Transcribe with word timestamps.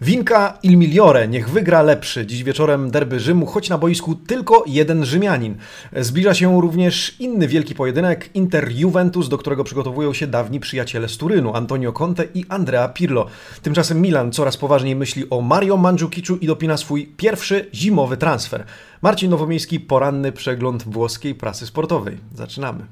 Winka 0.00 0.58
il 0.62 0.76
migliore, 0.76 1.28
niech 1.28 1.50
wygra 1.50 1.82
lepszy. 1.82 2.26
Dziś 2.26 2.44
wieczorem 2.44 2.90
derby 2.90 3.20
Rzymu, 3.20 3.46
choć 3.46 3.68
na 3.68 3.78
boisku 3.78 4.14
tylko 4.14 4.64
jeden 4.66 5.04
Rzymianin. 5.04 5.56
Zbliża 5.96 6.34
się 6.34 6.60
również 6.60 7.16
inny 7.20 7.48
wielki 7.48 7.74
pojedynek, 7.74 8.30
Inter-Juventus, 8.34 9.28
do 9.28 9.38
którego 9.38 9.64
przygotowują 9.64 10.12
się 10.12 10.26
dawni 10.26 10.60
przyjaciele 10.60 11.08
z 11.08 11.16
Turynu, 11.16 11.54
Antonio 11.54 11.92
Conte 11.92 12.24
i 12.34 12.44
Andrea 12.48 12.88
Pirlo. 12.88 13.26
Tymczasem 13.62 14.00
Milan 14.00 14.32
coraz 14.32 14.56
poważniej 14.56 14.96
myśli 14.96 15.30
o 15.30 15.40
Mario 15.40 15.76
Mandzukiczu 15.76 16.36
i 16.36 16.46
dopina 16.46 16.76
swój 16.76 17.06
pierwszy 17.06 17.68
zimowy 17.74 18.16
transfer. 18.16 18.64
Marcin 19.02 19.30
Nowomiejski, 19.30 19.80
poranny 19.80 20.32
przegląd 20.32 20.82
włoskiej 20.82 21.34
prasy 21.34 21.66
sportowej. 21.66 22.18
Zaczynamy. 22.34 22.84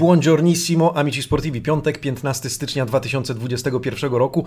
Buongiornissimo, 0.00 0.96
amici 0.96 1.22
sportivi. 1.22 1.60
Piątek, 1.60 1.98
15 1.98 2.50
stycznia 2.50 2.86
2021 2.86 4.12
roku. 4.12 4.44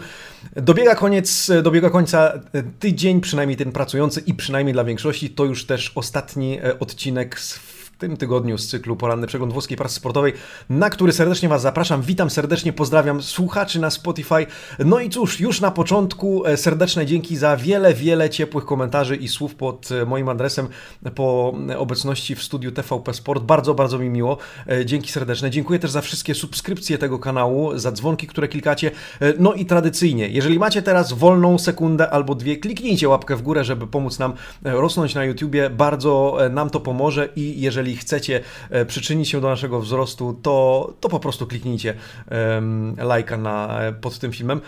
Dobiega 0.56 0.96
koniec, 0.96 1.52
dobiega 1.64 1.90
końca 1.90 2.34
tydzień, 2.80 3.22
przynajmniej 3.22 3.58
ten 3.58 3.72
pracujący 3.72 4.22
i 4.26 4.34
przynajmniej 4.34 4.74
dla 4.74 4.84
większości. 4.84 5.30
To 5.30 5.46
już 5.46 5.66
też 5.66 5.92
ostatni 5.96 6.60
e, 6.60 6.80
odcinek 6.80 7.40
z 7.40 7.73
tym 8.04 8.18
tygodniu 8.18 8.58
z 8.58 8.68
cyklu 8.68 8.96
Poranny 8.96 9.28
Przegląd 9.28 9.54
Włoskiej 9.54 9.78
Prasy 9.78 9.96
Sportowej, 9.96 10.34
na 10.70 10.90
który 10.90 11.12
serdecznie 11.12 11.50
Was 11.50 11.62
zapraszam. 11.62 12.02
Witam 12.02 12.30
serdecznie, 12.30 12.74
pozdrawiam 12.74 13.22
słuchaczy 13.22 13.80
na 13.80 13.90
Spotify. 13.90 14.46
No 14.80 15.00
i 15.00 15.10
cóż, 15.10 15.40
już 15.40 15.62
na 15.62 15.72
początku 15.72 16.46
e, 16.46 16.58
serdeczne 16.58 17.06
dzięki 17.06 17.38
za 17.38 17.58
wiele, 17.58 17.94
wiele 17.94 18.30
ciepłych 18.30 18.66
komentarzy 18.66 19.16
i 19.16 19.28
słów 19.28 19.56
pod 19.56 19.90
e, 19.92 20.06
moim 20.06 20.30
adresem 20.30 20.68
po 21.16 21.56
obecności 21.78 22.36
w 22.36 22.44
studiu 22.44 22.72
TVP 22.72 23.14
Sport. 23.14 23.44
Bardzo, 23.44 23.74
bardzo 23.74 24.00
mi 24.00 24.10
miło. 24.10 24.38
E, 24.68 24.86
dzięki 24.86 25.12
serdeczne. 25.12 25.52
Dziękuję 25.52 25.80
też 25.80 25.92
za 25.92 26.02
wszystkie 26.02 26.36
subskrypcje 26.36 26.98
tego 26.98 27.20
kanału, 27.20 27.78
za 27.78 27.92
dzwonki, 27.92 28.28
które 28.28 28.48
klikacie. 28.48 28.92
No 29.40 29.54
i 29.54 29.66
tradycyjnie, 29.66 30.28
jeżeli 30.28 30.60
macie 30.60 30.82
teraz 30.82 31.14
wolną 31.14 31.58
sekundę 31.58 32.10
albo 32.10 32.36
dwie, 32.36 32.58
kliknijcie 32.58 33.10
łapkę 33.10 33.36
w 33.36 33.42
górę, 33.42 33.64
żeby 33.64 33.88
pomóc 33.88 34.20
nam 34.20 34.34
rosnąć 34.64 35.16
na 35.16 35.26
YouTubie. 35.26 35.70
Bardzo 35.70 36.38
nam 36.50 36.70
to 36.70 36.80
pomoże 36.80 37.30
i 37.36 37.62
jeżeli 37.62 37.93
chcecie 37.96 38.42
e, 38.70 38.86
przyczynić 38.86 39.30
się 39.30 39.42
do 39.42 39.50
naszego 39.50 39.82
wzrostu, 39.82 40.40
to, 40.42 40.94
to 41.00 41.10
po 41.10 41.20
prostu 41.20 41.48
kliknijcie 41.48 41.94
lajka 42.98 43.38
na, 43.38 43.82
e, 43.82 43.94
pod 43.94 44.20
tym 44.20 44.32
filmem. 44.32 44.62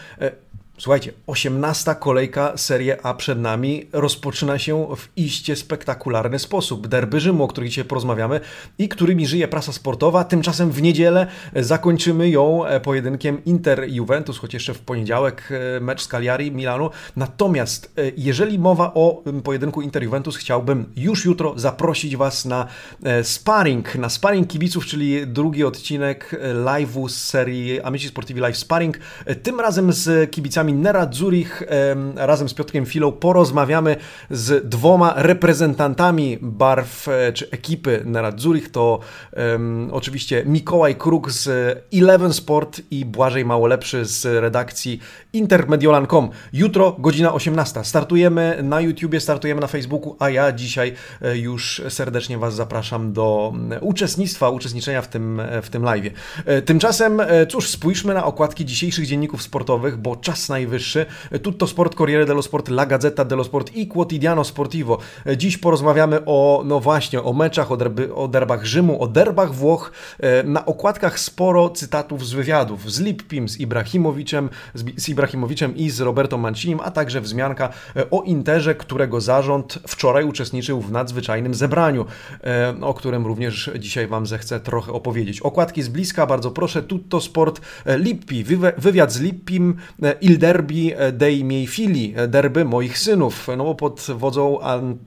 Słuchajcie, 0.77 1.13
18 1.27 1.95
kolejka 1.99 2.57
Serie 2.57 3.05
A 3.05 3.13
przed 3.13 3.39
nami 3.39 3.85
rozpoczyna 3.93 4.59
się 4.59 4.87
w 4.95 5.07
iście 5.15 5.55
spektakularny 5.55 6.39
sposób. 6.39 6.87
Derby 6.87 7.19
Rzymu, 7.19 7.43
o 7.43 7.47
których 7.47 7.69
dzisiaj 7.69 7.85
porozmawiamy 7.85 8.39
i 8.77 8.89
którymi 8.89 9.27
żyje 9.27 9.47
prasa 9.47 9.73
sportowa. 9.73 10.23
Tymczasem 10.23 10.71
w 10.71 10.81
niedzielę 10.81 11.27
zakończymy 11.55 12.29
ją 12.29 12.65
e, 12.65 12.79
pojedynkiem 12.79 13.43
Inter-Juventus, 13.45 14.37
choć 14.37 14.53
jeszcze 14.53 14.73
w 14.73 14.79
poniedziałek 14.79 15.49
e, 15.51 15.79
mecz 15.79 16.01
z 16.01 16.07
Cagliari, 16.07 16.51
Milanu. 16.51 16.89
Natomiast 17.15 17.93
e, 17.97 18.11
jeżeli 18.17 18.59
mowa 18.59 18.93
o 18.93 19.23
pojedynku 19.43 19.81
Inter-Juventus, 19.81 20.37
chciałbym 20.37 20.85
już 20.95 21.25
jutro 21.25 21.53
zaprosić 21.59 22.15
Was 22.15 22.45
na 22.45 22.67
sparring, 23.23 23.95
na 23.95 24.09
sparring 24.09 24.47
kibiców, 24.47 24.85
czyli 24.85 25.27
drugi 25.27 25.63
odcinek 25.63 26.41
live'u 26.65 27.09
z 27.09 27.23
serii 27.23 27.81
Amici 27.81 28.07
Sportivi 28.07 28.41
Live 28.41 28.57
Sparring. 28.57 28.99
Tym 29.43 29.59
razem 29.59 29.93
z 29.93 30.31
kibicami 30.31 30.64
kibicami 30.65 30.73
Nera 30.73 31.07
Zurich 31.11 31.63
razem 32.15 32.49
z 32.49 32.53
Piotrkiem 32.53 32.85
Filą 32.85 33.11
porozmawiamy 33.11 33.95
z 34.29 34.69
dwoma 34.69 35.13
reprezentantami 35.17 36.37
barw 36.41 37.07
e, 37.07 37.33
czy 37.33 37.49
ekipy 37.51 38.01
Nera 38.05 38.31
Zurich. 38.37 38.71
To 38.71 38.99
um, 39.37 39.89
oczywiście 39.91 40.43
Mikołaj 40.45 40.95
Kruk 40.95 41.31
z 41.31 41.47
Eleven 41.93 42.33
Sport 42.33 42.81
i 42.91 43.05
Błażej 43.05 43.45
Małolepszy 43.45 44.05
z 44.05 44.25
redakcji 44.25 44.99
intermediolan.com. 45.33 46.29
Jutro 46.53 46.95
godzina 46.99 47.33
18. 47.33 47.83
Startujemy 47.83 48.59
na 48.63 48.81
YouTubie, 48.81 49.19
startujemy 49.19 49.61
na 49.61 49.67
Facebooku, 49.67 50.15
a 50.19 50.29
ja 50.29 50.51
dzisiaj 50.51 50.93
e, 51.21 51.37
już 51.37 51.81
serdecznie 51.89 52.37
Was 52.37 52.55
zapraszam 52.55 53.13
do 53.13 53.53
uczestnictwa, 53.81 54.49
uczestniczenia 54.49 55.01
w 55.01 55.07
tym, 55.07 55.39
e, 55.39 55.61
w 55.61 55.69
tym 55.69 55.83
live. 55.83 56.05
Tymczasem, 56.65 57.21
cóż, 57.49 57.69
spójrzmy 57.69 58.13
na 58.13 58.25
okładki 58.25 58.65
dzisiejszych 58.65 59.05
dzienników 59.07 59.41
sportowych, 59.41 59.97
bo 59.97 60.15
czas 60.15 60.49
na 60.49 60.54
najwyższy. 60.55 61.05
Tutto 61.41 61.67
Sport, 61.67 61.95
Corriere 61.95 62.25
dello 62.25 62.41
Sport, 62.41 62.69
La 62.69 62.85
Gazzetta 62.85 63.25
dello 63.25 63.43
Sport 63.43 63.75
i 63.75 63.87
Quotidiano 63.87 64.43
Sportivo. 64.43 64.97
Dziś 65.37 65.57
porozmawiamy 65.57 66.19
o, 66.25 66.63
no 66.65 66.79
właśnie, 66.79 67.23
o 67.23 67.33
meczach, 67.33 67.71
o, 67.71 67.77
derby, 67.77 68.13
o 68.15 68.27
derbach 68.27 68.65
Rzymu, 68.65 69.01
o 69.01 69.07
derbach 69.07 69.53
Włoch. 69.53 69.91
E, 70.19 70.43
na 70.43 70.65
okładkach 70.65 71.19
sporo 71.19 71.69
cytatów 71.69 72.25
z 72.25 72.33
wywiadów 72.33 72.91
z 72.91 72.99
Lippim, 72.99 73.49
z 73.49 73.59
Ibrahimowiczem, 73.59 74.49
z 74.97 75.09
Ibrahimowiczem 75.09 75.75
i 75.75 75.89
z 75.89 76.01
Roberto 76.01 76.37
Mancinim, 76.37 76.79
a 76.83 76.91
także 76.91 77.21
wzmianka 77.21 77.69
e, 77.95 78.09
o 78.09 78.21
Interze, 78.21 78.75
którego 78.75 79.21
zarząd 79.21 79.79
wczoraj 79.87 80.23
uczestniczył 80.23 80.81
w 80.81 80.91
nadzwyczajnym 80.91 81.53
zebraniu, 81.53 82.05
e, 82.43 82.75
o 82.81 82.93
którym 82.93 83.25
również 83.25 83.71
dzisiaj 83.79 84.07
Wam 84.07 84.25
zechcę 84.25 84.59
trochę 84.59 84.91
opowiedzieć. 84.91 85.41
Okładki 85.41 85.83
z 85.83 85.87
bliska, 85.87 86.25
bardzo 86.25 86.51
proszę. 86.51 86.83
Tutto 86.83 87.21
Sport, 87.21 87.61
Lippi, 87.85 88.43
wywiad 88.77 89.11
z 89.11 89.19
Lippim, 89.19 89.75
Il 90.21 90.37
derby 90.45 90.95
dei 91.13 91.43
miei 91.43 91.67
fili, 91.67 92.13
derby 92.27 92.65
moich 92.65 92.97
synów, 92.97 93.47
no 93.57 93.63
bo 93.63 93.75
pod 93.75 94.07
wodzą 94.15 94.61
An, 94.61 94.97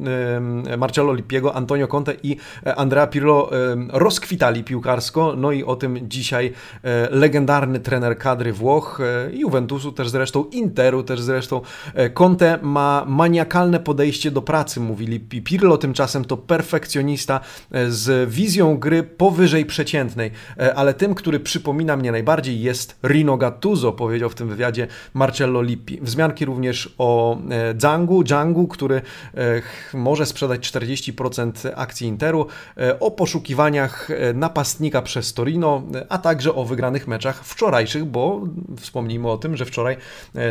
Marcello 0.79 1.13
Lippiego, 1.13 1.55
Antonio 1.55 1.89
Conte 1.89 2.15
i 2.23 2.37
Andrea 2.77 3.07
Pirlo 3.07 3.51
rozkwitali 3.89 4.65
piłkarsko, 4.65 5.35
no 5.37 5.53
i 5.53 5.65
o 5.65 5.77
tym 5.77 5.99
dzisiaj 6.03 6.53
e, 6.83 7.09
legendarny 7.11 7.81
trener 7.81 8.19
kadry 8.19 8.53
Włoch, 8.53 9.01
e, 9.01 9.31
Juventusu 9.37 9.93
też 9.93 10.09
zresztą, 10.09 10.45
Interu 10.45 11.03
też 11.03 11.21
zresztą. 11.21 11.61
E, 11.95 12.11
Conte 12.11 12.59
ma 12.63 13.05
maniakalne 13.09 13.81
podejście 13.81 14.31
do 14.31 14.43
pracy, 14.43 14.81
mówi. 14.81 15.21
Pirlo 15.21 15.79
tymczasem 15.79 16.25
to 16.25 16.37
perfekcjonista 16.37 17.41
z 17.89 18.31
wizją 18.31 18.77
gry 18.77 19.03
powyżej 19.03 19.67
przeciętnej, 19.67 20.31
ale 20.75 20.95
tym, 20.95 21.15
który 21.15 21.41
przypomina 21.41 21.97
mnie 21.97 22.13
najbardziej 22.13 22.61
jest 22.61 22.99
Rino 23.05 23.37
Gattuso, 23.37 23.93
powiedział 23.93 24.31
w 24.31 24.35
tym 24.35 24.49
wywiadzie 24.49 24.87
Marcello 25.15 25.28
Lippi. 25.63 25.99
Wzmianki 26.03 26.45
również 26.45 26.95
o 26.99 27.39
Djangu, 27.75 28.25
Djangu, 28.25 28.69
który 28.69 28.97
e, 29.35 29.63
może 29.95 30.27
sprzedać 30.27 30.73
40% 30.73 31.71
akcji 31.77 32.07
Interu, 32.07 32.47
e, 32.77 33.01
o 33.01 33.11
poszukiwaniach 33.11 34.11
e, 34.11 34.33
napastnika 34.33 35.03
przez 35.03 35.35
Torino, 35.35 35.83
a 36.09 36.19
także 36.19 36.55
o 36.55 36.65
wygranych 36.65 37.09
meczach 37.09 37.45
wczorajszych, 37.45 38.05
bo 38.05 38.41
wspomnijmy 38.77 39.31
o 39.31 39.37
tym, 39.37 39.57
że 39.57 39.65
wczoraj 39.65 39.97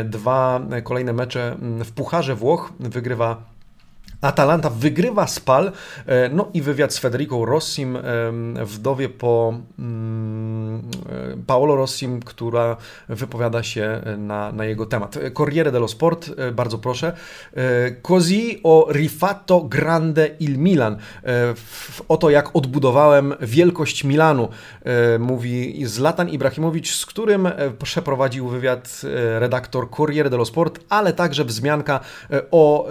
dwa 0.04 0.60
kolejne 0.84 1.12
mecze 1.12 1.56
w 1.84 1.92
Pucharze 1.92 2.34
Włoch 2.34 2.72
wygrywa 2.80 3.57
Atalanta 4.20 4.70
wygrywa 4.70 5.26
Spal, 5.26 5.72
e, 6.06 6.28
no 6.28 6.48
i 6.54 6.62
wywiad 6.62 6.94
z 6.94 6.98
Federico 6.98 7.44
Rossim, 7.44 7.96
e, 7.96 8.02
wdowie 8.64 9.08
po 9.08 9.54
mm, 9.78 10.78
e, 10.78 10.82
Paolo 11.46 11.76
Rossim, 11.76 12.20
która 12.20 12.76
wypowiada 13.08 13.62
się 13.62 14.00
na, 14.18 14.52
na 14.52 14.64
jego 14.64 14.86
temat. 14.86 15.18
Corriere 15.34 15.72
dello 15.72 15.88
Sport, 15.88 16.30
bardzo 16.52 16.78
proszę. 16.78 17.12
Così 18.02 18.60
o 18.62 18.88
rifatto 18.92 19.60
grande 19.60 20.26
il 20.40 20.58
Milan. 20.58 20.96
Oto 22.08 22.30
jak 22.30 22.56
odbudowałem 22.56 23.34
wielkość 23.40 24.04
Milanu, 24.04 24.48
mówi 25.18 25.86
Zlatan 25.86 26.28
Ibrahimowicz, 26.28 26.94
z 26.94 27.06
którym 27.06 27.48
przeprowadził 27.82 28.48
wywiad 28.48 29.02
redaktor 29.38 29.90
Corriere 29.90 30.30
dello 30.30 30.44
Sport, 30.44 30.80
ale 30.88 31.12
także 31.12 31.44
wzmianka 31.44 32.00
o 32.50 32.88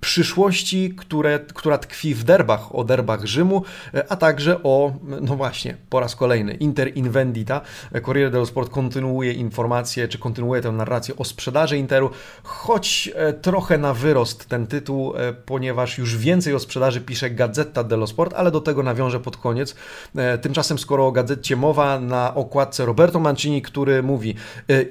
przyszłości 0.00 0.61
które, 0.98 1.40
która 1.54 1.78
tkwi 1.78 2.14
w 2.14 2.24
derbach, 2.24 2.74
o 2.74 2.84
derbach 2.84 3.24
Rzymu, 3.24 3.62
a 4.08 4.16
także 4.16 4.62
o, 4.62 4.92
no 5.20 5.36
właśnie, 5.36 5.76
po 5.90 6.00
raz 6.00 6.16
kolejny, 6.16 6.54
Inter 6.54 6.96
Invendita. 6.96 7.60
Corriere 8.04 8.30
dello 8.30 8.46
Sport 8.46 8.70
kontynuuje 8.70 9.32
informacje, 9.32 10.08
czy 10.08 10.18
kontynuuje 10.18 10.62
tę 10.62 10.72
narrację 10.72 11.16
o 11.16 11.24
sprzedaży 11.24 11.78
Interu, 11.78 12.10
choć 12.42 13.10
e, 13.14 13.32
trochę 13.32 13.78
na 13.78 13.94
wyrost 13.94 14.48
ten 14.48 14.66
tytuł, 14.66 15.16
e, 15.16 15.32
ponieważ 15.32 15.98
już 15.98 16.16
więcej 16.16 16.54
o 16.54 16.58
sprzedaży 16.58 17.00
pisze 17.00 17.30
Gazetta 17.30 17.84
dello 17.84 18.06
Sport, 18.06 18.34
ale 18.36 18.50
do 18.50 18.60
tego 18.60 18.82
nawiążę 18.82 19.20
pod 19.20 19.36
koniec. 19.36 19.74
E, 20.16 20.38
tymczasem, 20.38 20.78
skoro 20.78 21.06
o 21.06 21.12
gazecie 21.12 21.56
mowa, 21.56 22.00
na 22.00 22.34
okładce 22.34 22.84
Roberto 22.84 23.20
Mancini, 23.20 23.62
który 23.62 24.02
mówi 24.02 24.34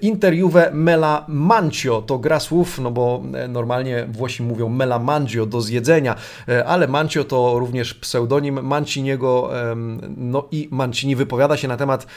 Inter 0.02 0.34
Juve 0.34 0.72
Mela 0.74 1.26
Mancio, 1.28 2.02
to 2.02 2.20
gra 2.20 2.40
słów, 2.40 2.80
no 2.80 2.92
bo 2.92 3.24
normalnie 3.50 4.06
Włosi 4.10 4.44
mówią 4.44 4.70
Mela 4.70 5.00
Mangio 5.00 5.46
do 5.46 5.61
zjedzenia, 5.62 6.16
e, 6.50 6.66
ale 6.66 6.88
Mancio 6.88 7.24
to 7.24 7.60
również 7.60 7.94
pseudonim 7.94 8.66
Manciniego, 8.66 9.50
no 10.18 10.48
i 10.52 10.68
Mancini 10.72 11.16
wypowiada 11.16 11.58
się 11.58 11.68
na 11.68 11.78
temat 11.78 12.08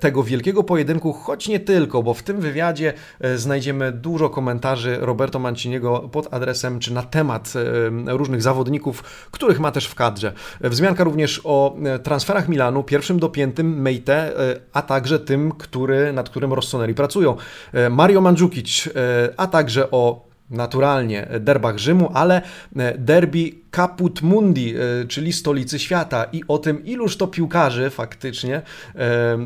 tego 0.00 0.22
wielkiego 0.22 0.62
pojedynku, 0.62 1.12
choć 1.12 1.48
nie 1.48 1.60
tylko, 1.60 2.02
bo 2.02 2.14
w 2.14 2.22
tym 2.22 2.40
wywiadzie 2.40 2.92
znajdziemy 3.34 3.92
dużo 3.92 4.30
komentarzy 4.30 4.96
Roberto 5.00 5.38
Manciniego 5.38 6.08
pod 6.12 6.34
adresem 6.34 6.78
czy 6.80 6.92
na 6.92 7.02
temat 7.02 7.52
różnych 8.06 8.42
zawodników, 8.42 9.02
których 9.30 9.60
ma 9.60 9.70
też 9.70 9.86
w 9.86 9.94
kadrze. 9.94 10.32
Wzmianka 10.60 11.04
również 11.04 11.40
o 11.44 11.76
transferach 12.02 12.48
Milanu, 12.48 12.82
pierwszym 12.82 13.18
dopiętym 13.18 13.82
Meite, 13.82 14.32
a 14.72 14.82
także 14.82 15.18
tym, 15.18 15.52
który, 15.52 16.12
nad 16.12 16.30
którym 16.30 16.52
Rossoneri 16.52 16.94
pracują. 16.94 17.36
Mario 17.90 18.20
Mandzukic, 18.20 18.88
a 19.36 19.46
także 19.46 19.90
o 19.90 20.31
naturalnie 20.52 21.26
derbach 21.40 21.78
Rzymu, 21.78 22.10
ale 22.14 22.42
derby 22.98 23.61
Caput 23.76 24.22
Mundi, 24.22 24.74
e, 24.76 25.04
czyli 25.08 25.32
stolicy 25.32 25.78
świata 25.78 26.24
i 26.32 26.42
o 26.48 26.58
tym, 26.58 26.84
iluż 26.84 27.16
to 27.16 27.26
piłkarzy 27.26 27.90
faktycznie 27.90 28.56
e, 28.56 28.62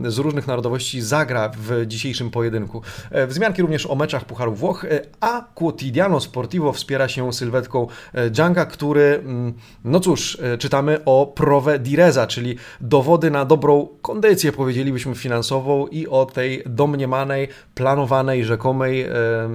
z 0.07 0.19
różnych 0.19 0.47
narodowości 0.47 1.01
zagra 1.01 1.51
w 1.59 1.87
dzisiejszym 1.87 2.31
pojedynku. 2.31 2.83
E, 3.11 3.27
wzmianki 3.27 3.63
również 3.63 3.87
o 3.87 3.95
meczach 3.95 4.25
Pucharu 4.25 4.55
Włoch, 4.55 4.87
a 5.21 5.45
Quotidiano 5.55 6.21
Sportivo 6.21 6.73
wspiera 6.73 7.09
się 7.09 7.33
sylwetką 7.33 7.87
Dżanga, 8.31 8.67
który, 8.67 9.21
mm, 9.25 9.55
no 9.85 10.01
cóż, 10.01 10.39
czytamy 10.59 10.99
o 11.05 11.33
prove 11.35 11.79
di 11.79 11.97
reza, 11.97 12.27
czyli 12.27 12.57
dowody 12.81 13.31
na 13.31 13.45
dobrą 13.45 13.89
kondycję, 14.03 14.53
powiedzielibyśmy, 14.53 15.15
finansową 15.15 15.87
i 15.87 16.07
o 16.07 16.27
tej 16.27 16.63
domniemanej, 16.67 17.49
planowanej, 17.75 18.45
rzekomej, 18.45 19.07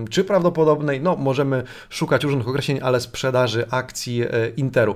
czy 0.10 0.24
prawdopodobnej, 0.24 1.02
no 1.02 1.16
możemy 1.16 1.64
szukać 1.90 2.24
różnych 2.24 2.48
określeń, 2.48 2.80
ale 2.84 3.00
sprzedaży 3.00 3.66
akcji 3.70 4.24
Interu. 4.62 4.96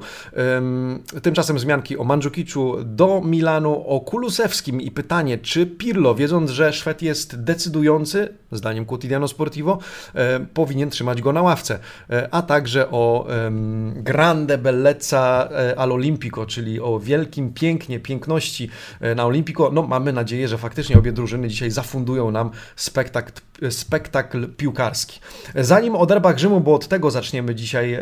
Tymczasem 1.21 1.59
zmianki 1.59 1.97
o 1.97 2.03
Mandzukiczu 2.03 2.75
do 2.83 3.21
Milanu, 3.21 3.87
o 3.87 3.99
Kulusewskim 3.99 4.81
i 4.81 4.91
pytanie, 4.91 5.37
czy 5.37 5.65
Pirlo, 5.65 6.15
wiedząc, 6.15 6.51
że 6.51 6.73
Szwed 6.73 7.01
jest 7.01 7.43
decydujący, 7.43 8.33
zdaniem 8.51 8.85
Quotidiano 8.85 9.27
Sportivo, 9.27 9.79
e, 10.15 10.39
powinien 10.39 10.89
trzymać 10.89 11.21
go 11.21 11.33
na 11.33 11.41
ławce, 11.41 11.79
e, 12.09 12.27
a 12.31 12.41
także 12.41 12.91
o 12.91 13.27
grande 13.95 14.57
bellezza 14.57 15.49
e, 15.51 15.75
all'Olimpico, 15.75 16.45
czyli 16.45 16.81
o 16.81 16.99
wielkim 16.99 17.53
pięknie, 17.53 17.99
piękności 17.99 18.69
na 19.15 19.25
Olimpico. 19.25 19.71
No 19.73 19.81
mamy 19.81 20.13
nadzieję, 20.13 20.47
że 20.47 20.57
faktycznie 20.57 20.97
obie 20.97 21.11
drużyny 21.11 21.47
dzisiaj 21.47 21.71
zafundują 21.71 22.31
nam 22.31 22.51
spektakl, 22.75 23.31
spektakl 23.69 24.47
piłkarski. 24.47 25.19
Zanim 25.55 25.95
o 25.95 26.05
derbach 26.05 26.37
Rzymu, 26.37 26.61
bo 26.61 26.75
od 26.75 26.87
tego 26.87 27.11
zaczniemy 27.11 27.55
dzisiaj 27.55 27.99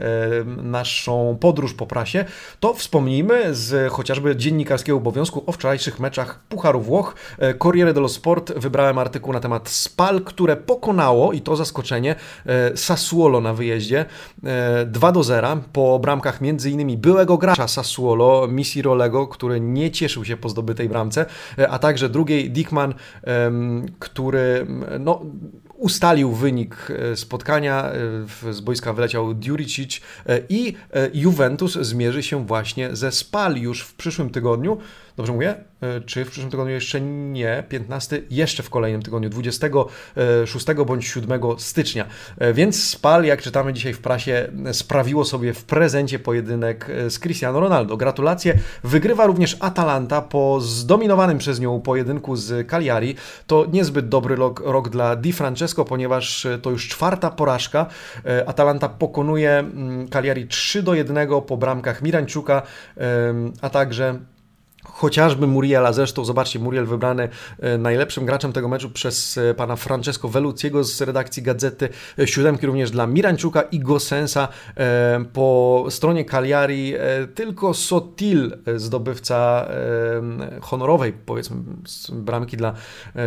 naszą 0.64 1.38
podróż 1.40 1.53
podróż 1.54 1.74
po 1.74 1.88
prasie, 1.88 2.26
to 2.60 2.74
wspomnijmy 2.74 3.56
z 3.56 3.92
chociażby 3.92 4.36
dziennikarskiego 4.36 4.98
obowiązku 4.98 5.44
o 5.46 5.52
wczorajszych 5.52 6.00
meczach 6.00 6.40
Pucharu 6.50 6.82
Włoch. 6.82 7.16
E, 7.40 7.54
Corriere 7.54 7.94
dello 7.94 8.10
Sport 8.10 8.54
wybrałem 8.54 8.98
artykuł 8.98 9.34
na 9.34 9.40
temat 9.40 9.70
Spal, 9.70 10.22
które 10.22 10.56
pokonało, 10.56 11.34
i 11.34 11.42
to 11.42 11.56
zaskoczenie, 11.56 12.16
e, 12.46 12.78
Sassuolo 12.78 13.42
na 13.42 13.54
wyjeździe 13.54 14.06
2 14.86 15.10
e, 15.10 15.12
do 15.12 15.24
0 15.24 15.58
po 15.74 16.00
bramkach 16.00 16.40
m.in. 16.42 16.98
byłego 16.98 17.38
gracza 17.38 17.68
Sassuolo, 17.68 18.48
Misi 18.48 18.82
Rolego, 18.82 19.28
który 19.28 19.60
nie 19.60 19.92
cieszył 19.92 20.26
się 20.26 20.38
po 20.38 20.50
zdobytej 20.50 20.90
bramce, 20.90 21.26
a 21.70 21.80
także 21.80 22.10
drugiej 22.10 22.52
Dickman, 22.52 22.94
który 24.00 24.68
no, 25.00 25.22
ustalił 25.84 26.32
wynik 26.32 26.88
e, 26.90 27.16
spotkania, 27.16 27.92
e, 28.50 28.54
z 28.54 28.62
boiska 28.62 28.94
wyleciał 28.94 29.34
Djuricic 29.34 30.02
e, 30.26 30.40
i 30.50 30.76
Juventus 31.14 31.74
zmierzy 31.74 32.24
się 32.24 32.46
właśnie 32.46 32.96
ze 32.96 33.12
Spal 33.12 33.58
już 33.58 33.82
w 33.82 33.96
przyszłym 33.96 34.30
tygodniu. 34.30 34.78
Dobrze 35.18 35.34
mówię? 35.34 35.56
E, 35.84 36.02
czy 36.02 36.26
w 36.26 36.30
przyszłym 36.30 36.52
tygodniu 36.52 36.74
jeszcze 36.74 37.02
nie, 37.02 37.64
15, 37.70 38.22
jeszcze 38.30 38.64
w 38.64 38.70
kolejnym 38.70 39.02
tygodniu, 39.02 39.30
26 39.30 40.66
bądź 40.86 41.08
7 41.08 41.42
stycznia. 41.58 42.06
E, 42.38 42.54
więc 42.54 42.84
Spal, 42.84 43.24
jak 43.24 43.42
czytamy 43.42 43.74
dzisiaj 43.74 43.94
w 43.94 44.00
prasie, 44.00 44.50
sprawiło 44.72 45.26
sobie 45.26 45.54
w 45.54 45.64
prezencie 45.64 46.20
pojedynek 46.20 46.90
e, 46.90 47.10
z 47.10 47.20
Cristiano 47.20 47.60
Ronaldo. 47.60 47.98
Gratulacje. 47.98 48.60
Wygrywa 48.84 49.26
również 49.26 49.58
Atalanta 49.60 50.22
po 50.22 50.62
zdominowanym 50.62 51.38
przez 51.38 51.60
nią 51.60 51.82
pojedynku 51.82 52.36
z 52.36 52.68
Cagliari. 52.68 53.16
To 53.48 53.66
niezbyt 53.74 54.10
dobry 54.10 54.36
rok, 54.36 54.62
rok 54.66 54.90
dla 54.90 55.16
Di 55.16 55.34
Francesco, 55.34 55.86
ponieważ 55.86 56.48
to 56.62 56.72
już 56.72 56.88
czwarta 56.88 57.30
porażka. 57.30 57.86
Atalanta 58.46 58.90
pokonuje 58.90 59.52
mm, 59.52 60.08
Cagliari 60.08 60.48
3 60.48 60.84
do 60.84 60.94
1 60.94 61.28
po 61.48 61.58
bramkach 61.58 62.02
Mirańczuka, 62.02 62.62
a 63.62 63.70
także 63.70 64.20
chociażby 64.94 65.48
Muriela. 65.48 65.94
Zresztą 65.94 66.26
zobaczcie, 66.26 66.60
Muriel 66.60 66.86
wybrany 66.86 67.30
e, 67.60 67.78
najlepszym 67.78 68.26
graczem 68.26 68.54
tego 68.54 68.68
meczu 68.68 68.90
przez 68.90 69.38
e, 69.38 69.54
pana 69.54 69.76
Francesco 69.76 70.30
Veluciego 70.30 70.84
z 70.84 71.02
redakcji 71.02 71.44
Gazety. 71.44 71.90
E, 72.20 72.28
siódemki 72.28 72.66
również 72.66 72.92
dla 72.92 73.08
Mirańczuka 73.08 73.62
i 73.62 73.80
Gosensa. 73.80 74.48
Po 75.34 75.86
stronie 75.90 76.26
Cagliari 76.26 76.94
tylko 77.36 77.74
Sotil, 77.74 78.58
zdobywca 78.76 79.68
honorowej, 80.62 81.14
powiedzmy, 81.26 81.58
bramki 82.12 82.58
dla, 82.58 82.74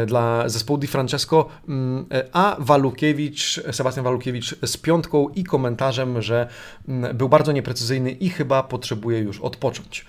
dla 0.07 0.49
zespołu 0.49 0.79
Di 0.79 0.87
Francesco, 0.87 1.49
mm, 1.69 2.07
a 2.33 2.57
Walukiewicz, 2.59 3.61
Sebastian 3.73 4.05
Walukiewicz 4.05 4.57
z 4.67 4.77
piątką 4.77 5.29
i 5.29 5.45
komentarzem, 5.45 6.23
że 6.23 6.49
mm, 6.89 7.17
był 7.17 7.29
bardzo 7.29 7.53
nieprecyzyjny 7.53 8.11
i 8.11 8.29
chyba 8.29 8.63
potrzebuje 8.63 9.19
już 9.19 9.41
odpocząć. 9.41 10.07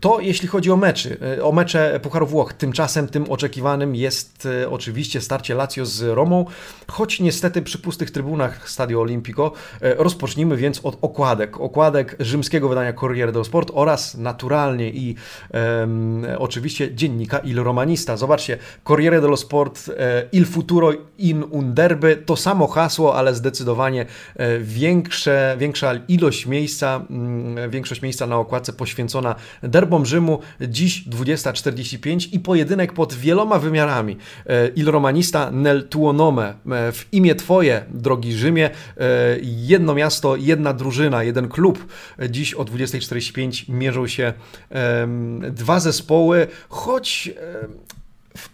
To 0.00 0.20
jeśli 0.20 0.43
chodzi 0.46 0.70
o 0.70 0.76
meczy, 0.76 1.18
o 1.42 1.52
mecze 1.52 2.00
Pucharu 2.02 2.26
Włoch, 2.26 2.52
tymczasem 2.52 3.08
tym 3.08 3.30
oczekiwanym 3.30 3.94
jest 3.94 4.48
e, 4.62 4.70
oczywiście 4.70 5.20
starcie 5.20 5.54
Lazio 5.54 5.86
z 5.86 6.02
Romą, 6.02 6.44
choć 6.88 7.20
niestety 7.20 7.62
przy 7.62 7.78
pustych 7.78 8.10
trybunach 8.10 8.70
Stadio 8.70 9.00
Olimpico. 9.00 9.52
E, 9.80 9.94
rozpocznijmy 9.94 10.56
więc 10.56 10.80
od 10.84 10.98
okładek. 11.00 11.60
Okładek 11.60 12.16
rzymskiego 12.20 12.68
wydania 12.68 12.92
Corriere 12.92 13.32
dello 13.32 13.44
Sport 13.44 13.70
oraz 13.74 14.14
naturalnie 14.14 14.90
i 14.90 15.14
um, 15.52 16.26
oczywiście 16.38 16.94
dziennika 16.94 17.38
Il 17.38 17.60
Romanista. 17.60 18.16
Zobaczcie, 18.16 18.58
Corriere 18.84 19.20
dello 19.20 19.36
Sport, 19.36 19.90
e, 19.98 20.28
Il 20.32 20.46
Futuro 20.46 20.92
in 21.18 21.44
un 21.50 21.74
derby, 21.74 22.16
to 22.16 22.36
samo 22.36 22.66
hasło, 22.66 23.16
ale 23.16 23.34
zdecydowanie 23.34 24.06
większe, 24.60 25.56
większa 25.58 25.94
ilość 26.08 26.46
miejsca, 26.46 27.04
mm, 27.10 27.70
większość 27.70 28.02
miejsca 28.02 28.26
na 28.26 28.36
okładce 28.36 28.72
poświęcona 28.72 29.34
derbom 29.62 30.06
Rzymu, 30.06 30.33
dziś 30.60 31.08
20.45 31.08 32.28
i 32.32 32.40
pojedynek 32.40 32.92
pod 32.92 33.14
wieloma 33.14 33.58
wymiarami. 33.58 34.16
E, 34.46 34.68
Il 34.68 34.86
Romanista 34.86 35.50
nel 35.50 35.88
tuo 35.88 36.12
nome, 36.12 36.54
e, 36.70 36.92
w 36.92 37.08
imię 37.12 37.34
Twoje, 37.34 37.84
drogi 37.90 38.32
Rzymie, 38.32 38.70
e, 38.70 38.72
jedno 39.42 39.94
miasto, 39.94 40.36
jedna 40.36 40.72
drużyna, 40.72 41.22
jeden 41.22 41.48
klub. 41.48 41.86
Dziś 42.30 42.54
o 42.54 42.64
20.45 42.64 43.68
mierzą 43.68 44.06
się 44.06 44.32
dwa 45.50 45.80
zespoły, 45.80 46.46
choć 46.68 47.30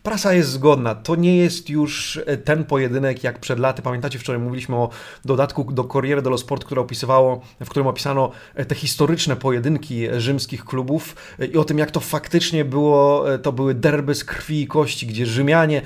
Prasa 0.03 0.33
jest 0.33 0.51
zgodna. 0.51 0.95
To 0.95 1.17
nie 1.17 1.37
jest 1.37 1.71
już 1.71 2.21
e, 2.27 2.37
ten 2.37 2.65
pojedynek 2.65 3.25
jak 3.25 3.39
przed 3.39 3.59
laty. 3.59 3.83
Pamiętacie, 3.83 4.19
wczoraj 4.19 4.43
mówiliśmy 4.43 4.77
o 4.77 4.91
dodatku 5.25 5.65
do 5.73 5.85
Corriere 5.85 6.23
dello 6.23 6.39
Sport, 6.39 6.65
które 6.65 6.81
opisywało, 6.81 7.41
w 7.61 7.69
którym 7.69 7.87
opisano 7.87 8.31
e, 8.55 8.65
te 8.65 8.75
historyczne 8.75 9.37
pojedynki 9.37 10.07
rzymskich 10.17 10.65
klubów 10.65 11.17
e, 11.39 11.47
i 11.47 11.57
o 11.57 11.65
tym, 11.65 11.79
jak 11.79 11.91
to 11.91 12.01
faktycznie 12.01 12.65
było, 12.65 13.25
to 13.43 13.53
były 13.53 13.75
derby 13.75 14.15
z 14.15 14.25
krwi 14.25 14.63
i 14.63 14.67
kości, 14.67 15.07
gdzie 15.07 15.27
Rzymianie 15.27 15.83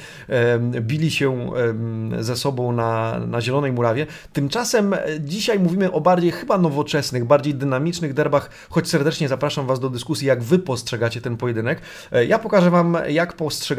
bili 0.80 1.10
się 1.10 1.50
ze 2.18 2.36
sobą 2.36 2.72
na, 2.72 3.20
na 3.26 3.40
Zielonej 3.40 3.72
Murawie. 3.72 4.06
Tymczasem 4.32 4.94
dzisiaj 5.20 5.58
mówimy 5.58 5.92
o 5.92 6.00
bardziej 6.00 6.32
chyba 6.32 6.58
nowoczesnych, 6.58 7.24
bardziej 7.24 7.54
dynamicznych 7.54 8.14
derbach, 8.14 8.50
choć 8.70 8.88
serdecznie 8.88 9.28
zapraszam 9.28 9.66
Was 9.66 9.80
do 9.80 9.90
dyskusji, 9.90 10.26
jak 10.26 10.42
Wy 10.42 10.58
postrzegacie 10.58 11.20
ten 11.20 11.36
pojedynek. 11.36 11.80
Ja 12.28 12.38
pokażę 12.38 12.70
Wam, 12.70 12.96
jak 13.08 13.32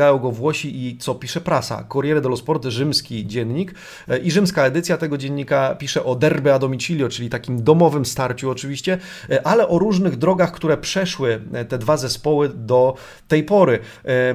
postrzegają 0.06 0.20
go 0.20 0.32
Włosi 0.32 0.88
i 0.88 0.98
co 0.98 1.16
pisze 1.16 1.42
prasa. 1.42 1.84
Corriere 1.84 2.22
dello 2.22 2.38
Sport, 2.38 2.66
rzymski 2.66 3.28
dziennik 3.28 3.74
e, 4.08 4.18
i 4.18 4.32
rzymska 4.32 4.66
edycja 4.66 4.98
tego 4.98 5.18
dziennika 5.18 5.76
pisze 5.76 6.04
o 6.04 6.16
derby 6.16 6.54
a 6.54 6.60
domicilio, 6.60 7.10
czyli 7.10 7.30
takim 7.30 7.64
domowym 7.64 8.06
starciu 8.06 8.50
oczywiście, 8.50 8.98
e, 9.30 9.48
ale 9.48 9.68
o 9.68 9.80
różnych 9.80 10.16
drogach, 10.18 10.52
które 10.52 10.78
przeszły 10.78 11.42
e, 11.54 11.66
te 11.66 11.78
dwa 11.78 11.98
zespoły 11.98 12.50
do 12.50 12.96
tej 13.28 13.44
pory. 13.44 13.80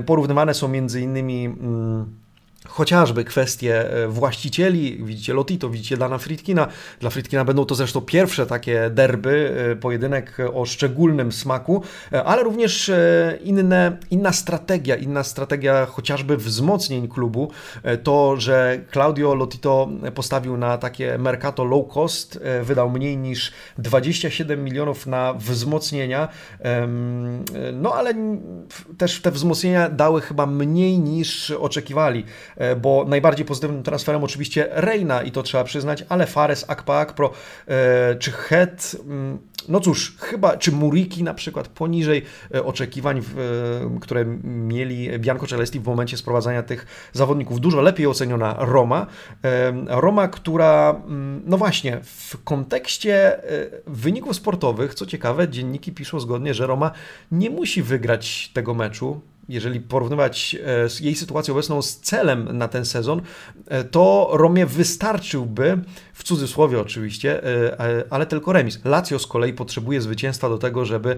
Porównywane 0.07 0.55
są 0.55 0.69
między 0.69 1.00
innymi... 1.00 1.45
Mm, 1.45 2.20
chociażby 2.69 3.25
kwestie 3.25 3.90
e, 3.93 4.09
właścicieli, 4.09 5.05
widzicie 5.05 5.35
Lotito, 5.35 5.71
widzicie 5.71 5.97
Dana 5.97 6.19
Fritkina. 6.19 6.69
Dla 7.00 7.11
Fritkina 7.11 7.45
będą 7.45 7.64
to 7.64 7.75
zresztą 7.75 8.00
pierwsze 8.00 8.47
takie 8.47 8.90
derby, 8.90 9.55
e, 9.73 9.76
pojedynek 9.76 10.37
o 10.55 10.67
szczególnym 10.67 11.33
smaku, 11.33 11.83
e, 12.12 12.25
ale 12.25 12.43
również 12.43 12.90
inne, 13.45 13.97
inna 14.11 14.33
strategia, 14.33 14.97
inna 14.97 15.25
strategia 15.25 15.87
chociażby 15.87 16.37
wzmocnień 16.37 17.09
klubu. 17.09 17.50
To, 18.02 18.40
że 18.40 18.81
Claudio 18.93 19.35
Lotito 19.35 19.88
postawił 20.14 20.57
na 20.57 20.79
takie 20.79 21.19
mercato 21.19 21.64
low 21.64 21.88
cost, 21.88 22.40
wydał 22.62 22.90
mniej 22.90 23.17
niż 23.17 23.52
27 23.79 24.64
milionów 24.64 25.07
na 25.07 25.35
wzmocnienia, 25.35 26.29
no 27.73 27.95
ale 27.95 28.14
też 28.99 29.21
te 29.21 29.31
wzmocnienia 29.31 29.88
dały 29.88 30.21
chyba 30.21 30.47
mniej 30.47 30.99
niż 30.99 31.50
oczekiwali. 31.50 32.25
E, 32.61 32.76
bo 32.76 33.05
najbardziej 33.09 33.47
pozytywnym 33.47 33.83
transferem 33.83 34.25
oczywiście 34.25 34.69
Reina 34.71 35.23
i 35.23 35.31
to 35.31 35.43
trzeba 35.43 35.64
przyznać, 35.64 36.05
ale 36.09 36.26
Fares, 36.26 36.64
Akpa 36.69 36.95
Akpro 36.95 37.31
e, 37.67 38.14
czy 38.14 38.33
Het, 38.33 38.97
mm, 39.07 39.38
no 39.69 39.81
cóż, 39.81 40.17
chyba, 40.19 40.57
czy 40.57 40.73
Muriki 40.73 41.23
na 41.23 41.35
przykład 41.35 41.69
poniżej 41.69 42.23
e, 42.55 42.64
oczekiwań, 42.64 43.23
które 44.00 44.25
mieli 44.45 45.19
Bianco 45.19 45.47
Celesti 45.47 45.81
w 45.81 45.87
momencie 45.87 46.17
sprowadzania 46.17 46.62
tych 46.62 47.11
zawodników. 47.12 47.61
Dużo 47.61 47.81
lepiej 47.81 48.07
oceniona 48.07 48.57
Roma. 48.59 49.07
Roma, 49.87 50.29
która, 50.29 51.02
mm, 51.07 51.43
no 51.47 51.59
właśnie, 51.59 52.00
w 52.02 52.45
kontekście 52.45 53.40
wyników 53.87 54.37
sportowych, 54.37 54.95
co 54.95 55.07
ciekawe, 55.07 55.49
dzienniki 55.49 55.93
piszą 55.93 56.21
zgodnie, 56.21 56.55
że 56.55 56.67
Roma 56.67 56.90
nie 57.33 57.50
musi 57.50 57.83
wygrać 57.83 58.50
tego 58.55 58.75
meczu, 58.75 59.21
jeżeli 59.50 59.80
porównywać 59.80 60.57
e, 61.00 61.04
jej 61.04 61.14
sytuację 61.14 61.54
obecną 61.54 61.83
z 61.83 61.97
celem 61.97 62.59
na 62.59 62.69
ten 62.69 62.85
sezon, 62.85 63.23
e, 63.66 63.85
to 63.85 64.30
Romie 64.33 64.66
wystarczyłby, 64.66 65.80
w 66.21 66.23
cudzysłowie 66.23 66.81
oczywiście, 66.81 67.45
e, 67.45 68.05
ale 68.11 68.27
tylko 68.27 68.53
remis. 68.53 68.81
Lazio 68.85 69.19
z 69.19 69.27
kolei 69.27 69.53
potrzebuje 69.53 70.00
zwycięstwa 70.00 70.49
do 70.49 70.59
tego, 70.59 70.85
żeby 70.85 71.17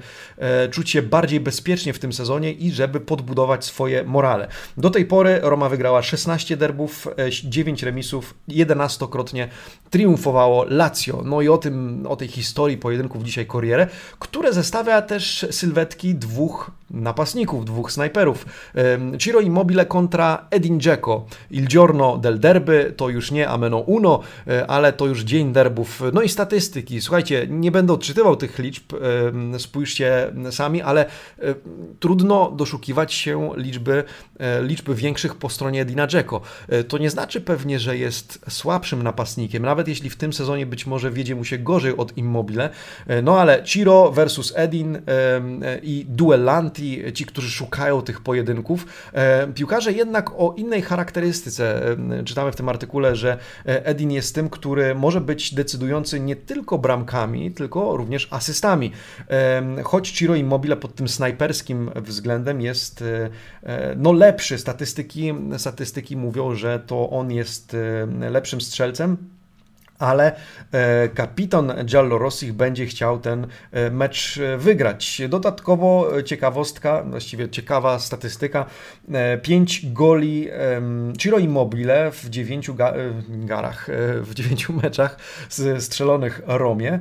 czuć 0.71 0.91
się 0.91 1.03
bardziej 1.03 1.41
bezpiecznie 1.41 1.93
w 1.93 1.99
tym 1.99 2.13
sezonie 2.13 2.53
i 2.53 2.71
żeby 2.71 3.01
podbudować 3.01 3.65
swoje 3.65 4.05
morale. 4.05 4.49
Do 4.77 4.91
tej 4.91 5.07
pory 5.07 5.39
Roma 5.43 5.69
wygrała 5.69 6.03
16 6.03 6.57
derbów, 6.57 7.09
9 7.45 7.83
remisów, 7.83 8.35
11-krotnie 8.49 9.49
triumfowało 9.91 10.65
Lazio. 10.69 11.23
No 11.25 11.41
i 11.41 11.49
o 11.49 11.59
tym, 11.59 12.07
o 12.09 12.17
tej 12.17 12.29
historii 12.29 12.79
pojedynków 12.79 13.23
dzisiaj 13.23 13.47
Corriere, 13.47 13.87
które 14.19 14.53
zestawia 14.53 15.03
też 15.03 15.47
sylwetki 15.51 16.15
dwóch 16.15 16.71
napastników, 16.91 17.65
dwóch 17.65 17.93
snajperów. 17.93 18.47
Ciro 19.19 19.41
Immobile 19.41 19.87
kontra 19.87 20.47
Edin 20.51 20.81
Dzeko. 20.81 21.27
Il 21.51 21.67
giorno 21.69 22.19
del 22.19 22.39
derby 22.39 22.93
to 22.97 23.09
już 23.09 23.31
nie 23.31 23.49
ameno 23.49 23.79
uno, 23.79 24.21
e, 24.47 24.67
to 24.93 25.07
już 25.07 25.23
dzień 25.23 25.53
derbów. 25.53 26.03
No 26.13 26.23
i 26.23 26.29
statystyki. 26.29 27.01
Słuchajcie, 27.01 27.47
nie 27.51 27.71
będę 27.71 27.93
odczytywał 27.93 28.37
tych 28.37 28.59
liczb, 28.59 28.93
spójrzcie 29.59 30.33
sami, 30.51 30.83
ale 30.83 31.07
e, 31.07 31.09
trudno 32.01 32.51
doszukiwać 32.51 33.15
się 33.15 33.51
liczby, 33.57 34.05
e, 34.39 34.63
liczby 34.63 34.95
większych 34.95 35.35
po 35.35 35.49
stronie 35.49 35.83
Edina 35.83 36.07
Dzeko. 36.07 36.41
To 36.89 36.99
nie 36.99 37.11
znaczy 37.11 37.41
pewnie, 37.41 37.79
że 37.79 37.97
jest 37.97 38.45
słabszym 38.49 39.03
napastnikiem, 39.03 39.63
nawet 39.63 39.89
jeśli 39.89 40.11
w 40.11 40.17
tym 40.17 40.33
sezonie 40.33 40.67
być 40.67 40.87
może 40.87 41.11
wiedzie 41.11 41.35
mu 41.35 41.45
się 41.45 41.59
gorzej 41.59 41.97
od 41.97 42.17
Immobile. 42.19 42.71
No 43.23 43.41
ale 43.41 43.63
Ciro 43.65 44.13
versus 44.13 44.53
Edin 44.57 44.99
i 45.83 46.07
duellanti 46.09 47.03
ci, 47.15 47.27
którzy 47.27 47.51
szukają 47.51 48.03
tych 48.03 48.21
pojedynków. 48.21 48.87
E, 49.13 49.47
piłkarze 49.47 49.93
jednak 49.93 50.31
o 50.37 50.55
innej 50.57 50.83
charakterystyce. 50.83 51.93
E, 52.21 52.25
czytamy 52.25 52.53
w 52.53 52.57
tym 52.57 52.69
artykule, 52.69 53.17
że 53.17 53.39
e, 53.67 53.87
Edin 53.87 54.11
jest 54.11 54.35
tym, 54.35 54.51
który 54.51 54.72
może 54.95 55.21
być 55.21 55.55
decydujący 55.55 56.21
nie 56.21 56.37
tylko 56.37 56.79
bramkami, 56.79 57.51
tylko 57.51 57.97
również 57.97 58.29
asystami. 58.31 58.93
Choć 59.85 60.11
Ciro 60.11 60.35
Immobile 60.35 60.77
pod 60.77 60.95
tym 60.95 61.09
snajperskim 61.09 61.91
względem 61.97 62.61
jest 62.61 63.05
no 63.97 64.13
lepszy. 64.13 64.59
Statystyki, 64.59 65.35
statystyki 65.57 66.17
mówią, 66.17 66.55
że 66.55 66.81
to 66.87 67.11
on 67.11 67.31
jest 67.31 67.77
lepszym 68.31 68.61
strzelcem 68.61 69.17
ale 70.03 70.37
e, 70.73 71.09
kapitan 71.09 71.73
Giallo 71.85 72.19
Rossich 72.19 72.53
będzie 72.53 72.87
chciał 72.87 73.19
ten 73.19 73.47
e, 73.73 73.91
mecz 73.91 74.39
e, 74.39 74.57
wygrać. 74.57 75.23
Dodatkowo 75.29 76.09
ciekawostka, 76.25 77.03
właściwie 77.03 77.49
ciekawa 77.49 77.99
statystyka, 77.99 78.67
5 79.43 79.93
goli 79.93 80.49
Ciro 81.19 81.39
Immobile 81.39 82.11
w 82.11 82.29
9 82.29 82.71
ga 82.71 82.93
garach, 83.29 83.89
w 84.23 84.35
9 84.35 84.69
meczach 84.83 85.17
strzelonych 85.79 86.43
Romie. 86.47 87.01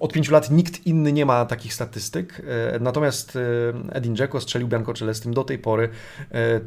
Od 0.00 0.12
5 0.12 0.30
lat 0.30 0.50
nikt 0.50 0.86
inny 0.86 1.12
nie 1.12 1.26
ma 1.26 1.44
takich 1.44 1.74
statystyk, 1.74 2.42
natomiast 2.80 3.38
Edin 3.92 4.16
Dzeko 4.16 4.40
strzelił 4.40 4.68
Bianco 4.68 4.94
Celestim 4.94 5.34
do 5.34 5.44
tej 5.44 5.58
pory 5.58 5.88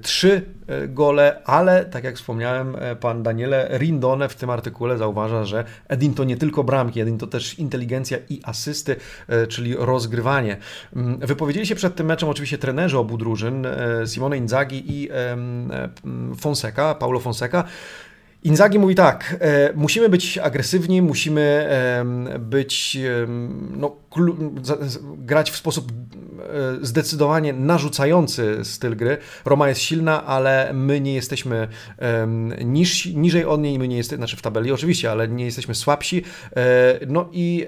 3 0.01 0.45
gole, 0.87 1.41
ale 1.45 1.85
tak 1.85 2.03
jak 2.03 2.15
wspomniałem, 2.15 2.77
pan 2.99 3.23
Daniele 3.23 3.77
Rin 3.77 3.94
Lindone 3.95 4.29
w 4.29 4.35
tym 4.35 4.49
artykule 4.49 4.97
zauważa, 4.97 5.45
że 5.45 5.63
Edin 5.87 6.13
to 6.13 6.23
nie 6.23 6.37
tylko 6.37 6.63
bramki, 6.63 7.01
Edin 7.01 7.17
to 7.17 7.27
też 7.27 7.59
inteligencja 7.59 8.17
i 8.29 8.41
asysty, 8.43 8.95
e, 9.27 9.47
czyli 9.47 9.75
rozgrywanie. 9.75 10.57
Mm, 10.95 11.19
wypowiedzieli 11.19 11.65
się 11.65 11.75
przed 11.75 11.95
tym 11.95 12.07
meczem 12.07 12.29
oczywiście 12.29 12.57
trenerzy 12.57 12.97
obu 12.97 13.17
drużyn, 13.17 13.65
e, 13.65 14.07
Simone 14.07 14.37
Inzaghi 14.37 14.83
i 14.87 15.09
e, 15.11 15.37
Fonseca, 16.39 16.95
Paulo 16.95 17.19
Fonseca. 17.19 17.63
Inzaghi 18.45 18.79
mówi 18.79 18.95
tak, 18.95 19.35
e, 19.39 19.73
musimy 19.75 20.09
być 20.09 20.37
agresywni, 20.37 21.01
musimy 21.01 21.41
e, 21.41 22.39
być, 22.39 22.97
e, 22.97 23.27
no, 23.77 23.95
grać 25.17 25.51
w 25.51 25.55
sposób 25.55 25.91
e, 25.91 26.85
zdecydowanie 26.85 27.53
narzucający 27.53 28.59
styl 28.63 28.95
gry. 28.95 29.17
Roma 29.45 29.69
jest 29.69 29.81
silna, 29.81 30.25
ale 30.25 30.71
my 30.73 31.01
nie 31.01 31.13
jesteśmy 31.13 31.67
niż, 32.65 33.05
niżej 33.05 33.45
od 33.45 33.61
niej, 33.61 33.79
my 33.79 33.87
nie 33.87 33.97
jesteśmy, 33.97 34.17
znaczy 34.17 34.37
w 34.37 34.41
tabeli 34.41 34.71
oczywiście, 34.71 35.11
ale 35.11 35.27
nie 35.27 35.45
jesteśmy 35.45 35.75
słabsi. 35.75 36.23
E, 36.55 36.99
no 37.07 37.29
i 37.31 37.67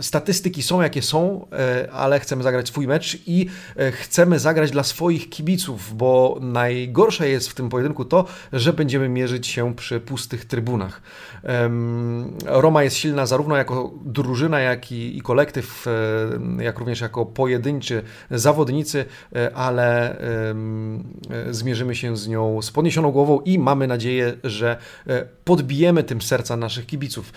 statystyki 0.00 0.62
są 0.62 0.82
jakie 0.82 1.02
są, 1.02 1.46
e, 1.52 1.92
ale 1.92 2.20
chcemy 2.20 2.42
zagrać 2.42 2.68
swój 2.68 2.86
mecz 2.86 3.18
i 3.26 3.46
e, 3.76 3.92
chcemy 3.92 4.38
zagrać 4.38 4.70
dla 4.70 4.82
swoich 4.82 5.30
kibiców, 5.30 5.96
bo 5.96 6.38
najgorsze 6.40 7.28
jest 7.28 7.48
w 7.48 7.54
tym 7.54 7.68
pojedynku 7.68 8.04
to, 8.04 8.24
że 8.52 8.72
będziemy 8.72 9.08
mierzyć 9.08 9.46
się 9.46 9.74
przy 9.74 10.00
pustych 10.00 10.44
trybunach. 10.44 11.02
Roma 12.46 12.82
jest 12.82 12.96
silna 12.96 13.26
zarówno 13.26 13.56
jako 13.56 13.94
drużyna, 14.04 14.60
jak 14.60 14.92
i, 14.92 15.18
i 15.18 15.20
kolektyw, 15.20 15.86
e, 16.58 16.64
jak 16.64 16.78
również 16.78 17.00
jako 17.00 17.26
pojedynczy 17.26 18.02
zawodnicy, 18.30 19.04
ale 19.54 20.16
zmierzymy 21.50 21.94
się 21.94 22.16
z 22.16 22.28
nią 22.28 22.62
z 22.62 22.70
podniesioną 22.70 23.10
głową 23.10 23.40
i 23.40 23.58
mamy 23.58 23.86
nadzieję, 23.86 24.36
że 24.44 24.76
podbijemy 25.44 26.04
tym 26.04 26.22
serca 26.22 26.56
naszych 26.56 26.86
kibiców. 26.86 27.32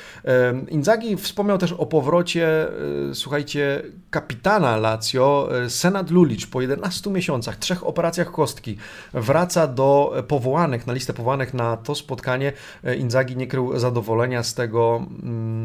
Inzaghi 0.70 1.18
wspomniał 1.18 1.58
też 1.58 1.74
o 1.74 1.86
powrocie 1.86 2.49
E, 2.50 3.16
słuchajcie, 3.16 3.84
kapitana 4.10 4.78
Lazio, 4.78 5.50
e, 5.64 5.70
Senat 5.70 6.12
Lulic 6.12 6.46
po 6.46 6.62
11 6.62 7.10
miesiącach, 7.10 7.58
trzech 7.58 7.88
operacjach 7.88 8.32
kostki, 8.32 8.78
wraca 9.14 9.68
do 9.68 10.24
powołanych, 10.28 10.88
na 10.88 10.94
listę 10.94 11.14
powołanych 11.14 11.54
na 11.54 11.78
to 11.78 11.96
spotkanie. 11.96 12.54
E, 12.84 12.96
Inzaghi 12.96 13.38
nie 13.38 13.48
krył 13.48 13.80
zadowolenia 13.80 14.44
z 14.44 14.54
tego, 14.54 15.06
mm, 15.24 15.59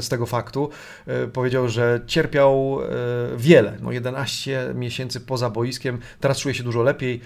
z 0.00 0.08
tego 0.08 0.26
faktu. 0.26 0.70
Powiedział, 1.32 1.68
że 1.68 2.00
cierpiał 2.06 2.78
wiele, 3.36 3.78
no 3.80 3.92
11 3.92 4.72
miesięcy 4.74 5.20
poza 5.20 5.50
boiskiem, 5.50 5.98
teraz 6.20 6.38
czuje 6.38 6.54
się 6.54 6.62
dużo 6.62 6.82
lepiej 6.82 7.20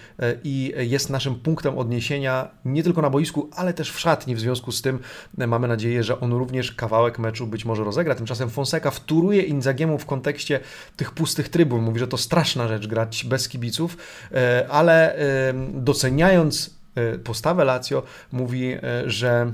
i 0.44 0.74
jest 0.78 1.10
naszym 1.10 1.34
punktem 1.34 1.78
odniesienia 1.78 2.48
nie 2.64 2.82
tylko 2.82 3.02
na 3.02 3.10
boisku, 3.10 3.50
ale 3.56 3.74
też 3.74 3.92
w 3.92 4.00
szatni. 4.00 4.34
W 4.34 4.40
związku 4.40 4.72
z 4.72 4.82
tym 4.82 4.98
mamy 5.36 5.68
nadzieję, 5.68 6.02
że 6.02 6.20
on 6.20 6.32
również 6.32 6.72
kawałek 6.72 7.18
meczu 7.18 7.46
być 7.46 7.64
może 7.64 7.84
rozegra. 7.84 8.14
Tymczasem 8.14 8.50
Fonseca 8.50 8.90
wtóruje 8.90 9.42
Inzagiemu 9.42 9.98
w 9.98 10.06
kontekście 10.06 10.60
tych 10.96 11.12
pustych 11.12 11.48
trybun. 11.48 11.82
Mówi, 11.82 11.98
że 11.98 12.08
to 12.08 12.16
straszna 12.16 12.68
rzecz 12.68 12.86
grać 12.86 13.24
bez 13.24 13.48
kibiców, 13.48 13.96
e, 14.32 14.66
ale 14.70 15.14
e, 15.14 15.54
doceniając 15.74 16.78
e, 16.94 17.18
postawę 17.18 17.64
Lazio, 17.64 18.02
mówi, 18.32 18.76
że 19.06 19.52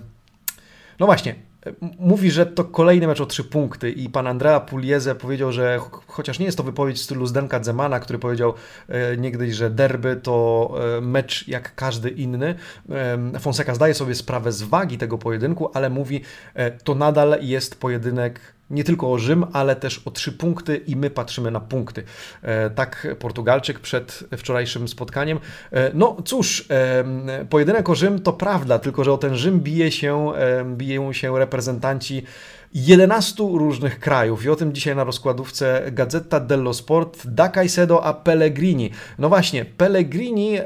no 0.98 1.06
właśnie, 1.06 1.34
mówi, 1.98 2.30
że 2.30 2.46
to 2.46 2.64
kolejny 2.64 3.06
mecz 3.06 3.20
o 3.20 3.26
trzy 3.26 3.44
punkty 3.44 3.90
i 3.90 4.08
pan 4.08 4.26
Andrea 4.26 4.60
Pugliese 4.60 5.14
powiedział, 5.14 5.52
że 5.52 5.80
chociaż 6.06 6.38
nie 6.38 6.46
jest 6.46 6.58
to 6.58 6.64
wypowiedź 6.64 6.96
w 6.98 7.02
stylu 7.02 7.26
Zdenka 7.26 7.64
Zemana, 7.64 8.00
który 8.00 8.18
powiedział 8.18 8.54
niegdyś, 9.18 9.54
że 9.54 9.70
derby 9.70 10.16
to 10.16 10.74
mecz 11.02 11.48
jak 11.48 11.74
każdy 11.74 12.10
inny. 12.10 12.54
Fonseca 13.40 13.74
zdaje 13.74 13.94
sobie 13.94 14.14
sprawę 14.14 14.52
z 14.52 14.62
wagi 14.62 14.98
tego 14.98 15.18
pojedynku, 15.18 15.70
ale 15.74 15.90
mówi, 15.90 16.20
to 16.84 16.94
nadal 16.94 17.38
jest 17.40 17.80
pojedynek 17.80 18.40
nie 18.70 18.84
tylko 18.84 19.12
o 19.12 19.18
Rzym, 19.18 19.44
ale 19.52 19.76
też 19.76 20.02
o 20.04 20.10
trzy 20.10 20.32
punkty 20.32 20.76
i 20.76 20.96
my 20.96 21.10
patrzymy 21.10 21.50
na 21.50 21.60
punkty. 21.60 22.02
E, 22.42 22.70
tak 22.70 23.06
Portugalczyk 23.18 23.80
przed 23.80 24.24
wczorajszym 24.36 24.88
spotkaniem. 24.88 25.40
E, 25.72 25.90
no 25.94 26.16
cóż, 26.24 26.68
pojedynek 27.50 27.88
o 27.88 27.94
Rzym 27.94 28.22
to 28.22 28.32
prawda, 28.32 28.78
tylko 28.78 29.04
że 29.04 29.12
o 29.12 29.18
ten 29.18 29.36
Rzym 29.36 29.60
bije 29.60 29.92
się, 29.92 30.32
biją 30.76 31.12
się 31.12 31.38
reprezentanci 31.38 32.22
11 32.74 33.44
różnych 33.52 34.00
krajów 34.00 34.44
i 34.44 34.48
o 34.48 34.56
tym 34.56 34.72
dzisiaj 34.72 34.96
na 34.96 35.04
rozkładówce 35.04 35.82
Gazeta 35.92 36.40
dello 36.40 36.74
Sport 36.74 37.26
da 37.26 37.48
Caicedo 37.48 38.04
a 38.04 38.12
Pellegrini. 38.12 38.90
No 39.18 39.28
właśnie, 39.28 39.64
Pellegrini 39.64 40.56
e, 40.56 40.64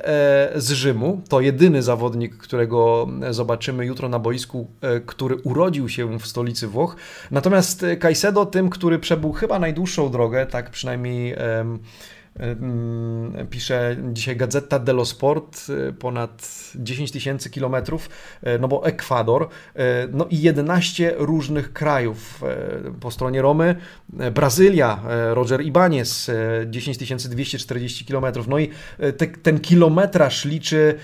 z 0.57 0.71
Rzymu 0.71 1.21
to 1.29 1.41
jedyny 1.41 1.83
zawodnik, 1.83 2.37
którego 2.37 3.09
zobaczymy 3.31 3.87
jutro 3.87 4.09
na 4.09 4.19
boisku, 4.19 4.67
e, 4.81 5.01
który 5.01 5.37
urodził 5.37 5.89
się 5.89 6.19
w 6.19 6.27
stolicy 6.27 6.69
Włoch. 6.69 6.97
Natomiast 7.31 7.87
Caicedo 8.01 8.47
tym, 8.47 8.71
który 8.71 8.99
przebył 8.99 9.33
chyba 9.33 9.59
najdłuższą 9.59 10.11
drogę, 10.11 10.47
tak 10.47 10.71
przynajmniej 10.71 11.37
pisze 13.51 13.97
dzisiaj 14.13 14.37
Gazeta 14.37 14.79
dello 14.79 15.05
Sport, 15.05 15.67
y, 15.89 15.93
ponad 15.93 16.51
10 16.75 17.13
tysięcy 17.13 17.51
kilometrów, 17.51 18.11
y, 18.47 18.59
no 18.59 18.69
bo 18.69 18.87
Ekwador, 18.87 19.43
y, 19.43 19.49
no 20.13 20.27
i 20.31 20.43
11 20.43 21.15
różnych 21.17 21.73
krajów. 21.73 22.43
Po 23.01 23.11
stronie 23.11 23.43
Romy 23.43 23.77
Brazylia, 24.35 25.01
Roger 25.35 25.63
Ibanez, 25.63 26.31
10 26.67 26.99
240 27.29 28.05
kilometrów. 28.05 28.49
No 28.49 28.59
i 28.59 28.71
te, 29.17 29.27
ten 29.27 29.61
kilometraż 29.61 30.45
liczy 30.45 30.95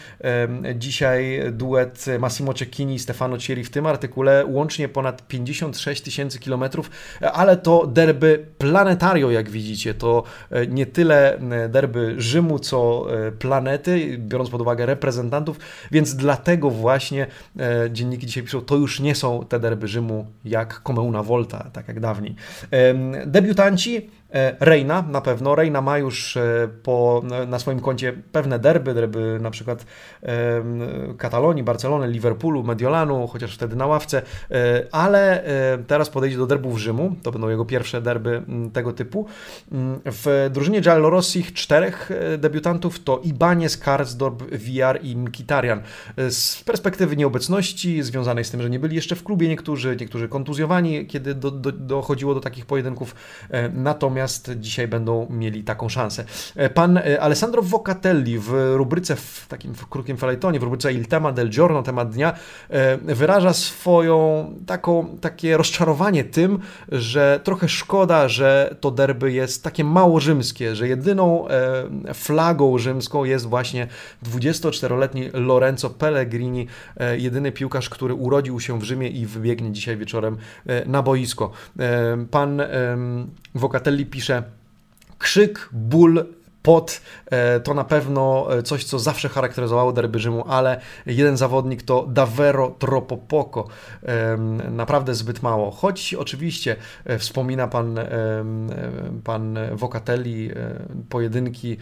dzisiaj 0.74 1.40
duet 1.52 2.06
Massimo 2.18 2.54
Cecchini 2.54 2.94
i 2.94 2.98
Stefano 2.98 3.38
Cieri 3.38 3.64
w 3.64 3.70
tym 3.70 3.86
artykule, 3.86 4.44
łącznie 4.46 4.88
ponad 4.88 5.28
56 5.28 6.02
tysięcy 6.02 6.38
kilometrów, 6.38 6.90
ale 7.32 7.56
to 7.56 7.86
derby 7.86 8.46
planetario, 8.58 9.30
jak 9.30 9.50
widzicie, 9.50 9.94
to 9.94 10.22
nie 10.68 10.86
tyle 10.86 11.23
derby 11.68 12.14
Rzymu, 12.18 12.58
co 12.58 13.06
e, 13.26 13.32
planety, 13.32 14.18
biorąc 14.18 14.50
pod 14.50 14.60
uwagę 14.60 14.86
reprezentantów, 14.86 15.58
więc 15.90 16.16
dlatego 16.16 16.70
właśnie 16.70 17.26
e, 17.58 17.90
dzienniki 17.90 18.26
dzisiaj 18.26 18.42
piszą, 18.42 18.60
to 18.60 18.76
już 18.76 19.00
nie 19.00 19.14
są 19.14 19.44
te 19.48 19.60
derby 19.60 19.88
Rzymu 19.88 20.26
jak 20.44 20.82
Comeuna 20.86 21.22
Volta, 21.22 21.70
tak 21.72 21.88
jak 21.88 22.00
dawniej. 22.00 22.34
Debiutanci 23.26 24.10
Reina 24.60 25.02
na 25.02 25.20
pewno. 25.20 25.54
Reina 25.54 25.80
ma 25.80 25.98
już 25.98 26.36
e, 26.36 26.68
po, 26.82 27.22
na 27.46 27.58
swoim 27.58 27.80
koncie 27.80 28.12
pewne 28.32 28.58
derby, 28.58 28.94
derby 28.94 29.38
na 29.40 29.50
przykład 29.50 29.86
Katalonii, 31.18 31.62
Barcelony, 31.62 32.08
Liverpoolu, 32.08 32.62
Mediolanu, 32.62 33.26
chociaż 33.26 33.54
wtedy 33.54 33.76
na 33.76 33.86
ławce, 33.86 34.22
e, 34.50 34.86
ale 34.92 35.44
teraz 35.86 36.10
podejdzie 36.10 36.36
do 36.36 36.46
derbów 36.46 36.78
Rzymu. 36.78 37.16
To 37.22 37.32
będą 37.32 37.48
jego 37.48 37.64
pierwsze 37.64 38.02
derby 38.02 38.42
tego 38.72 38.92
typu. 38.92 39.26
W 40.04 40.50
drużynie 40.52 40.80
Giallorossich 40.80 41.52
czterech 41.52 42.10
debiutantów 42.38 43.04
to 43.04 43.20
Ibanez, 43.24 43.76
Karsdorp, 43.76 44.42
VR 44.42 44.98
i 45.02 45.16
Mkitarian. 45.16 45.82
Z 46.16 46.62
perspektywy 46.62 47.16
nieobecności 47.16 48.02
związanej 48.02 48.44
z 48.44 48.50
tym, 48.50 48.62
że 48.62 48.70
nie 48.70 48.78
byli 48.78 48.96
jeszcze 48.96 49.16
w 49.16 49.24
klubie 49.24 49.48
niektórzy, 49.48 49.96
niektórzy 50.00 50.28
kontuzjowani, 50.28 51.06
kiedy 51.06 51.34
do, 51.34 51.50
do, 51.50 51.72
dochodziło 51.72 52.34
do 52.34 52.40
takich 52.40 52.66
pojedynków, 52.66 53.14
natomiast 53.72 54.23
natomiast 54.24 54.50
dzisiaj 54.60 54.88
będą 54.88 55.26
mieli 55.30 55.64
taką 55.64 55.88
szansę. 55.88 56.24
E, 56.56 56.70
pan 56.70 56.98
e, 56.98 57.20
Alessandro 57.20 57.62
Vocatelli 57.62 58.38
w 58.38 58.74
rubryce, 58.74 59.16
w 59.16 59.46
takim 59.48 59.74
krótkim 59.90 60.16
felejtonie, 60.16 60.60
w 60.60 60.62
rubryce 60.62 60.92
Il 60.92 61.06
tema 61.06 61.32
del 61.32 61.50
giorno, 61.50 61.82
temat 61.82 62.10
dnia, 62.10 62.32
e, 62.70 62.96
wyraża 62.96 63.52
swoją 63.52 64.50
taką, 64.66 65.18
takie 65.20 65.56
rozczarowanie 65.56 66.24
tym, 66.24 66.58
że 66.88 67.40
trochę 67.44 67.68
szkoda, 67.68 68.28
że 68.28 68.76
to 68.80 68.90
derby 68.90 69.32
jest 69.32 69.64
takie 69.64 69.84
mało 69.84 70.20
rzymskie, 70.20 70.76
że 70.76 70.88
jedyną 70.88 71.46
flagą 72.14 72.78
rzymską 72.78 73.24
jest 73.24 73.46
właśnie 73.46 73.86
24-letni 74.26 75.30
Lorenzo 75.32 75.90
Pellegrini, 75.90 76.66
jedyny 77.16 77.52
piłkarz, 77.52 77.88
który 77.90 78.14
urodził 78.14 78.60
się 78.60 78.78
w 78.78 78.82
Rzymie 78.82 79.08
i 79.08 79.26
wybiegnie 79.26 79.72
dzisiaj 79.72 79.96
wieczorem 79.96 80.36
na 80.86 81.02
boisko. 81.02 81.50
Pan 82.30 82.62
Vocatelli 83.54 84.06
pisze 84.14 84.42
krzyk, 85.18 85.68
ból, 85.72 86.24
pot 86.62 87.00
e, 87.30 87.60
to 87.60 87.74
na 87.74 87.84
pewno 87.84 88.46
e, 88.58 88.62
coś, 88.62 88.84
co 88.84 88.98
zawsze 88.98 89.28
charakteryzowało 89.28 89.92
derby 89.92 90.18
Rzymu, 90.18 90.44
ale 90.48 90.80
jeden 91.06 91.36
zawodnik 91.36 91.82
to 91.82 92.06
davvero 92.08 92.70
troppo 92.78 93.16
poco. 93.16 93.66
Naprawdę 94.70 95.14
zbyt 95.14 95.42
mało. 95.42 95.70
Choć 95.70 96.14
oczywiście 96.14 96.76
e, 97.04 97.18
wspomina 97.18 97.68
pan, 97.68 97.98
pan 99.24 99.58
Vocatelli 99.72 100.50
pojedynki 101.08 101.76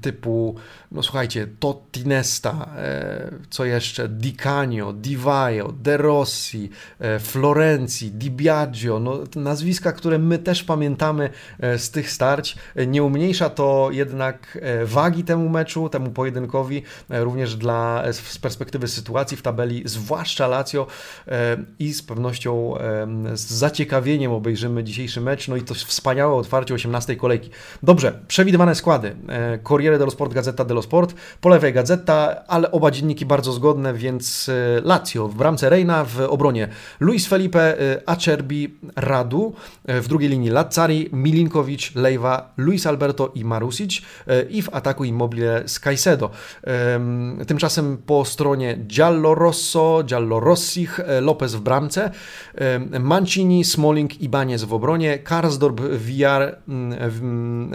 typu, 0.00 0.54
no 0.92 1.02
słuchajcie, 1.02 1.46
Totti 1.58 2.06
Nesta, 2.06 2.68
e, 2.76 3.30
co 3.50 3.64
jeszcze, 3.64 4.08
Di 4.08 4.32
Canio, 4.32 4.92
Di 4.92 5.16
Vaio, 5.16 5.72
De 5.82 5.96
Rossi, 5.96 6.70
e, 7.00 7.18
Florenzi, 7.18 8.10
Di 8.10 8.30
Biagio, 8.30 9.00
no, 9.00 9.18
nazwiska, 9.36 9.92
które 9.92 10.18
my 10.18 10.38
też 10.38 10.64
pamiętamy 10.64 11.30
e, 11.60 11.78
z 11.78 11.90
tych 11.90 12.10
starć. 12.10 12.56
Nie 12.86 13.02
umniejsza 13.02 13.50
to 13.50 13.88
jednak 13.92 14.58
wagi 14.84 15.24
temu 15.24 15.48
meczu, 15.48 15.88
temu 15.88 16.10
pojedynkowi, 16.10 16.82
również 17.08 17.56
dla, 17.56 18.12
z 18.12 18.38
perspektywy 18.38 18.88
sytuacji 18.88 19.36
w 19.36 19.42
tabeli, 19.42 19.82
zwłaszcza 19.84 20.46
Lazio 20.46 20.86
i 21.78 21.92
z 21.92 22.02
pewnością 22.02 22.74
z 23.32 23.40
zaciekawieniem 23.40 24.32
obejrzymy 24.32 24.84
dzisiejszy 24.84 25.20
mecz, 25.20 25.48
no 25.48 25.56
i 25.56 25.62
to 25.62 25.74
wspaniałe 25.74 26.34
otwarcie 26.34 26.74
18 26.74 27.16
kolejki. 27.16 27.50
Dobrze, 27.82 28.20
przewidywane 28.28 28.74
składy. 28.74 29.16
Corriere 29.62 29.98
dello 29.98 30.10
Sport, 30.10 30.32
Gazeta 30.32 30.64
dello 30.64 30.82
Sport, 30.82 31.14
po 31.40 31.48
lewej 31.48 31.72
Gazeta, 31.72 32.44
ale 32.46 32.70
oba 32.70 32.90
dzienniki 32.90 33.26
bardzo 33.26 33.52
zgodne, 33.52 33.94
więc 33.94 34.48
e, 34.48 34.80
Lazio 34.84 35.28
w 35.28 35.34
bramce 35.34 35.68
Reina, 35.68 36.04
w 36.04 36.20
obronie 36.20 36.68
Luis 37.00 37.26
Felipe, 37.26 37.80
e, 37.80 38.02
Acerbi, 38.06 38.74
Radu, 38.96 39.54
e, 39.84 40.00
w 40.00 40.08
drugiej 40.08 40.30
linii 40.30 40.50
Lazzari, 40.50 41.08
Milinkowicz, 41.12 41.94
Lejwa, 41.94 42.52
Luis 42.56 42.86
Alberto 42.86 43.32
i 43.34 43.44
Marusic 43.44 44.02
i 44.50 44.62
w 44.62 44.74
ataku 44.74 45.04
Immobile 45.04 45.62
z. 45.66 45.80
Tymczasem 47.46 47.98
po 48.06 48.24
stronie 48.24 48.76
Giallo-Rosso, 48.76 50.02
Giallo-Rossich, 50.04 51.00
Lopez 51.20 51.54
w 51.54 51.60
bramce, 51.60 52.10
Mancini, 53.00 53.64
Smalling, 53.64 54.20
Ibanez 54.20 54.64
w 54.64 54.74
obronie, 54.74 55.18
Karsdorp, 55.18 55.80
Villar, 55.80 56.58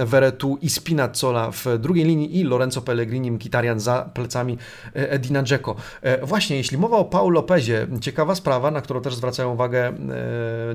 Veretu 0.06 0.58
i 0.62 0.70
Spinazzola 0.70 1.45
w 1.52 1.66
drugiej 1.80 2.06
linii 2.06 2.40
i 2.40 2.44
Lorenzo 2.44 2.82
Pellegrini, 2.82 3.32
Mkhitaryan 3.32 3.80
za 3.80 4.10
plecami 4.14 4.58
e, 4.96 5.12
Edina 5.12 5.44
Dzeko. 5.44 5.76
E, 6.02 6.26
właśnie, 6.26 6.58
jeśli 6.58 6.78
mowa 6.78 6.98
o 6.98 7.06
Paul 7.06 7.34
Lopezie, 7.34 7.88
ciekawa 8.02 8.36
sprawa, 8.36 8.72
na 8.72 8.82
którą 8.82 9.02
też 9.02 9.16
zwracają 9.16 9.54
uwagę 9.54 9.88
e, 9.88 9.94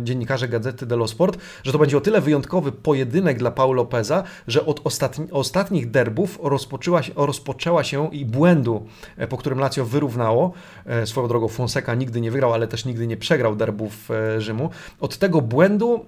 dziennikarze 0.01 0.49
Gazety 0.49 0.87
dello 0.87 1.09
Sport, 1.09 1.39
że 1.63 1.73
to 1.73 1.79
będzie 1.79 1.97
o 1.97 2.01
tyle 2.01 2.21
wyjątkowy 2.21 2.73
pojedynek 2.73 3.39
dla 3.39 3.51
Paul 3.51 3.77
Lopeza, 3.77 4.23
że 4.47 4.67
od 4.67 4.81
ostatni, 4.85 5.31
ostatnich 5.31 5.91
derbów 5.91 6.39
rozpoczęła, 6.43 7.01
rozpoczęła 7.17 7.85
się 7.85 8.11
i 8.13 8.25
błędu, 8.25 8.87
po 9.29 9.37
którym 9.37 9.59
Lazio 9.59 9.85
wyrównało. 9.85 10.53
Swoją 11.05 11.29
drogą 11.29 11.49
Fonseca 11.49 11.95
nigdy 11.95 12.21
nie 12.21 12.31
wygrał, 12.31 12.53
ale 12.53 12.69
też 12.69 12.85
nigdy 12.85 13.07
nie 13.07 13.17
przegrał 13.17 13.57
derbów 13.57 14.09
Rzymu. 14.39 14.71
Od 15.01 15.19
tego 15.19 15.41
błędu 15.41 16.05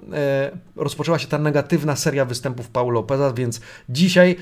rozpoczęła 0.76 1.18
się 1.18 1.28
ta 1.28 1.38
negatywna 1.38 1.96
seria 1.96 2.24
występów 2.24 2.68
Paul 2.68 2.92
Lopeza, 2.92 3.32
więc 3.32 3.60
dzisiaj 3.88 4.36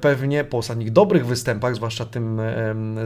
pewnie 0.00 0.44
po 0.44 0.58
ostatnich 0.58 0.92
dobrych 0.92 1.26
występach, 1.26 1.74
zwłaszcza 1.74 2.04
tym 2.04 2.40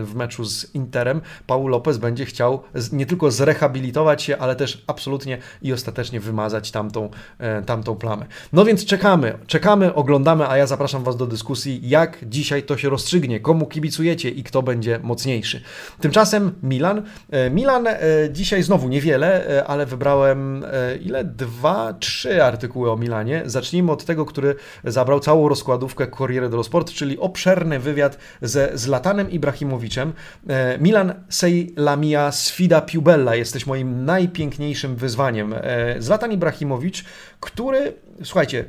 w 0.05 0.14
meczu 0.14 0.45
z 0.45 0.75
Interem, 0.75 1.21
Paul 1.47 1.71
Lopez 1.71 1.99
będzie 1.99 2.25
chciał 2.25 2.62
nie 2.93 3.07
tylko 3.07 3.31
zrehabilitować 3.31 4.23
się, 4.23 4.38
ale 4.38 4.57
też 4.57 4.85
absolutnie 4.87 5.38
i 5.62 5.73
ostatecznie 5.73 6.21
wymazać 6.21 6.71
tamtą, 6.71 7.11
e, 7.38 7.62
tamtą 7.62 7.97
plamę. 7.97 8.27
No 8.53 8.64
więc 8.64 8.85
czekamy, 8.85 9.38
czekamy, 9.47 9.95
oglądamy, 9.95 10.49
a 10.49 10.57
ja 10.57 10.67
zapraszam 10.67 11.05
Was 11.05 11.17
do 11.17 11.27
dyskusji, 11.27 11.88
jak 11.88 12.19
dzisiaj 12.29 12.62
to 12.62 12.77
się 12.77 12.88
rozstrzygnie, 12.88 13.40
komu 13.40 13.67
kibicujecie 13.67 14.31
i 14.31 14.45
kto 14.45 14.62
będzie 14.62 15.01
mocniejszy. 15.03 15.62
Tymczasem 16.01 16.53
Milan. 16.62 17.03
E, 17.31 17.51
Milan 17.51 17.87
dzisiaj 18.31 18.62
znowu 18.62 18.88
niewiele, 18.88 19.64
ale 19.67 19.87
wybrałem 19.87 20.64
ile? 21.01 21.25
Dwa, 21.25 21.93
trzy 21.93 22.45
artykuły 22.45 22.90
o 22.90 22.97
Milanie. 22.97 23.43
Zacznijmy 23.47 23.93
od 23.93 24.05
tego, 24.05 24.25
który 24.25 24.55
zabrał 24.85 25.21
całą 25.21 25.49
rozkładówkę 25.49 26.07
Corriere 26.07 26.43
Sport, 26.64 26.92
czyli 26.92 27.18
obszerny 27.18 27.78
wywiad 27.78 28.18
ze 28.42 28.70
Zlatanem 28.74 29.30
Ibrahimowiczem. 29.30 30.12
E, 30.48 30.78
Milan 30.78 31.14
sei 31.28 31.74
la 31.76 31.96
mia 31.96 32.33
sfida 32.33 32.80
più 32.80 33.02
bella, 33.02 33.35
jesteś 33.35 33.66
moim 33.66 34.04
najpiękniejszym 34.04 34.96
wyzwaniem. 34.96 35.52
E, 35.52 36.02
Zlatan 36.02 36.33
Ibrahimowicz, 36.33 37.04
który, 37.40 37.92
słuchajcie, 38.22 38.64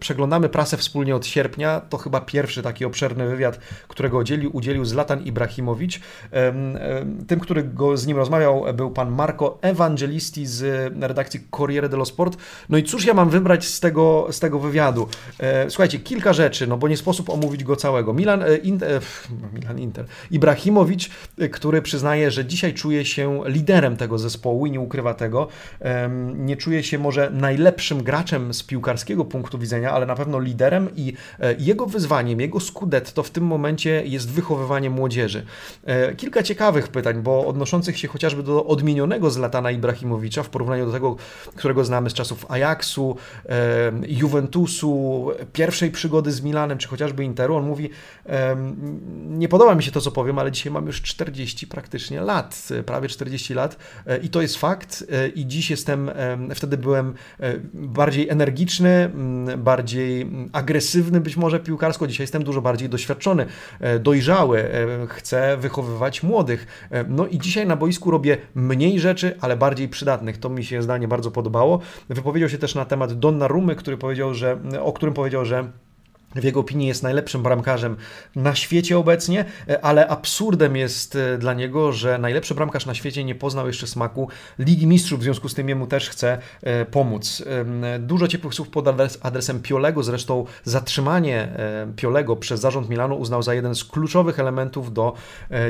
przeglądamy 0.00 0.48
prasę 0.48 0.76
wspólnie 0.76 1.16
od 1.16 1.26
sierpnia, 1.26 1.80
to 1.80 1.98
chyba 1.98 2.20
pierwszy 2.20 2.62
taki 2.62 2.84
obszerny 2.84 3.26
wywiad, 3.26 3.58
którego 3.88 4.18
udzielił, 4.18 4.56
udzielił 4.56 4.84
Zlatan 4.84 5.22
Ibrahimowicz. 5.22 6.00
Tym, 7.26 7.40
który 7.40 7.64
go 7.64 7.96
z 7.96 8.06
nim 8.06 8.16
rozmawiał, 8.16 8.64
był 8.74 8.90
pan 8.90 9.10
Marco 9.10 9.58
Evangelisti 9.62 10.46
z 10.46 10.92
redakcji 11.00 11.40
Corriere 11.50 11.88
dello 11.88 12.04
Sport. 12.04 12.36
No 12.68 12.78
i 12.78 12.82
cóż 12.82 13.04
ja 13.04 13.14
mam 13.14 13.30
wybrać 13.30 13.64
z 13.64 13.80
tego, 13.80 14.28
z 14.30 14.40
tego 14.40 14.58
wywiadu? 14.58 15.08
Słuchajcie, 15.68 15.98
kilka 15.98 16.32
rzeczy, 16.32 16.66
no 16.66 16.76
bo 16.76 16.88
nie 16.88 16.96
sposób 16.96 17.30
omówić 17.30 17.64
go 17.64 17.76
całego. 17.76 18.14
Milan, 18.14 18.44
Inter, 18.62 19.02
Milan 19.54 19.78
Inter. 19.78 20.04
Ibrahimowicz, 20.30 21.10
który 21.52 21.82
przyznaje, 21.82 22.30
że 22.30 22.44
dzisiaj 22.44 22.74
czuje 22.74 23.04
się 23.04 23.40
liderem 23.46 23.96
tego 23.96 24.18
zespołu 24.18 24.66
i 24.66 24.70
nie 24.70 24.80
ukrywa 24.80 25.14
tego. 25.14 25.48
Nie 26.34 26.56
czuje 26.56 26.82
się 26.82 26.98
może 26.98 27.30
najlepszym 27.30 28.02
graczem 28.02 28.54
z 28.54 28.62
piłkarskiego 28.62 29.24
punktu 29.24 29.58
widzenia, 29.58 29.71
ale 29.90 30.06
na 30.06 30.14
pewno 30.14 30.40
liderem 30.40 30.88
i 30.96 31.12
e, 31.40 31.54
jego 31.58 31.86
wyzwaniem, 31.86 32.40
jego 32.40 32.60
skudetto 32.60 33.22
w 33.22 33.30
tym 33.30 33.44
momencie 33.44 34.02
jest 34.06 34.30
wychowywanie 34.30 34.90
młodzieży. 34.90 35.46
E, 35.84 36.14
kilka 36.14 36.42
ciekawych 36.42 36.88
pytań, 36.88 37.22
bo 37.22 37.46
odnoszących 37.46 37.98
się 37.98 38.08
chociażby 38.08 38.42
do 38.42 38.64
odmienionego 38.64 39.30
z 39.30 39.36
Latana 39.36 39.70
Ibrahimowicza 39.70 40.42
w 40.42 40.48
porównaniu 40.48 40.86
do 40.86 40.92
tego, 40.92 41.16
którego 41.56 41.84
znamy 41.84 42.10
z 42.10 42.14
czasów 42.14 42.50
Ajaxu, 42.50 43.16
Juventusu, 44.08 45.30
pierwszej 45.52 45.90
przygody 45.90 46.32
z 46.32 46.42
Milanem, 46.42 46.78
czy 46.78 46.88
chociażby 46.88 47.24
Interu. 47.24 47.56
On 47.56 47.66
mówi, 47.66 47.90
nie 49.28 49.48
podoba 49.48 49.74
mi 49.74 49.82
się 49.82 49.90
to, 49.90 50.00
co 50.00 50.10
powiem, 50.10 50.38
ale 50.38 50.52
dzisiaj 50.52 50.72
mam 50.72 50.86
już 50.86 51.02
40 51.02 51.66
praktycznie 51.66 52.20
lat, 52.20 52.68
prawie 52.86 53.08
40 53.08 53.54
lat 53.54 53.76
e, 54.06 54.18
i 54.18 54.28
to 54.28 54.42
jest 54.42 54.56
fakt 54.56 55.04
i 55.34 55.46
dziś 55.46 55.70
jestem, 55.70 56.10
wtedy 56.54 56.76
byłem 56.76 57.14
bardziej 57.74 58.28
energiczny, 58.28 59.10
bardziej 59.62 60.30
agresywny 60.52 61.20
być 61.20 61.36
może 61.36 61.60
piłkarsko. 61.60 62.06
Dzisiaj 62.06 62.24
jestem 62.24 62.44
dużo 62.44 62.62
bardziej 62.62 62.88
doświadczony, 62.88 63.46
e, 63.80 63.98
dojrzały, 63.98 64.58
e, 64.58 65.06
chcę 65.08 65.56
wychowywać 65.56 66.22
młodych. 66.22 66.88
E, 66.90 67.04
no 67.08 67.26
i 67.26 67.38
dzisiaj 67.38 67.66
na 67.66 67.76
boisku 67.76 68.10
robię 68.10 68.36
mniej 68.54 69.00
rzeczy, 69.00 69.36
ale 69.40 69.56
bardziej 69.56 69.88
przydatnych. 69.88 70.38
To 70.38 70.48
mi 70.48 70.64
się 70.64 70.82
zdanie 70.82 71.08
bardzo 71.08 71.30
podobało. 71.30 71.80
Wypowiedział 72.08 72.48
się 72.48 72.58
też 72.58 72.74
na 72.74 72.84
temat 72.84 73.12
Donnarumy, 73.12 73.76
który 73.76 73.96
powiedział, 73.96 74.34
że, 74.34 74.58
o 74.80 74.92
którym 74.92 75.14
powiedział, 75.14 75.44
że 75.44 75.72
w 76.34 76.44
jego 76.44 76.60
opinii 76.60 76.88
jest 76.88 77.02
najlepszym 77.02 77.42
bramkarzem 77.42 77.96
na 78.36 78.54
świecie 78.54 78.98
obecnie, 78.98 79.44
ale 79.82 80.08
absurdem 80.08 80.76
jest 80.76 81.16
e, 81.16 81.38
dla 81.38 81.54
niego, 81.54 81.92
że 81.92 82.18
najlepszy 82.18 82.54
bramkarz 82.54 82.86
na 82.86 82.94
świecie 82.94 83.24
nie 83.24 83.34
poznał 83.34 83.66
jeszcze 83.66 83.86
smaku 83.86 84.28
Ligi 84.58 84.86
Mistrzów, 84.86 85.20
w 85.20 85.22
związku 85.22 85.48
z 85.48 85.54
tym 85.54 85.68
jemu 85.68 85.86
też 85.86 86.10
chce 86.10 86.38
e, 86.62 86.84
pomóc. 86.84 87.44
Dużo 87.98 88.28
ciepłych 88.28 88.54
słów 88.54 88.68
pod 88.68 88.88
adresem 89.22 89.62
Piolego, 89.62 90.02
zresztą 90.02 90.44
zatrzymanie 90.64 91.38
e, 91.40 91.86
Piolego 91.96 92.36
przez 92.36 92.60
zarząd 92.60 92.88
Milanu 92.88 93.16
uznał 93.16 93.42
za 93.42 93.54
jeden 93.54 93.74
z 93.74 93.84
kluczowych 93.84 94.40
elementów 94.40 94.92
do 94.92 95.12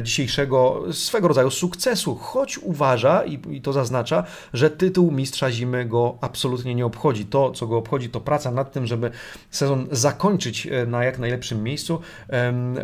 dzisiejszego 0.02 0.82
swego 0.92 1.28
rodzaju 1.28 1.50
sukcesu, 1.50 2.14
choć 2.14 2.58
uważa, 2.58 3.24
i 3.24 3.60
to 3.60 3.72
zaznacza, 3.72 4.24
że 4.52 4.70
tytuł 4.70 5.10
mistrza 5.10 5.50
zimy 5.50 5.84
go 5.84 6.18
absolutnie 6.20 6.74
nie 6.74 6.86
obchodzi. 6.86 7.26
To, 7.26 7.50
co 7.50 7.66
go 7.66 7.76
obchodzi, 7.76 8.08
to 8.08 8.20
praca 8.20 8.50
nad 8.50 8.72
tym, 8.72 8.86
żeby 8.86 9.10
sezon 9.50 9.86
zakończyć 9.90 10.51
E, 10.70 10.86
na 10.86 11.04
jak 11.04 11.18
najlepszym 11.18 11.62
miejscu. 11.62 12.00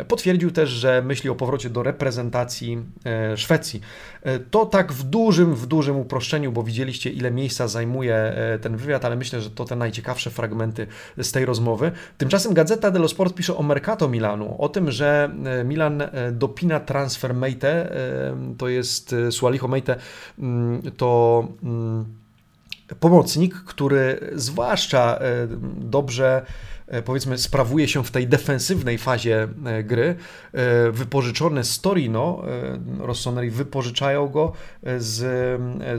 Potwierdził 0.07 0.51
też, 0.51 0.69
że 0.69 1.01
myśli 1.01 1.29
o 1.29 1.35
powrocie 1.35 1.69
do 1.69 1.83
reprezentacji 1.83 2.83
e, 3.05 3.37
Szwecji. 3.37 3.81
E, 4.23 4.39
to 4.39 4.65
tak 4.65 4.93
w 4.93 5.03
dużym, 5.03 5.55
w 5.55 5.65
dużym 5.65 5.97
uproszczeniu, 5.97 6.51
bo 6.51 6.63
widzieliście 6.63 7.09
ile 7.09 7.31
miejsca 7.31 7.67
zajmuje 7.67 8.33
ten 8.61 8.77
wywiad, 8.77 9.05
ale 9.05 9.15
myślę, 9.15 9.41
że 9.41 9.49
to 9.49 9.65
te 9.65 9.75
najciekawsze 9.75 10.29
fragmenty 10.29 10.87
z 11.17 11.31
tej 11.31 11.45
rozmowy. 11.45 11.91
Tymczasem 12.17 12.53
Gazeta 12.53 12.91
dello 12.91 13.07
Sport 13.07 13.35
pisze 13.35 13.57
o 13.57 13.63
Mercato 13.63 14.07
Milanu, 14.07 14.55
o 14.59 14.69
tym, 14.69 14.91
że 14.91 15.29
Milan 15.65 16.03
dopina 16.31 16.79
transfer 16.79 17.33
Meite, 17.33 17.91
to 18.57 18.67
jest 18.67 19.15
Sualicho 19.31 19.67
Meite, 19.67 19.95
mm, 20.39 20.81
to 20.97 21.47
mm, 21.63 22.05
pomocnik, 22.99 23.55
który 23.55 24.19
zwłaszcza 24.35 25.19
dobrze 25.77 26.45
powiedzmy 27.05 27.37
sprawuje 27.37 27.87
się 27.87 28.03
w 28.03 28.11
tej 28.11 28.27
defensywnej 28.27 28.97
fazie 28.97 29.47
e, 29.65 29.83
gry. 29.83 30.15
E, 30.53 30.91
wypożyczony 30.91 31.63
z 31.63 31.81
Torino, 31.81 32.41
Rossoneri 32.99 33.49
wypożyczają 33.49 34.27
go 34.27 34.53
z, 34.97 35.21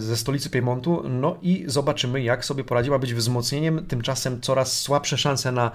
ze 0.03 0.17
stolicy 0.17 0.51
Piemontu, 0.51 1.03
no 1.09 1.37
i 1.43 1.65
zobaczymy 1.67 2.23
jak 2.23 2.45
sobie 2.45 2.65
poradzi, 2.65 2.91
ma 2.91 2.99
być 2.99 3.15
wzmocnieniem, 3.15 3.87
tymczasem 3.87 4.41
coraz 4.41 4.81
słabsze 4.81 5.19
szanse 5.19 5.53
na 5.53 5.71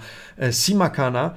Simakana 0.50 1.30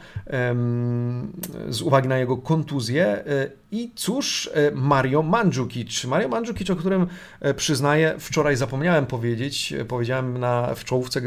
z 1.70 1.82
uwagi 1.82 2.08
na 2.08 2.18
jego 2.18 2.38
kontuzję 2.38 3.24
i 3.72 3.92
cóż, 3.96 4.50
Mario 4.74 5.22
Mandzukic. 5.22 6.06
Mario 6.06 6.28
Mandzukic, 6.28 6.70
o 6.70 6.76
którym 6.76 7.08
przyznaję, 7.56 8.16
wczoraj 8.20 8.56
zapomniałem 8.56 9.06
powiedzieć, 9.06 9.74
powiedziałem 9.88 10.38
na, 10.38 10.76
w 10.76 10.84
czołówce 10.84 11.22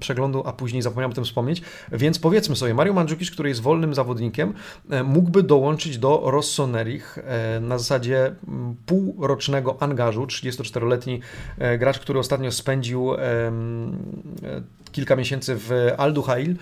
przeglądu, 0.00 0.42
a 0.46 0.52
później 0.52 0.82
zapomniałem 0.82 1.10
o 1.10 1.14
tym 1.14 1.24
wspomnieć. 1.24 1.62
Więc 1.96 2.18
powiedzmy 2.18 2.56
sobie, 2.56 2.74
Mario 2.74 2.92
Mandzukic, 2.92 3.30
który 3.30 3.48
jest 3.48 3.60
wolnym 3.60 3.94
zawodnikiem, 3.94 4.54
e, 4.90 5.02
mógłby 5.02 5.42
dołączyć 5.42 5.98
do 5.98 6.22
Rossonerich 6.24 7.18
e, 7.18 7.60
na 7.60 7.78
zasadzie 7.78 8.34
półrocznego 8.86 9.76
angażu. 9.82 10.24
34-letni 10.24 11.20
e, 11.58 11.78
gracz, 11.78 11.98
który 11.98 12.18
ostatnio 12.18 12.52
spędził 12.52 13.10
kilka 14.92 15.16
miesięcy 15.16 15.54
w 15.56 15.92
Al 15.96 16.12
Duhail 16.12 16.56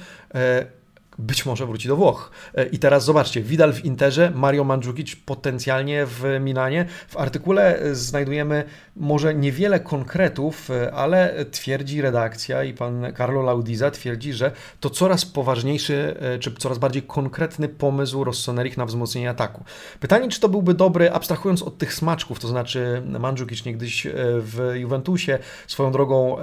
być 1.19 1.47
może 1.47 1.67
wróci 1.67 1.89
do 1.89 1.97
Włoch. 1.97 2.31
E, 2.55 2.67
I 2.67 2.79
teraz 2.79 3.05
zobaczcie, 3.05 3.43
Vidal 3.43 3.73
w 3.73 3.85
Interze, 3.85 4.33
Mario 4.35 4.65
Mandzukic 4.65 5.17
potencjalnie 5.17 6.07
w 6.07 6.25
Milanie. 6.41 6.87
W 7.09 7.17
artykule 7.17 7.79
e, 7.79 7.95
znajdujemy 7.95 8.65
może 8.97 9.35
niewiele 9.35 9.81
konkretów, 9.81 10.71
e, 10.71 10.93
ale 10.93 11.45
twierdzi 11.51 12.03
redakcja 12.03 12.65
i 12.65 12.75
pan 12.75 13.13
Carlo 13.17 13.43
Laudiza 13.43 13.91
twierdzi, 13.91 14.33
że 14.33 14.53
to 14.81 14.91
coraz 14.91 15.25
poważniejszy, 15.25 16.17
czy 16.41 16.55
coraz 16.55 16.79
bardziej 16.79 17.03
konkretny 17.03 17.69
pomysł 17.69 18.25
Rossonerich 18.25 18.77
na 18.77 18.87
wzmocnienie 18.87 19.31
ataku. 19.31 19.65
Pytanie, 20.01 20.29
czy 20.29 20.41
to 20.41 20.49
byłby 20.49 20.75
dobry, 20.75 21.13
abstrahując 21.13 21.63
od 21.63 21.79
tych 21.79 21.95
smaczków, 21.95 22.41
to 22.41 22.49
znaczy 22.49 23.03
Mandzukic 23.21 23.65
niegdyś 23.65 24.07
w 24.39 24.73
Juventusie, 24.75 25.39
swoją 25.67 25.93
drogą 25.93 26.37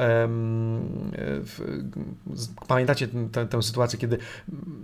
pamiętacie 2.67 3.07
tę, 3.31 3.47
tę 3.47 3.63
sytuację, 3.63 3.99
kiedy 3.99 4.17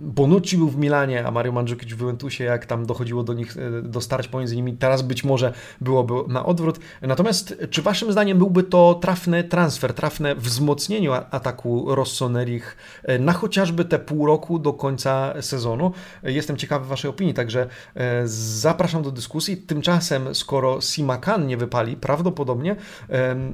Bonucci 0.00 0.58
był 0.58 0.68
w 0.68 0.76
Milanie, 0.76 1.26
a 1.26 1.30
Mario 1.30 1.52
Mandzukic 1.52 1.88
w 1.88 2.00
Juventusie, 2.00 2.44
jak 2.44 2.66
tam 2.66 2.86
dochodziło 2.86 3.22
do 3.22 3.34
nich, 3.34 3.56
e, 3.56 3.82
do 3.82 4.00
starć 4.00 4.28
pomiędzy 4.28 4.56
nimi, 4.56 4.76
teraz 4.76 5.02
być 5.02 5.24
może 5.24 5.52
byłoby 5.80 6.14
na 6.28 6.46
odwrót. 6.46 6.78
Natomiast 7.02 7.56
czy 7.70 7.82
waszym 7.82 8.12
zdaniem 8.12 8.38
byłby 8.38 8.62
to 8.62 8.98
trafny 9.02 9.44
transfer, 9.44 9.94
trafne 9.94 10.34
wzmocnienie 10.34 11.12
ataku 11.12 11.94
Rossonerich 11.94 12.76
e, 13.02 13.18
na 13.18 13.32
chociażby 13.32 13.84
te 13.84 13.98
pół 13.98 14.26
roku 14.26 14.58
do 14.58 14.72
końca 14.72 15.34
sezonu? 15.40 15.92
Jestem 16.22 16.56
ciekawy 16.56 16.86
waszej 16.86 17.10
opinii, 17.10 17.34
także 17.34 17.66
e, 17.94 18.22
zapraszam 18.26 19.02
do 19.02 19.10
dyskusji. 19.10 19.56
Tymczasem, 19.56 20.34
skoro 20.34 20.80
Simakan 20.80 21.46
nie 21.46 21.56
wypali, 21.56 21.96
prawdopodobnie 21.96 22.76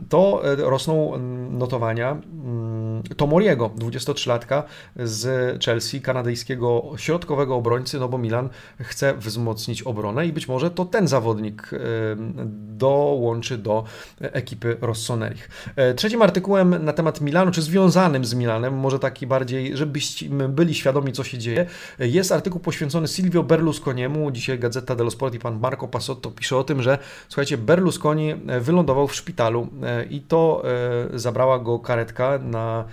to 0.09 0.43
rosną 0.57 1.19
notowania 1.51 2.11
mm, 2.11 3.03
Tomoriego, 3.17 3.71
23-latka 3.79 4.63
z 4.97 5.65
Chelsea, 5.65 6.01
kanadyjskiego 6.14 6.92
środkowego 6.96 7.57
obrońcy, 7.57 7.98
no 7.98 8.09
bo 8.09 8.18
Milan 8.18 8.48
chce 8.81 9.14
wzmocnić 9.14 9.83
obronę 9.83 10.27
i 10.27 10.33
być 10.33 10.48
może 10.48 10.70
to 10.70 10.85
ten 10.85 11.09
zawodnik 11.09 11.70
dołączy 12.77 13.59
do 13.59 13.85
ekipy 14.20 14.77
Rossonerich. 14.81 15.50
E, 15.77 15.94
trzecim 15.94 16.22
artykułem 16.22 16.85
na 16.85 16.92
temat 16.92 17.20
Milanu, 17.20 17.50
czy 17.50 17.62
związanym 17.62 18.24
z 18.24 18.35
Milanem, 18.35 18.74
może 18.74 18.98
taki 18.98 19.27
bardziej, 19.27 19.77
żebyśmy 19.77 20.48
byli 20.48 20.74
świadomi, 20.74 21.12
co 21.12 21.24
się 21.24 21.38
dzieje, 21.38 21.66
jest 21.98 22.33
artykuł 22.33 22.61
poświęcony 22.61 23.09
Silvio 23.09 23.42
Berlusconiemu. 23.42 24.31
Dzisiaj 24.31 24.59
Gazeta 24.59 24.94
dello 24.96 25.11
Sport 25.11 25.35
i 25.35 25.38
pan 25.38 25.61
Marco 25.61 25.88
Passotto 25.88 26.31
pisze 26.31 26.57
o 26.57 26.64
tym, 26.64 26.83
że 26.83 26.98
słuchajcie, 27.29 27.59
Berlusconi 27.59 28.35
wylądował 28.61 29.09
w 29.09 29.14
szpitalu 29.14 29.68
e, 29.83 30.05
i 30.05 30.20
to 30.20 30.62
e, 31.14 31.18
zabrała 31.18 31.59
go 31.59 31.79
karetka 31.79 32.38
na 32.38 32.85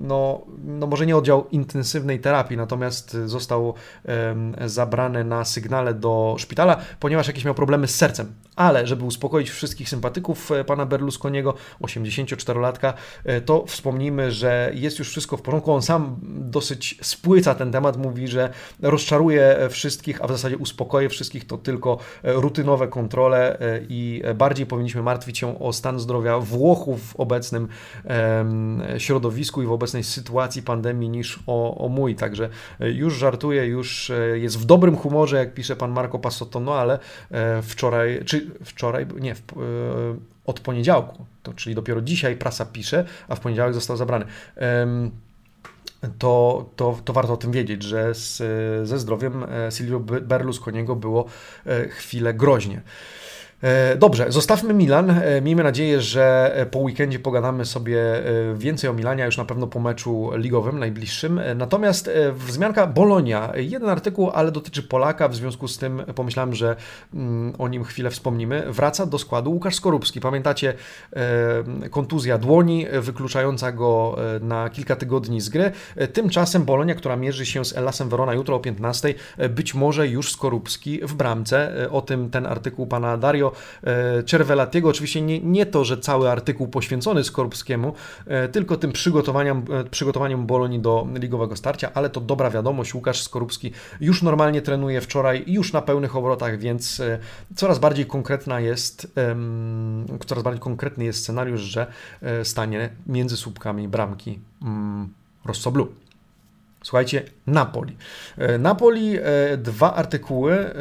no, 0.00 0.40
no 0.64 0.86
może 0.86 1.06
nie 1.06 1.16
oddział 1.16 1.48
intensywnej 1.50 2.20
terapii, 2.20 2.56
natomiast 2.56 3.16
został 3.24 3.74
zabrany 4.66 5.24
na 5.24 5.44
sygnale 5.44 5.94
do 5.94 6.36
szpitala, 6.38 6.76
ponieważ 7.00 7.26
jakieś 7.26 7.44
miał 7.44 7.54
problemy 7.54 7.88
z 7.88 7.94
sercem. 7.94 8.32
Ale 8.56 8.86
żeby 8.86 9.04
uspokoić 9.04 9.50
wszystkich 9.50 9.88
sympatyków 9.88 10.52
e, 10.52 10.64
pana 10.64 10.86
Berlusconiego, 10.86 11.54
84-latka, 11.82 12.92
e, 13.24 13.40
to 13.40 13.64
wspomnijmy, 13.66 14.32
że 14.32 14.72
jest 14.74 14.98
już 14.98 15.08
wszystko 15.08 15.36
w 15.36 15.42
porządku. 15.42 15.72
On 15.72 15.82
sam 15.82 16.16
dosyć 16.22 16.98
spłyca 17.02 17.54
ten 17.54 17.72
temat, 17.72 17.96
mówi, 17.96 18.28
że 18.28 18.50
rozczaruje 18.82 19.68
wszystkich, 19.70 20.22
a 20.22 20.26
w 20.26 20.30
zasadzie 20.30 20.58
uspokoje 20.58 21.08
wszystkich, 21.08 21.46
to 21.46 21.58
tylko 21.58 21.98
e, 22.22 22.32
rutynowe 22.32 22.88
kontrole 22.88 23.58
i 23.88 24.22
bardziej 24.34 24.66
powinniśmy 24.66 25.02
martwić 25.02 25.38
się 25.38 25.58
o 25.58 25.72
stan 25.72 26.00
zdrowia 26.00 26.38
Włochów 26.38 27.12
w 27.12 27.16
obecnym 27.16 27.68
środowisku 28.98 29.62
i 29.62 29.66
w 29.66 29.72
obecnej 29.90 30.04
sytuacji 30.04 30.62
pandemii 30.62 31.08
niż 31.08 31.38
o, 31.46 31.84
o 31.84 31.88
mój. 31.88 32.14
Także 32.14 32.48
już 32.80 33.14
żartuje, 33.14 33.66
już 33.66 34.12
jest 34.34 34.58
w 34.58 34.64
dobrym 34.64 34.96
humorze, 34.96 35.36
jak 35.36 35.54
pisze 35.54 35.76
pan 35.76 35.90
Marco 35.90 36.18
Passotto, 36.18 36.60
no 36.60 36.74
ale 36.74 36.98
wczoraj, 37.62 38.24
czy 38.24 38.50
wczoraj, 38.64 39.06
nie, 39.20 39.34
w, 39.34 39.38
e, 39.38 39.44
od 40.46 40.60
poniedziałku, 40.60 41.26
to, 41.42 41.52
czyli 41.54 41.74
dopiero 41.74 42.00
dzisiaj 42.00 42.36
prasa 42.36 42.66
pisze, 42.66 43.04
a 43.28 43.34
w 43.34 43.40
poniedziałek 43.40 43.74
został 43.74 43.96
zabrany. 43.96 44.24
To, 46.18 46.66
to, 46.76 46.98
to 47.04 47.12
warto 47.12 47.32
o 47.32 47.36
tym 47.36 47.52
wiedzieć, 47.52 47.82
że 47.82 48.14
z, 48.14 48.36
ze 48.88 48.98
zdrowiem 48.98 49.44
e, 49.44 49.72
Silvio 49.72 50.00
Berlusconiego 50.00 50.96
było 50.96 51.24
e, 51.66 51.88
chwilę 51.88 52.34
groźnie. 52.34 52.82
E, 53.62 53.96
dobrze, 53.96 54.32
zostawmy 54.32 54.74
Milan. 54.74 55.10
E, 55.10 55.40
miejmy 55.40 55.62
nadzieję, 55.62 56.00
że 56.00 56.52
e, 56.56 56.66
po 56.66 56.78
weekendzie 56.78 57.18
pogadamy 57.18 57.64
sobie 57.64 58.00
więcej 58.54 58.90
o 58.90 58.92
Milanie, 58.92 59.24
już 59.24 59.36
na 59.36 59.44
pewno 59.44 59.66
po 59.66 59.80
meczu 59.80 60.30
ligowym 60.34 60.78
najbliższym. 60.78 61.40
Natomiast 61.56 62.10
wzmianka 62.34 62.86
Bolonia. 62.86 63.52
Jeden 63.56 63.88
artykuł, 63.88 64.30
ale 64.30 64.52
dotyczy 64.52 64.82
Polaka, 64.82 65.28
w 65.28 65.34
związku 65.34 65.68
z 65.68 65.78
tym 65.78 66.02
pomyślałem, 66.14 66.54
że 66.54 66.76
mm, 67.14 67.54
o 67.58 67.68
nim 67.68 67.84
chwilę 67.84 68.10
wspomnimy. 68.10 68.72
Wraca 68.72 69.06
do 69.06 69.18
składu 69.18 69.50
Łukasz 69.50 69.74
Skorupski. 69.74 70.20
Pamiętacie 70.20 70.74
kontuzja 71.90 72.38
dłoni, 72.38 72.86
wykluczająca 73.00 73.72
go 73.72 74.16
na 74.40 74.70
kilka 74.70 74.96
tygodni 74.96 75.40
z 75.40 75.48
gry. 75.48 75.72
Tymczasem 76.12 76.64
Bolonia, 76.64 76.94
która 76.94 77.16
mierzy 77.16 77.46
się 77.46 77.64
z 77.64 77.76
Elasem 77.76 78.08
Verona 78.08 78.34
jutro 78.34 78.56
o 78.56 78.60
15, 78.60 79.14
być 79.50 79.74
może 79.74 80.08
już 80.08 80.32
Skorupski 80.32 81.00
w 81.02 81.14
bramce. 81.14 81.88
O 81.90 82.02
tym 82.02 82.30
ten 82.30 82.46
artykuł 82.46 82.86
pana 82.86 83.16
Dario 83.16 83.49
E, 83.84 84.22
Cervelatiego. 84.22 84.88
Oczywiście 84.88 85.22
nie, 85.22 85.40
nie 85.40 85.66
to, 85.66 85.84
że 85.84 85.98
cały 85.98 86.30
artykuł 86.30 86.68
poświęcony 86.68 87.24
Skorupskiemu, 87.24 87.92
e, 88.26 88.48
tylko 88.48 88.76
tym 88.76 88.92
przygotowaniem, 88.92 89.64
e, 89.70 89.84
przygotowaniem 89.84 90.46
Bolonii 90.46 90.80
do 90.80 91.06
ligowego 91.14 91.56
starcia, 91.56 91.90
ale 91.94 92.10
to 92.10 92.20
dobra 92.20 92.50
wiadomość. 92.50 92.94
Łukasz 92.94 93.22
Skorupski 93.22 93.72
już 94.00 94.22
normalnie 94.22 94.62
trenuje 94.62 95.00
wczoraj, 95.00 95.44
już 95.46 95.72
na 95.72 95.82
pełnych 95.82 96.16
obrotach, 96.16 96.58
więc 96.58 97.02
coraz 97.56 97.78
bardziej 97.78 98.06
konkretna 98.06 98.60
jest, 98.60 99.14
coraz 100.26 100.44
bardziej 100.44 100.60
konkretny 100.60 101.04
jest 101.04 101.18
scenariusz, 101.18 101.60
że 101.60 101.86
stanie 102.42 102.90
między 103.06 103.36
słupkami 103.36 103.88
bramki 103.88 104.38
mm, 104.62 105.08
Rosso 105.44 105.70
Blue. 105.70 105.86
Słuchajcie, 106.82 107.22
Napoli. 107.46 107.96
E, 108.38 108.58
Napoli, 108.58 109.18
e, 109.18 109.56
dwa 109.56 109.94
artykuły 109.94 110.52
e, 110.52 110.72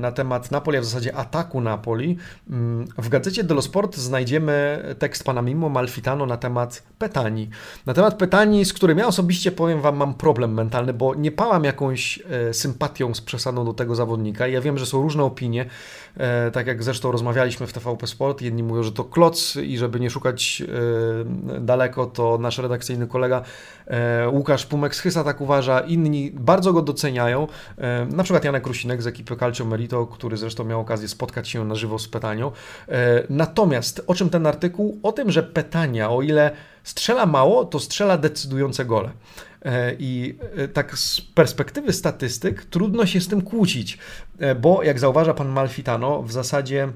na 0.00 0.12
temat 0.12 0.50
Napoli, 0.50 0.78
a 0.78 0.80
w 0.80 0.84
zasadzie 0.84 1.16
ataku 1.16 1.60
Napoli. 1.60 2.16
Mm, 2.50 2.86
w 2.98 3.08
gazecie 3.08 3.44
dello 3.44 3.62
Sport 3.62 3.96
znajdziemy 3.96 4.84
tekst 4.98 5.24
pana 5.24 5.42
Mimo 5.42 5.68
Malfitano 5.68 6.26
na 6.26 6.36
temat 6.36 6.82
Petani. 6.98 7.50
Na 7.86 7.94
temat 7.94 8.14
Petani, 8.14 8.64
z 8.64 8.72
którym 8.72 8.98
ja 8.98 9.06
osobiście 9.06 9.52
powiem 9.52 9.80
wam 9.80 9.96
mam 9.96 10.14
problem 10.14 10.54
mentalny, 10.54 10.92
bo 10.92 11.14
nie 11.14 11.32
pałam 11.32 11.64
jakąś 11.64 12.22
sympatią 12.52 13.14
z 13.14 13.20
przesadą 13.20 13.64
do 13.64 13.72
tego 13.72 13.94
zawodnika. 13.94 14.46
Ja 14.46 14.60
wiem, 14.60 14.78
że 14.78 14.86
są 14.86 15.02
różne 15.02 15.24
opinie, 15.24 15.66
tak 16.52 16.66
jak 16.66 16.82
zresztą 16.82 17.12
rozmawialiśmy 17.12 17.66
w 17.66 17.72
TVP 17.72 18.06
Sport. 18.06 18.42
Jedni 18.42 18.62
mówią, 18.62 18.82
że 18.82 18.92
to 18.92 19.04
kloc 19.04 19.56
i 19.56 19.78
żeby 19.78 20.00
nie 20.00 20.10
szukać 20.10 20.62
daleko, 21.60 22.06
to 22.06 22.38
nasz 22.38 22.58
redakcyjny 22.58 23.06
kolega 23.06 23.42
Łukasz 24.32 24.66
Pumek 24.66 24.94
Tak 25.24 25.40
uważa, 25.40 25.80
inni 25.80 26.30
bardzo 26.30 26.72
go 26.72 26.82
doceniają. 26.82 27.48
E, 27.78 28.06
na 28.06 28.22
przykład 28.22 28.44
Janek 28.44 28.66
Rusinek 28.66 29.02
z 29.02 29.06
ekipy 29.06 29.36
Calcio 29.36 29.64
Merito, 29.64 30.06
który 30.06 30.36
zresztą 30.36 30.64
miał 30.64 30.80
okazję 30.80 31.08
spotkać 31.08 31.48
się 31.48 31.64
na 31.64 31.74
żywo 31.74 31.98
z 31.98 32.08
Petanią. 32.08 32.52
E, 32.88 33.22
natomiast 33.30 34.04
o 34.06 34.14
czym 34.14 34.30
ten 34.30 34.46
artykuł? 34.46 35.00
O 35.02 35.12
tym, 35.12 35.30
że 35.30 35.42
Petania, 35.42 36.10
o 36.10 36.22
ile 36.22 36.50
strzela 36.82 37.26
mało, 37.26 37.64
to 37.64 37.80
strzela 37.80 38.18
decydujące 38.18 38.84
gole. 38.84 39.10
E, 39.62 39.94
I 39.98 40.38
tak 40.72 40.98
z 40.98 41.20
perspektywy 41.20 41.92
statystyk 41.92 42.64
trudno 42.64 43.06
się 43.06 43.20
z 43.20 43.28
tym 43.28 43.42
kłócić, 43.42 43.98
bo 44.60 44.82
jak 44.82 44.98
zauważa 44.98 45.34
pan 45.34 45.48
Malfitano, 45.48 46.22
w 46.22 46.32
zasadzie 46.32 46.88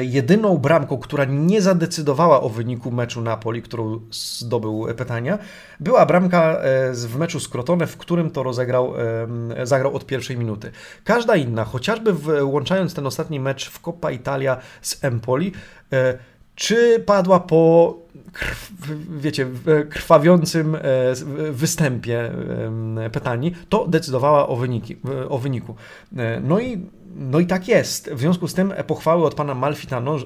jedyną 0.00 0.58
bramką, 0.58 0.98
która 0.98 1.24
nie 1.24 1.62
zadecydowała 1.62 2.40
o 2.40 2.48
wyniku 2.48 2.90
meczu 2.90 3.20
Napoli, 3.20 3.62
którą 3.62 4.00
zdobył 4.10 4.86
Petania, 4.96 5.38
była 5.80 6.06
bramka 6.06 6.42
e, 6.42 6.92
w 6.92 7.16
meczu 7.18 7.40
z 7.40 7.48
Crotone, 7.48 7.86
w 7.86 7.96
którym 7.96 8.30
to 8.30 8.42
rozegrał, 8.42 8.94
e, 9.56 9.66
zagrał 9.66 9.96
od 9.96 10.06
pierwszej 10.06 10.36
minuty. 10.36 10.70
Każda 11.04 11.36
inna, 11.36 11.64
chociażby 11.64 12.12
włączając 12.12 12.94
ten 12.94 13.06
ostatni 13.06 13.40
mecz 13.40 13.70
w 13.70 13.80
Coppa 13.80 14.10
Italia 14.10 14.56
z 14.82 15.04
Empoli, 15.04 15.52
czy 16.54 17.00
padła 17.06 17.40
po 17.40 17.94
wiecie, 19.18 19.46
krwawiącym 19.90 20.76
występie 21.50 22.30
Petani, 23.12 23.52
to 23.68 23.86
decydowała 23.88 24.48
o, 24.48 24.56
wyniki, 24.56 24.96
o 25.28 25.38
wyniku. 25.38 25.74
No 26.42 26.60
i 26.60 26.86
no 27.18 27.40
i 27.40 27.46
tak 27.46 27.68
jest. 27.68 28.10
W 28.12 28.20
związku 28.20 28.48
z 28.48 28.54
tym 28.54 28.74
pochwały 28.86 29.24
od 29.24 29.34
pana 29.34 29.54
Malfitano 29.54 30.16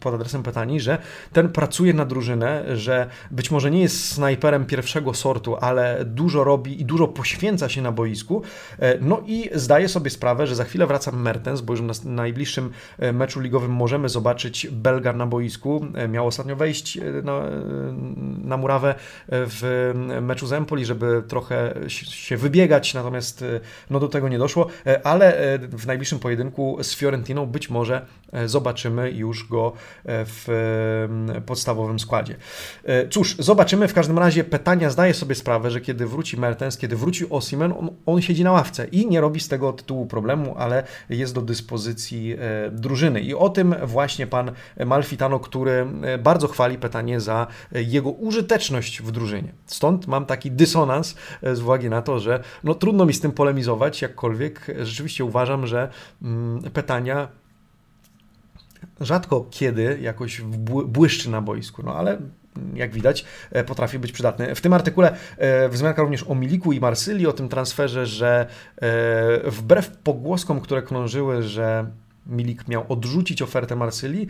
pod 0.00 0.14
adresem 0.14 0.42
pytani, 0.42 0.80
że 0.80 0.98
ten 1.32 1.48
pracuje 1.48 1.94
na 1.94 2.04
drużynę, 2.04 2.76
że 2.76 3.06
być 3.30 3.50
może 3.50 3.70
nie 3.70 3.80
jest 3.80 4.12
snajperem 4.12 4.66
pierwszego 4.66 5.14
sortu, 5.14 5.56
ale 5.60 6.04
dużo 6.04 6.44
robi 6.44 6.80
i 6.80 6.84
dużo 6.84 7.08
poświęca 7.08 7.68
się 7.68 7.82
na 7.82 7.92
boisku. 7.92 8.42
E, 8.78 8.98
no 9.00 9.22
i 9.26 9.50
zdaje 9.54 9.88
sobie 9.88 10.10
sprawę, 10.10 10.46
że 10.46 10.54
za 10.54 10.64
chwilę 10.64 10.86
wraca 10.86 11.12
Mertens, 11.12 11.60
bo 11.60 11.72
już 11.72 11.82
na 11.82 11.92
najbliższym 12.04 12.70
e, 12.98 13.12
meczu 13.12 13.40
ligowym 13.40 13.70
możemy 13.70 14.08
zobaczyć 14.08 14.66
Belga 14.70 15.12
na 15.12 15.26
boisku. 15.26 15.86
E, 15.94 16.08
miał 16.08 16.26
ostatnio 16.26 16.56
wejść 16.56 16.98
na, 17.22 17.40
na 18.44 18.56
murawę 18.56 18.94
w 19.28 19.92
meczu 20.22 20.46
z 20.46 20.52
Empoli, 20.52 20.84
żeby 20.84 21.22
trochę 21.28 21.74
się 21.88 22.36
wybiegać, 22.36 22.94
natomiast 22.94 23.44
no 23.90 24.00
do 24.00 24.08
tego 24.08 24.28
nie 24.28 24.38
doszło, 24.38 24.66
ale 25.04 25.58
w 25.72 25.86
najbliższym 25.96 26.18
pojedynku 26.18 26.78
z 26.82 26.94
Fiorentiną 26.94 27.46
być 27.46 27.70
może 27.70 28.06
e, 28.32 28.48
zobaczymy 28.48 29.10
już 29.10 29.48
go 29.48 29.72
e, 30.04 30.24
w 30.24 30.48
mm, 31.08 31.42
podstawowym 31.42 31.98
składzie. 31.98 32.36
E, 32.84 33.08
cóż, 33.08 33.36
zobaczymy. 33.38 33.88
W 33.88 33.94
każdym 33.94 34.18
razie 34.18 34.44
Petania 34.44 34.90
zdaje 34.90 35.14
sobie 35.14 35.34
sprawę, 35.34 35.70
że 35.70 35.80
kiedy 35.80 36.06
wróci 36.06 36.36
Mertens, 36.36 36.78
kiedy 36.78 36.96
wróci 36.96 37.30
Osimen, 37.30 37.72
on, 37.72 37.90
on 38.06 38.22
siedzi 38.22 38.44
na 38.44 38.52
ławce 38.52 38.86
i 38.86 39.06
nie 39.06 39.20
robi 39.20 39.40
z 39.40 39.48
tego 39.48 39.72
tytułu 39.72 40.06
problemu, 40.06 40.54
ale 40.58 40.84
jest 41.08 41.34
do 41.34 41.42
dyspozycji 41.42 42.36
drużyny. 42.70 43.20
I 43.20 43.34
o 43.34 43.48
tym 43.48 43.74
właśnie 43.82 44.26
pan 44.26 44.52
Malfitano, 44.86 45.40
który 45.40 45.86
bardzo 46.18 46.48
chwali 46.48 46.78
Petanie 46.78 47.20
za 47.20 47.46
jego 47.72 48.10
użyteczność 48.10 49.02
w 49.02 49.10
drużynie. 49.10 49.52
Stąd 49.66 50.06
mam 50.06 50.26
taki 50.26 50.50
dysonans 50.50 51.16
z 51.52 51.60
uwagi 51.60 51.88
na 51.88 52.02
to, 52.02 52.18
że 52.20 52.42
no, 52.64 52.74
trudno 52.74 53.06
mi 53.06 53.12
z 53.12 53.20
tym 53.20 53.32
polemizować, 53.32 54.02
jakkolwiek 54.02 54.66
rzeczywiście 54.82 55.24
uważam, 55.24 55.66
że 55.66 55.85
Mm, 56.22 56.62
pytania 56.62 57.28
rzadko 59.00 59.46
kiedy 59.50 59.98
jakoś 60.02 60.40
błyszczy 60.86 61.30
na 61.30 61.40
boisku, 61.40 61.82
no 61.82 61.94
ale 61.94 62.18
jak 62.74 62.92
widać, 62.92 63.24
e, 63.50 63.64
potrafi 63.64 63.98
być 63.98 64.12
przydatny. 64.12 64.54
W 64.54 64.60
tym 64.60 64.72
artykule 64.72 65.16
e, 65.36 65.68
wzmianka 65.68 66.02
również 66.02 66.22
o 66.22 66.34
Miliku 66.34 66.72
i 66.72 66.80
Marsylii, 66.80 67.26
o 67.26 67.32
tym 67.32 67.48
transferze, 67.48 68.06
że 68.06 68.46
e, 68.76 69.50
wbrew 69.50 69.90
pogłoskom, 69.90 70.60
które 70.60 70.82
krążyły, 70.82 71.42
że 71.42 71.90
Milik 72.26 72.68
miał 72.68 72.84
odrzucić 72.88 73.42
ofertę 73.42 73.76
Marsylii, 73.76 74.26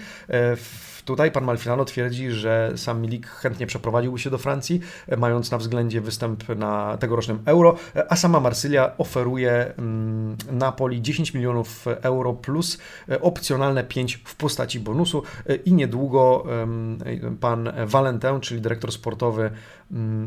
Tutaj 1.06 1.30
pan 1.30 1.44
Malfinano 1.44 1.84
twierdzi, 1.84 2.30
że 2.30 2.72
sam 2.76 3.00
Milik 3.00 3.26
chętnie 3.26 3.66
przeprowadziłby 3.66 4.18
się 4.18 4.30
do 4.30 4.38
Francji, 4.38 4.80
mając 5.16 5.50
na 5.50 5.58
względzie 5.58 6.00
występ 6.00 6.48
na 6.48 6.96
tegorocznym 6.96 7.42
Euro, 7.44 7.76
a 8.08 8.16
sama 8.16 8.40
Marsylia 8.40 8.96
oferuje 8.98 9.74
mm, 9.78 10.36
Napoli 10.50 11.02
10 11.02 11.34
milionów 11.34 11.86
euro 12.02 12.32
plus 12.32 12.78
opcjonalne 13.20 13.84
5 13.84 14.20
w 14.24 14.36
postaci 14.36 14.80
bonusu 14.80 15.22
i 15.64 15.72
niedługo 15.72 16.46
pan 17.40 17.72
Valentin, 17.86 18.40
czyli 18.40 18.60
dyrektor 18.60 18.92
sportowy 18.92 19.50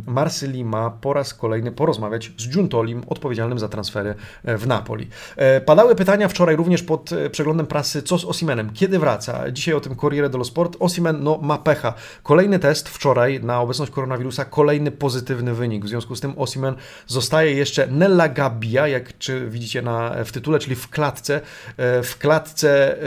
Marsylii 0.06 0.66
ma 0.66 0.90
po 0.90 1.14
raz 1.14 1.34
kolejny 1.34 1.72
porozmawiać 1.72 2.32
z 2.38 2.50
Giuntolim, 2.50 3.04
odpowiedzialnym 3.08 3.60
za 3.60 3.68
transfery 3.70 4.16
w 4.44 4.68
Napoli. 4.68 5.08
E, 5.36 5.62
padały 5.62 5.96
pytania 5.96 6.28
wczoraj 6.28 6.56
również 6.56 6.84
pod 6.84 7.10
przeglądem 7.32 7.50
przeglądem 7.50 7.68
prasy, 7.68 8.04
co 8.04 8.18
z 8.18 8.26
Osimenem, 8.26 8.70
kiedy 8.74 9.00
wraca. 9.00 9.52
Dzisiaj 9.52 9.74
o 9.74 9.80
tym 9.80 9.96
Corriere 9.96 10.30
dello 10.30 10.44
Sport. 10.44 10.78
Osimen 10.80 11.24
no, 11.24 11.40
ma 11.42 11.58
pecha. 11.58 11.94
Kolejny 12.24 12.60
test 12.60 12.90
wczoraj 12.90 13.44
na 13.44 13.62
obecność 13.62 13.92
koronawirusa, 13.92 14.46
kolejny 14.46 14.92
pozytywny 14.92 15.54
wynik. 15.54 15.86
W 15.86 15.88
związku 15.88 16.16
z 16.16 16.22
tym 16.22 16.34
Osimen 16.38 16.76
zostaje 17.08 17.54
jeszcze 17.54 17.88
nella 17.88 18.30
gabbia, 18.30 18.88
jak 18.88 19.18
czy 19.18 19.50
widzicie 19.50 19.82
na, 19.82 20.16
w 20.26 20.32
tytule, 20.32 20.60
czyli 20.60 20.76
w 20.76 20.90
klatce, 20.90 21.42
e, 21.78 22.04
w 22.04 22.18
klatce 22.18 22.98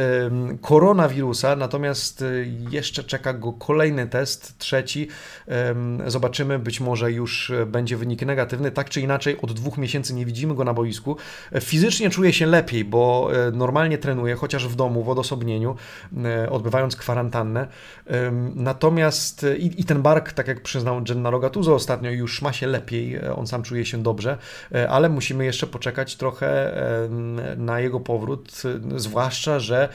koronawirusa, 0.60 1.56
natomiast 1.56 2.22
e, 2.22 2.26
jeszcze 2.70 3.04
czeka 3.04 3.32
go 3.32 3.52
kolejny 3.52 4.06
test, 4.06 4.58
trzeci. 4.58 5.08
Zobaczymy, 6.06 6.41
być 6.44 6.80
może 6.80 7.12
już 7.12 7.52
będzie 7.66 7.96
wynik 7.96 8.22
negatywny. 8.22 8.70
Tak 8.70 8.90
czy 8.90 9.00
inaczej, 9.00 9.36
od 9.42 9.52
dwóch 9.52 9.78
miesięcy 9.78 10.14
nie 10.14 10.26
widzimy 10.26 10.54
go 10.54 10.64
na 10.64 10.74
boisku. 10.74 11.16
Fizycznie 11.60 12.10
czuje 12.10 12.32
się 12.32 12.46
lepiej, 12.46 12.84
bo 12.84 13.30
e, 13.34 13.50
normalnie 13.50 13.98
trenuje, 13.98 14.34
chociaż 14.34 14.68
w 14.68 14.76
domu, 14.76 15.02
w 15.02 15.08
odosobnieniu, 15.08 15.76
odbywając 16.50 16.96
kwarantannę. 16.96 17.68
Natomiast 18.54 19.46
i, 19.58 19.80
i 19.80 19.84
ten 19.84 20.02
bark, 20.02 20.32
tak 20.32 20.48
jak 20.48 20.62
przyznał 20.62 21.02
Gennaro 21.02 21.38
Gattuso 21.38 21.74
ostatnio, 21.74 22.10
już 22.10 22.42
ma 22.42 22.52
się 22.52 22.66
lepiej, 22.66 23.20
on 23.36 23.46
sam 23.46 23.62
czuje 23.62 23.86
się 23.86 24.02
dobrze, 24.02 24.38
ale 24.88 25.08
musimy 25.08 25.44
jeszcze 25.44 25.66
poczekać 25.66 26.16
trochę 26.16 26.72
na 27.56 27.80
jego 27.80 28.00
powrót, 28.00 28.62
zwłaszcza, 28.96 29.60
że 29.60 29.88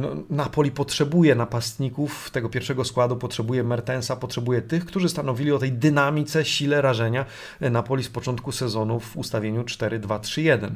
no, 0.00 0.08
Napoli 0.30 0.70
potrzebuje 0.70 1.34
napastników 1.34 2.30
tego 2.30 2.48
pierwszego 2.48 2.84
składu, 2.84 3.16
potrzebuje 3.16 3.64
Mertensa, 3.64 4.16
potrzebuje 4.16 4.62
tych, 4.62 4.84
którzy 4.84 5.08
stanowili 5.08 5.52
o 5.52 5.58
tej 5.58 5.72
dynamice, 5.84 6.44
sile 6.44 6.82
rażenia 6.82 7.24
Napoli 7.60 8.04
z 8.04 8.08
początku 8.08 8.52
sezonu 8.52 9.00
w 9.00 9.16
ustawieniu 9.16 9.62
4-2-3-1. 9.62 10.70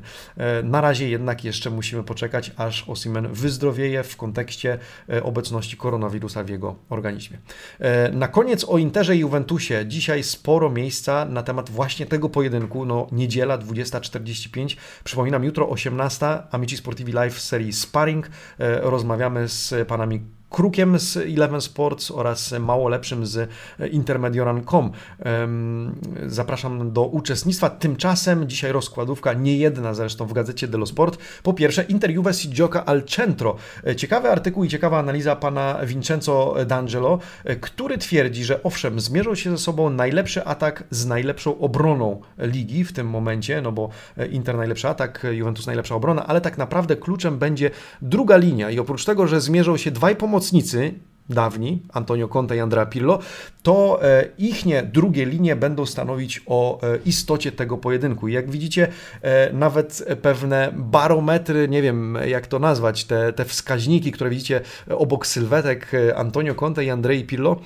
Na 0.65 0.81
razie 0.81 1.09
jednak 1.09 1.45
jeszcze 1.45 1.71
musimy 1.71 2.03
poczekać, 2.03 2.53
aż 2.57 2.89
Osimen 2.89 3.29
wyzdrowieje 3.33 4.03
w 4.03 4.17
kontekście 4.17 4.79
e, 5.09 5.23
obecności 5.23 5.77
koronawirusa 5.77 6.45
w 6.45 6.49
jego 6.49 6.77
organizmie. 6.89 7.39
E, 7.79 8.13
na 8.13 8.29
koniec 8.29 8.65
o 8.65 8.79
Interze 8.79 9.17
i 9.17 9.19
Juventusie. 9.19 9.85
Dzisiaj 9.87 10.23
sporo 10.23 10.71
miejsca 10.71 11.25
na 11.25 11.43
temat 11.43 11.71
właśnie 11.71 12.07
tego 12.07 12.29
pojedynku. 12.29 12.85
No, 12.85 13.07
niedziela 13.13 13.59
20.45. 13.59 14.77
Przypominam, 15.05 15.45
jutro 15.45 15.69
18. 15.69 16.27
Amici 16.51 16.77
Sportivi 16.77 17.13
Live 17.13 17.35
w 17.35 17.41
serii 17.41 17.73
Sparring. 17.73 18.27
E, 18.27 18.81
rozmawiamy 18.81 19.49
z 19.49 19.89
panami 19.89 20.38
Krukiem 20.51 20.99
z 20.99 21.17
Eleven 21.17 21.61
Sports 21.61 22.11
oraz 22.11 22.55
mało 22.61 22.89
lepszym 22.89 23.27
z 23.27 23.51
Intermedioran.com. 23.91 24.91
Zapraszam 26.27 26.93
do 26.93 27.05
uczestnictwa. 27.05 27.71
Tymczasem 27.71 28.49
dzisiaj 28.49 28.73
rozkładówka, 28.73 29.33
nie 29.33 29.57
jedna 29.57 29.95
zresztą 29.95 30.27
w 30.27 30.33
gazecie 30.33 30.69
dello 30.69 30.87
Sport. 30.87 31.19
Po 31.43 31.53
pierwsze, 31.53 31.83
Inter 31.83 32.11
Juve 32.11 32.35
si 32.35 32.49
gioca 32.49 32.85
al 32.85 33.03
centro. 33.03 33.57
Ciekawy 33.97 34.31
artykuł 34.31 34.65
i 34.65 34.69
ciekawa 34.69 34.99
analiza 34.99 35.37
pana 35.37 35.79
Vincenzo 35.87 36.55
D'Angelo, 36.67 37.19
który 37.61 37.99
twierdzi, 37.99 38.45
że 38.45 38.63
owszem, 38.63 39.01
zmierzą 39.01 39.35
się 39.35 39.51
ze 39.51 39.59
sobą 39.59 39.91
najlepszy 39.91 40.45
atak 40.45 40.85
z 40.91 41.07
najlepszą 41.07 41.59
obroną 41.59 42.21
ligi 42.39 42.85
w 42.85 42.93
tym 42.93 43.07
momencie, 43.07 43.63
no 43.63 43.73
bo 43.73 43.89
Inter 44.31 44.57
najlepszy 44.57 44.89
atak, 44.89 45.27
Juventus 45.31 45.67
najlepsza 45.67 45.95
obrona, 45.95 46.27
ale 46.27 46.41
tak 46.41 46.59
naprawdę 46.59 46.97
kluczem 46.97 47.39
będzie 47.39 47.71
druga 48.03 48.37
linia 48.37 48.71
i 48.71 48.79
oprócz 48.79 49.05
tego, 49.05 49.27
że 49.27 49.41
zmierzą 49.41 49.77
się 49.77 49.91
dwaj 49.91 50.17
pomocy 50.17 50.38
pomocnicy 50.39 51.01
dawni, 51.31 51.83
Antonio 51.93 52.29
Conte 52.29 52.57
i 52.57 52.61
Andrea 52.61 52.87
Pirlo, 52.87 53.19
to 53.63 54.03
e, 54.03 54.25
ichnie 54.39 54.83
drugie 54.83 55.27
linie 55.27 55.57
będą 55.57 55.87
stanowić 55.87 56.43
o 56.47 56.81
e, 56.83 56.99
istocie 57.05 57.53
tego 57.53 57.79
pojedynku. 57.79 58.29
Jak 58.29 58.51
widzicie, 58.51 58.89
e, 59.23 59.53
nawet 59.53 60.05
pewne 60.23 60.73
barometry, 60.77 61.69
nie 61.69 61.83
wiem 61.83 62.19
jak 62.27 62.47
to 62.47 62.59
nazwać, 62.59 63.05
te, 63.05 63.33
te 63.33 63.45
wskaźniki, 63.45 64.13
które 64.13 64.31
widzicie 64.31 64.61
obok 64.91 65.27
sylwetek 65.27 65.93
Antonio 66.17 66.55
Conte 66.55 66.85
i 66.85 66.91
Andrei 66.91 67.25
Pirlo, 67.25 67.57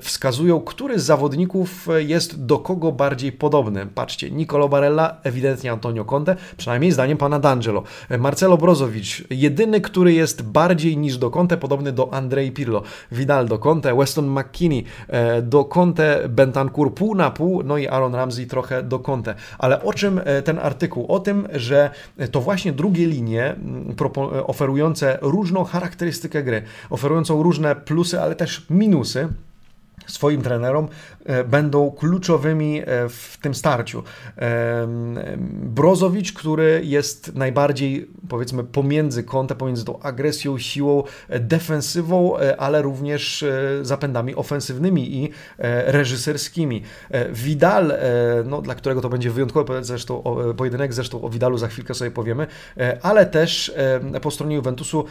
wskazują, 0.00 0.60
który 0.60 0.98
z 0.98 1.04
zawodników 1.04 1.88
jest 1.98 2.44
do 2.46 2.58
kogo 2.58 2.92
bardziej 2.92 3.32
podobny. 3.32 3.86
Patrzcie, 3.86 4.30
Nicolo 4.30 4.68
Barella, 4.68 5.16
ewidentnie 5.22 5.72
Antonio 5.72 6.04
Conte, 6.04 6.36
przynajmniej 6.56 6.92
zdaniem 6.92 7.18
pana 7.18 7.40
D'Angelo. 7.40 7.82
Marcelo 8.18 8.58
Brozowicz, 8.58 9.24
jedyny, 9.30 9.80
który 9.80 10.12
jest 10.12 10.42
bardziej 10.42 10.96
niż 10.96 11.18
do 11.18 11.30
Conte 11.30 11.56
podobny 11.56 11.92
do 11.92 12.14
Andrei 12.14 12.52
Pirlo. 12.52 12.82
Vidal 13.12 13.48
do 13.48 13.58
Conte, 13.58 13.94
Weston 13.94 14.26
McKinney 14.26 14.84
e, 15.08 15.42
do 15.42 15.64
Conte, 15.64 16.28
Bentancur 16.28 16.94
pół 16.94 17.14
na 17.14 17.30
pół, 17.30 17.62
no 17.62 17.78
i 17.78 17.88
Aaron 17.88 18.14
Ramsey 18.14 18.46
trochę 18.46 18.82
do 18.82 18.98
Conte. 18.98 19.34
Ale 19.58 19.82
o 19.82 19.92
czym 19.92 20.20
e, 20.24 20.42
ten 20.42 20.58
artykuł? 20.58 21.06
O 21.12 21.20
tym, 21.20 21.48
że 21.52 21.90
to 22.30 22.40
właśnie 22.40 22.72
drugie 22.72 23.06
linie 23.06 23.56
oferujące 24.46 25.18
różną 25.22 25.64
charakterystykę 25.64 26.42
gry, 26.42 26.62
oferującą 26.90 27.42
różne 27.42 27.76
plusy, 27.76 28.20
ale 28.20 28.34
też 28.34 28.66
minusy, 28.70 29.28
swoim 30.06 30.42
trenerom 30.42 30.88
e, 31.24 31.44
będą 31.44 31.90
kluczowymi 31.90 32.80
e, 32.80 32.84
w 33.08 33.38
tym 33.42 33.54
starciu. 33.54 34.02
E, 34.38 34.86
Brozowicz, 35.62 36.32
który 36.32 36.80
jest 36.84 37.34
najbardziej 37.34 38.10
powiedzmy 38.28 38.64
pomiędzy 38.64 39.24
kątem, 39.24 39.58
pomiędzy 39.58 39.84
tą 39.84 40.00
agresją, 40.00 40.58
siłą, 40.58 41.02
defensywą, 41.40 42.36
ale 42.58 42.82
również 42.82 43.44
zapędami 43.82 44.34
ofensywnymi 44.34 45.16
i 45.16 45.30
reżyserskimi. 45.86 46.82
Widal, 47.32 47.92
no, 48.44 48.62
dla 48.62 48.74
którego 48.74 49.00
to 49.00 49.08
będzie 49.08 49.30
wyjątkowy 49.30 49.84
zresztą, 49.84 50.22
pojedynek, 50.56 50.92
zresztą 50.92 51.22
o 51.22 51.30
Widalu 51.30 51.58
za 51.58 51.68
chwilkę 51.68 51.94
sobie 51.94 52.10
powiemy, 52.10 52.46
ale 53.02 53.26
też 53.26 53.74
po 54.22 54.30
stronie 54.30 54.56
Juventusu 54.56 55.04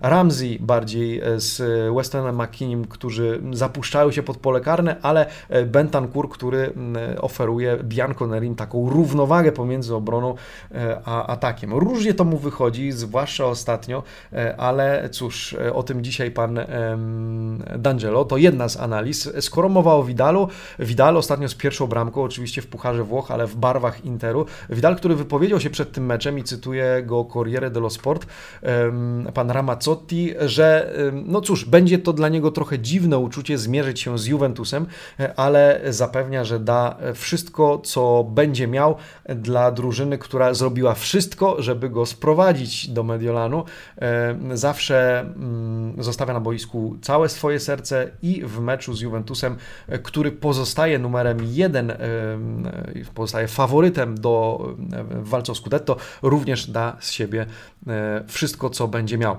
Ramsey 0.00 0.58
bardziej 0.60 1.22
z 1.36 1.62
Westonem 1.96 2.42
McKinnim, 2.42 2.84
którzy 2.84 3.42
zapuszczają 3.52 4.12
się 4.12 4.21
się 4.22 4.26
pod 4.26 4.36
pole 4.36 4.60
karne, 4.60 4.96
ale 5.02 5.26
e, 5.48 5.66
Bentancur, 5.66 6.28
który 6.28 6.72
oferuje 7.20 7.78
Bianco 7.82 8.26
Nerin 8.26 8.54
taką 8.54 8.90
równowagę 8.90 9.52
pomiędzy 9.52 9.94
obroną 9.94 10.34
e, 10.74 11.00
a 11.04 11.26
atakiem. 11.26 11.72
Różnie 11.74 12.14
to 12.14 12.24
mu 12.24 12.38
wychodzi, 12.38 12.92
zwłaszcza 12.92 13.46
ostatnio, 13.46 14.02
e, 14.32 14.56
ale 14.56 15.08
cóż, 15.10 15.56
o 15.74 15.82
tym 15.82 16.04
dzisiaj 16.04 16.30
pan 16.30 16.58
D'Angelo, 17.76 18.26
to 18.26 18.36
jedna 18.36 18.68
z 18.68 18.76
analiz. 18.76 19.30
Skoro 19.40 19.68
mowa 19.68 19.94
o 19.94 20.02
Vidalu, 20.02 20.48
Vidal 20.78 21.16
ostatnio 21.16 21.48
z 21.48 21.54
pierwszą 21.54 21.86
bramką, 21.86 22.22
oczywiście 22.22 22.62
w 22.62 22.66
Pucharze 22.66 23.04
Włoch, 23.04 23.30
ale 23.30 23.46
w 23.46 23.56
barwach 23.56 24.04
Interu. 24.04 24.46
Vidal, 24.70 24.96
który 24.96 25.14
wypowiedział 25.14 25.60
się 25.60 25.70
przed 25.70 25.92
tym 25.92 26.06
meczem 26.06 26.38
i 26.38 26.42
cytuję 26.42 27.02
go 27.06 27.24
Corriere 27.24 27.70
dello 27.70 27.90
Sport, 27.90 28.26
pan 29.34 29.50
Ramazzotti, 29.50 30.34
że 30.40 30.94
no 31.12 31.40
cóż, 31.40 31.64
będzie 31.64 31.98
to 31.98 32.12
dla 32.12 32.28
niego 32.28 32.50
trochę 32.50 32.78
dziwne 32.78 33.18
uczucie 33.18 33.58
zmierzyć 33.58 34.00
się 34.00 34.11
z 34.18 34.26
Juventusem, 34.26 34.86
ale 35.36 35.80
zapewnia, 35.88 36.44
że 36.44 36.60
da 36.60 36.96
wszystko, 37.14 37.78
co 37.78 38.24
będzie 38.24 38.66
miał 38.66 38.96
dla 39.28 39.70
drużyny, 39.70 40.18
która 40.18 40.54
zrobiła 40.54 40.94
wszystko, 40.94 41.62
żeby 41.62 41.90
go 41.90 42.06
sprowadzić 42.06 42.88
do 42.88 43.02
Mediolanu. 43.02 43.64
E, 43.98 44.36
zawsze 44.52 45.20
mm, 45.20 46.02
zostawia 46.02 46.34
na 46.34 46.40
boisku 46.40 46.96
całe 47.02 47.28
swoje 47.28 47.60
serce 47.60 48.10
i 48.22 48.42
w 48.44 48.60
meczu 48.60 48.94
z 48.94 49.00
Juventusem, 49.00 49.56
e, 49.88 49.98
który 49.98 50.32
pozostaje 50.32 50.98
numerem 50.98 51.38
jeden, 51.42 51.90
e, 51.90 51.96
pozostaje 53.14 53.48
faworytem 53.48 54.20
do 54.20 54.66
walce 55.22 55.52
o 55.52 55.54
Scudetto, 55.54 55.96
również 56.22 56.70
da 56.70 56.96
z 57.00 57.10
siebie 57.10 57.46
wszystko, 58.26 58.70
co 58.70 58.88
będzie 58.88 59.18
miał. 59.18 59.36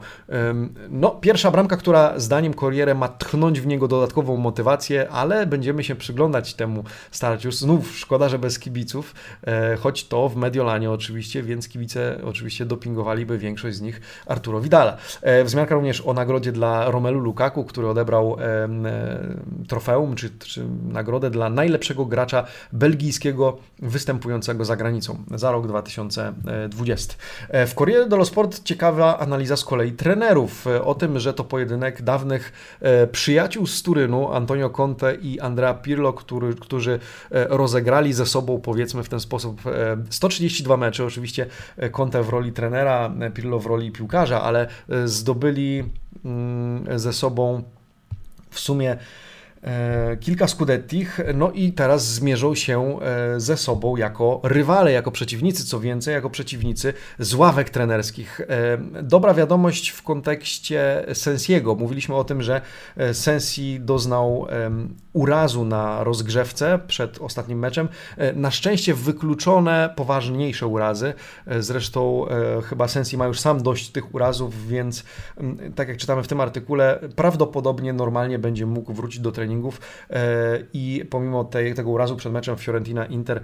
No, 0.89 1.11
pierwsza 1.11 1.51
bramka, 1.51 1.77
która 1.77 2.19
zdaniem 2.19 2.53
Corriere 2.53 2.95
ma 2.95 3.07
tchnąć 3.07 3.61
w 3.61 3.67
niego 3.67 3.87
dodatkową 3.87 4.37
motywację, 4.37 4.62
motywację, 4.63 5.09
ale 5.09 5.45
będziemy 5.45 5.83
się 5.83 5.95
przyglądać 5.95 6.53
temu 6.53 6.83
starciu. 7.11 7.51
Znów 7.51 7.97
szkoda, 7.97 8.29
że 8.29 8.39
bez 8.39 8.59
kibiców, 8.59 9.15
e, 9.47 9.75
choć 9.75 10.07
to 10.07 10.29
w 10.29 10.35
Mediolanie 10.35 10.91
oczywiście, 10.91 11.43
więc 11.43 11.69
kibice 11.69 12.19
oczywiście 12.23 12.65
dopingowaliby 12.65 13.37
większość 13.37 13.77
z 13.77 13.81
nich 13.81 14.01
Arturo 14.27 14.61
Vidala. 14.61 14.97
E, 15.21 15.43
wzmianka 15.43 15.75
również 15.75 16.01
o 16.01 16.13
nagrodzie 16.13 16.51
dla 16.51 16.91
Romelu 16.91 17.19
Lukaku, 17.19 17.63
który 17.63 17.87
odebrał 17.87 18.37
e, 18.39 18.69
trofeum, 19.67 20.15
czy, 20.15 20.29
czy 20.29 20.65
nagrodę 20.91 21.29
dla 21.29 21.49
najlepszego 21.49 22.05
gracza 22.05 22.45
belgijskiego 22.73 23.57
występującego 23.79 24.65
za 24.65 24.75
granicą 24.75 25.17
za 25.31 25.51
rok 25.51 25.67
2020. 25.67 27.13
W 27.67 27.73
Corriere 27.75 28.05
dello 28.05 28.25
Sport 28.25 28.63
ciekawa 28.63 29.19
analiza 29.19 29.57
z 29.57 29.63
kolei 29.63 29.91
trenerów 29.91 30.65
o 30.83 30.95
tym, 30.95 31.19
że 31.19 31.33
to 31.33 31.43
pojedynek 31.43 32.01
dawnych 32.01 32.51
przyjaciół 33.11 33.67
z 33.67 33.83
Turynu, 33.83 34.33
Antonio 34.33 34.52
Antonio 34.53 34.69
Conte 34.69 35.15
i 35.15 35.39
Andrea 35.39 35.73
Pirlo, 35.73 36.13
który, 36.13 36.55
którzy 36.55 36.99
e, 37.31 37.47
rozegrali 37.49 38.13
ze 38.13 38.25
sobą, 38.25 38.61
powiedzmy 38.61 39.03
w 39.03 39.09
ten 39.09 39.19
sposób, 39.19 39.61
132 40.09 40.73
e, 40.73 40.77
mecze. 40.77 41.05
Oczywiście 41.05 41.45
e, 41.77 41.89
Conte 41.89 42.23
w 42.23 42.29
roli 42.29 42.51
trenera, 42.51 43.11
Pirlo 43.33 43.59
w 43.59 43.65
roli 43.65 43.91
piłkarza, 43.91 44.41
ale 44.41 44.67
zdobyli 45.05 45.83
mm, 46.25 46.99
ze 46.99 47.13
sobą 47.13 47.63
w 48.49 48.59
sumie 48.59 48.97
kilka 50.19 50.47
skudettich, 50.47 51.19
no 51.33 51.51
i 51.51 51.71
teraz 51.71 52.05
zmierzą 52.05 52.55
się 52.55 52.99
ze 53.37 53.57
sobą 53.57 53.95
jako 53.95 54.41
rywale, 54.43 54.91
jako 54.91 55.11
przeciwnicy, 55.11 55.65
co 55.65 55.79
więcej, 55.79 56.13
jako 56.13 56.29
przeciwnicy 56.29 56.93
z 57.19 57.33
ławek 57.33 57.69
trenerskich. 57.69 58.41
Dobra 59.03 59.33
wiadomość 59.33 59.89
w 59.89 60.03
kontekście 60.03 61.05
Sensiego. 61.13 61.75
Mówiliśmy 61.75 62.15
o 62.15 62.23
tym, 62.23 62.41
że 62.41 62.61
Sensi 63.13 63.79
doznał 63.79 64.47
urazu 65.13 65.65
na 65.65 66.03
rozgrzewce 66.03 66.79
przed 66.87 67.21
ostatnim 67.21 67.59
meczem. 67.59 67.89
Na 68.35 68.51
szczęście 68.51 68.93
wykluczone 68.93 69.93
poważniejsze 69.95 70.67
urazy. 70.67 71.13
Zresztą 71.59 72.25
chyba 72.63 72.87
Sensi 72.87 73.17
ma 73.17 73.27
już 73.27 73.39
sam 73.39 73.63
dość 73.63 73.89
tych 73.89 74.15
urazów, 74.15 74.67
więc 74.67 75.03
tak 75.75 75.87
jak 75.87 75.97
czytamy 75.97 76.23
w 76.23 76.27
tym 76.27 76.41
artykule, 76.41 76.99
prawdopodobnie 77.15 77.93
normalnie 77.93 78.39
będzie 78.39 78.65
mógł 78.65 78.93
wrócić 78.93 79.19
do 79.19 79.31
treningów 79.53 79.81
i 80.73 81.05
pomimo 81.09 81.43
tej, 81.43 81.73
tego 81.73 81.89
urazu 81.89 82.15
przed 82.15 82.33
meczem 82.33 82.57
Fiorentina 82.57 83.05
Inter 83.05 83.43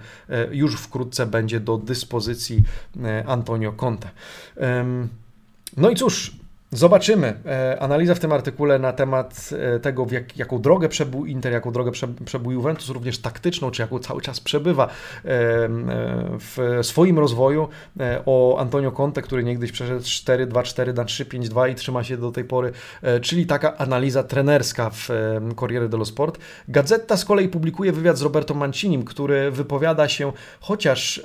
już 0.50 0.76
wkrótce 0.76 1.26
będzie 1.26 1.60
do 1.60 1.78
dyspozycji 1.78 2.62
Antonio 3.26 3.72
Conte. 3.72 4.10
No 5.76 5.90
i 5.90 5.96
cóż, 5.96 6.36
Zobaczymy. 6.72 7.40
E, 7.46 7.82
analiza 7.82 8.14
w 8.14 8.18
tym 8.18 8.32
artykule 8.32 8.78
na 8.78 8.92
temat 8.92 9.50
e, 9.76 9.80
tego, 9.80 10.06
jak, 10.10 10.36
jaką 10.36 10.60
drogę 10.60 10.88
przebył 10.88 11.26
Inter, 11.26 11.52
jaką 11.52 11.72
drogę 11.72 11.90
przebył 12.24 12.52
Juventus, 12.52 12.88
również 12.88 13.18
taktyczną, 13.18 13.70
czy 13.70 13.82
jaką 13.82 13.98
cały 13.98 14.20
czas 14.20 14.40
przebywa 14.40 14.86
e, 14.86 14.90
w 16.38 16.78
swoim 16.82 17.18
rozwoju. 17.18 17.68
O 18.26 18.58
Antonio 18.58 18.92
Conte, 18.92 19.22
który 19.22 19.44
niegdyś 19.44 19.72
przeszedł 19.72 20.00
4-2-4 20.00 20.94
na 20.94 21.04
3-5-2 21.04 21.70
i 21.70 21.74
trzyma 21.74 22.04
się 22.04 22.16
do 22.16 22.32
tej 22.32 22.44
pory, 22.44 22.72
czyli 23.22 23.46
taka 23.46 23.76
analiza 23.76 24.22
trenerska 24.22 24.90
w 24.90 25.08
Corriere 25.60 25.88
dello 25.88 26.04
Sport. 26.04 26.38
Gazeta 26.68 27.16
z 27.16 27.24
kolei 27.24 27.48
publikuje 27.48 27.92
wywiad 27.92 28.18
z 28.18 28.22
Roberto 28.22 28.54
Mancinim, 28.54 29.04
który 29.04 29.50
wypowiada 29.50 30.08
się, 30.08 30.32
chociaż 30.60 31.22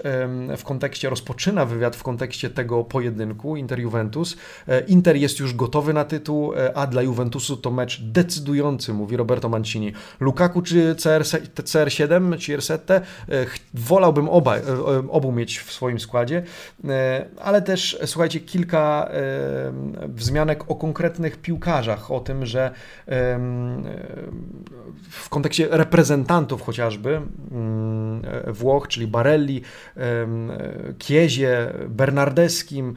w 0.57 0.63
kontekście, 0.63 1.09
rozpoczyna 1.09 1.65
wywiad 1.65 1.95
w 1.95 2.03
kontekście 2.03 2.49
tego 2.49 2.84
pojedynku 2.84 3.55
Inter-Juventus. 3.55 4.38
Inter 4.88 5.15
jest 5.15 5.34
jest 5.36 5.39
już 5.39 5.53
gotowy 5.53 5.93
na 5.93 6.05
tytuł, 6.05 6.53
e, 6.53 6.77
a 6.77 6.88
dla 6.88 7.01
Juventusu 7.01 7.57
to 7.57 7.71
mecz 7.71 8.01
decydujący, 8.01 8.93
mówi 8.93 9.17
Roberto 9.17 9.49
Mancini. 9.49 9.93
Lukaku 10.19 10.61
czy 10.61 10.95
CR, 10.95 11.21
CR7, 11.55 12.38
czy 12.38 12.57
R7, 12.57 13.01
wolałbym 13.73 14.29
oba, 14.29 14.57
e, 14.57 14.61
obu 15.09 15.31
mieć 15.31 15.59
w 15.59 15.73
swoim 15.73 15.99
składzie, 15.99 16.43
e, 16.88 17.25
ale 17.41 17.61
też 17.61 17.99
słuchajcie, 18.05 18.39
kilka 18.39 19.09
wzmianek 20.07 20.71
o 20.71 20.75
konkretnych 20.75 21.38
piłkarzach, 21.38 22.11
o 22.11 22.19
tym, 22.19 22.45
że 22.45 22.71
w 25.09 25.29
kontekście 25.29 25.67
reprezentantów 25.71 26.61
chociażby 26.61 27.21
mm, 27.51 28.21
Włoch, 28.47 28.88
czyli 28.88 29.07
Barelli, 29.07 29.61
Kiezie, 30.99 31.73
Bernardeskim, 31.89 32.95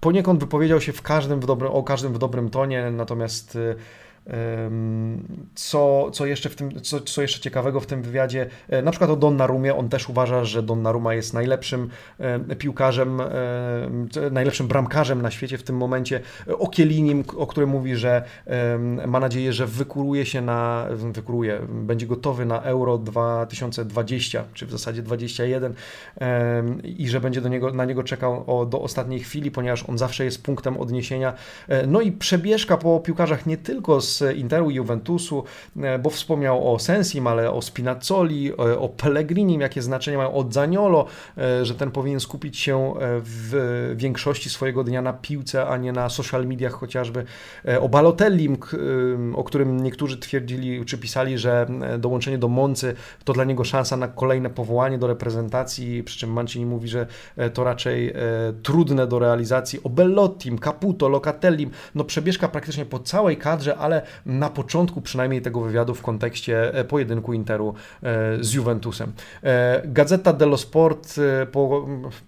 poniekąd 0.00 0.40
wypowiedział 0.40 0.80
się 0.80 0.92
w 0.92 1.02
każdym 1.02 1.40
w 1.40 1.46
dobrym, 1.46 1.72
o 1.72 1.82
każdym 1.82 2.12
w 2.12 2.18
dobrym 2.18 2.50
tonie, 2.50 2.90
natomiast 2.90 3.56
y, 3.56 3.76
co, 5.54 6.10
co, 6.10 6.26
jeszcze 6.26 6.48
w 6.48 6.56
tym, 6.56 6.80
co, 6.80 7.00
co 7.00 7.22
jeszcze 7.22 7.40
ciekawego 7.40 7.80
w 7.80 7.86
tym 7.86 8.02
wywiadzie, 8.02 8.46
e, 8.68 8.82
na 8.82 8.90
przykład 8.90 9.10
o 9.10 9.16
Donnarumie, 9.16 9.76
on 9.76 9.88
też 9.88 10.08
uważa, 10.08 10.44
że 10.44 10.62
Donnarumma 10.62 11.14
jest 11.14 11.34
najlepszym 11.34 11.90
e, 12.18 12.56
piłkarzem, 12.56 13.20
e, 13.20 14.30
najlepszym 14.30 14.68
bramkarzem 14.68 15.22
na 15.22 15.30
świecie 15.30 15.58
w 15.58 15.62
tym 15.62 15.76
momencie. 15.76 16.20
O 16.58 16.68
Kielinim, 16.68 17.24
o 17.36 17.46
którym 17.46 17.70
mówi, 17.70 17.96
że 17.96 18.22
ma 19.06 19.20
nadzieję, 19.20 19.52
że 19.52 19.66
wykuruje 19.66 20.26
się 20.26 20.40
na, 20.40 20.86
wykuruje, 21.12 21.60
będzie 21.68 22.06
gotowy 22.06 22.46
na 22.46 22.62
Euro 22.62 22.98
2020, 22.98 24.44
czy 24.54 24.66
w 24.66 24.70
zasadzie 24.70 25.02
21 25.02 25.74
i 26.84 27.08
że 27.08 27.20
będzie 27.20 27.40
do 27.40 27.48
niego, 27.48 27.72
na 27.72 27.84
niego 27.84 28.02
czekał 28.02 28.44
o, 28.46 28.66
do 28.66 28.80
ostatniej 28.80 29.20
chwili, 29.20 29.50
ponieważ 29.50 29.84
on 29.88 29.98
zawsze 29.98 30.24
jest 30.24 30.42
punktem 30.42 30.76
odniesienia. 30.76 31.32
No 31.86 32.00
i 32.00 32.12
przebieżka 32.12 32.76
po 32.76 33.00
piłkarzach 33.00 33.46
nie 33.46 33.56
tylko 33.56 34.00
z 34.00 34.17
Interu 34.36 34.70
i 34.70 34.74
Juventusu, 34.74 35.44
e, 35.76 35.98
bo 35.98 36.10
wspomniał 36.10 36.74
o 36.74 36.78
Sensim, 36.78 37.26
ale 37.26 37.52
o 37.52 37.62
Spinazzoli, 37.62 38.52
e, 38.52 38.78
o 38.78 38.88
Pellegrinim, 38.88 39.60
jakie 39.60 39.82
znaczenie 39.82 40.16
mają 40.16 40.34
od 40.34 40.54
Zaniolo, 40.54 41.06
e, 41.38 41.64
że 41.64 41.74
ten 41.74 41.90
powinien 41.90 42.20
skupić 42.20 42.58
się 42.58 42.94
w 43.00 43.94
większości 43.96 44.50
swojego 44.50 44.84
dnia 44.84 45.02
na 45.02 45.12
piłce, 45.12 45.66
a 45.66 45.76
nie 45.76 45.92
na 45.92 46.08
social 46.08 46.46
mediach 46.46 46.72
chociażby, 46.72 47.24
o 47.80 47.88
Balotellim, 47.88 48.56
o 49.34 49.44
którym 49.44 49.82
niektórzy 49.82 50.18
twierdzili 50.18 50.84
czy 50.84 50.98
pisali, 50.98 51.38
że 51.38 51.66
dołączenie 51.98 52.38
do 52.38 52.48
Moncy 52.48 52.94
to 53.24 53.32
dla 53.32 53.44
niego 53.44 53.64
szansa 53.64 53.96
na 53.96 54.08
kolejne 54.08 54.50
powołanie 54.50 54.98
do 54.98 55.06
reprezentacji, 55.06 56.02
przy 56.02 56.18
czym 56.18 56.32
Mancini 56.32 56.66
mówi, 56.66 56.88
że 56.88 57.06
to 57.54 57.64
raczej 57.64 58.14
trudne 58.62 59.06
do 59.06 59.18
realizacji. 59.18 59.80
O 59.84 59.88
Bellottim, 59.88 60.58
Caputo, 60.58 61.08
Locatellim, 61.08 61.70
no 61.94 62.04
przebieżka 62.04 62.48
praktycznie 62.48 62.84
po 62.84 62.98
całej 62.98 63.36
kadrze, 63.36 63.76
ale 63.76 64.02
na 64.26 64.50
początku 64.50 65.00
przynajmniej 65.00 65.42
tego 65.42 65.60
wywiadu 65.60 65.94
w 65.94 66.02
kontekście 66.02 66.74
e, 66.74 66.84
pojedynku 66.84 67.32
Interu 67.32 67.74
e, 68.02 68.44
z 68.44 68.52
Juventusem. 68.52 69.12
E, 69.42 69.82
Gazeta 69.84 70.32
dello 70.32 70.56
Sport 70.56 71.16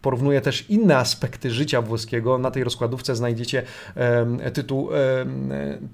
porównuje 0.03 0.41
też 0.41 0.70
inne 0.70 0.97
aspekty 0.97 1.51
życia 1.51 1.83
włoskiego. 1.83 2.39
Na 2.39 2.51
tej 2.51 2.64
rozkładówce 2.64 3.16
znajdziecie 3.16 3.62
tytuł 4.53 4.89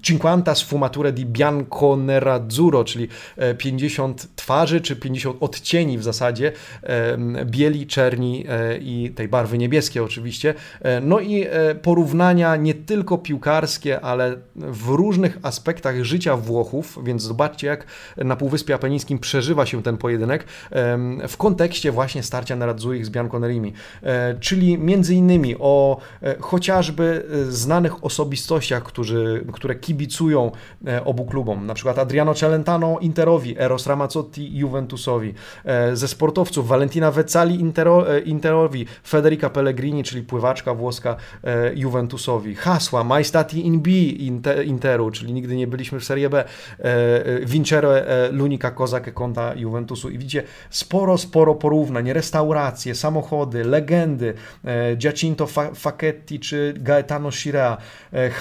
Cinquanta 0.01 0.55
sfumature 0.55 1.13
di 1.13 1.25
bianco 1.25 1.95
nerazzurro, 1.97 2.83
czyli 2.83 3.07
50 3.57 4.27
twarzy, 4.35 4.81
czy 4.81 4.95
50 4.95 5.37
odcieni 5.39 5.97
w 5.97 6.03
zasadzie 6.03 6.51
bieli, 7.45 7.87
czerni 7.87 8.45
i 8.79 9.11
tej 9.15 9.27
barwy 9.27 9.57
niebieskiej 9.57 10.01
oczywiście. 10.01 10.53
No 11.01 11.19
i 11.19 11.45
porównania 11.81 12.55
nie 12.55 12.73
tylko 12.73 13.17
piłkarskie, 13.17 14.01
ale 14.01 14.35
w 14.55 14.87
różnych 14.87 15.37
aspektach 15.43 15.76
aspektach 15.77 16.03
życia 16.03 16.37
Włochów, 16.37 16.99
więc 17.03 17.21
zobaczcie, 17.23 17.67
jak 17.67 17.85
na 18.17 18.35
Półwyspie 18.35 18.75
Apenińskim 18.75 19.19
przeżywa 19.19 19.65
się 19.65 19.83
ten 19.83 19.97
pojedynek 19.97 20.45
w 21.27 21.37
kontekście 21.37 21.91
właśnie 21.91 22.23
starcia 22.23 22.55
Nerazzurich 22.55 23.05
z 23.05 23.09
Bianconerimi, 23.09 23.73
e, 24.03 24.35
czyli 24.39 24.77
między 24.77 25.15
innymi 25.15 25.55
o 25.59 25.97
e, 26.21 26.35
chociażby 26.39 27.25
e, 27.47 27.51
znanych 27.51 28.05
osobistościach, 28.05 28.83
którzy, 28.83 29.45
które 29.53 29.75
kibicują 29.75 30.51
obu 31.05 31.25
klubom, 31.25 31.65
na 31.65 31.73
przykład 31.73 31.99
Adriano 31.99 32.33
Celentano 32.33 32.99
Interowi, 32.99 33.59
Eros 33.59 33.87
Ramazzotti 33.87 34.57
Juventusowi, 34.57 35.33
ze 35.93 36.07
sportowców 36.07 36.67
Valentina 36.67 37.11
Vezzali 37.11 37.59
Intero, 37.59 38.05
Interowi, 38.25 38.85
Federica 39.07 39.49
Pellegrini, 39.49 40.03
czyli 40.03 40.23
pływaczka 40.23 40.73
włoska 40.73 41.15
Juventusowi, 41.75 42.55
hasła 42.55 43.03
Majstati 43.03 43.65
in 43.65 43.81
B 43.81 43.91
Interu, 44.65 45.11
czyli 45.11 45.33
nigdy 45.33 45.55
nie 45.57 45.67
byliśmy 45.67 45.99
w 45.99 46.03
Serie 46.03 46.29
B, 46.29 46.43
e, 46.43 46.83
e, 47.25 47.45
Vincere 47.45 48.05
e, 48.05 48.31
Lunika 48.31 48.71
Kozak 48.71 49.13
konta 49.13 49.53
Juventusu. 49.55 50.09
I 50.09 50.17
widzicie 50.17 50.43
sporo, 50.69 51.17
sporo 51.17 51.55
porównań, 51.55 52.13
restauracje, 52.13 52.95
samochody, 52.95 53.63
legendy, 53.63 54.33
Giacinto 54.95 55.47
Facchetti 55.75 56.39
czy 56.39 56.73
Gaetano 56.77 57.31
Scirea, 57.31 57.77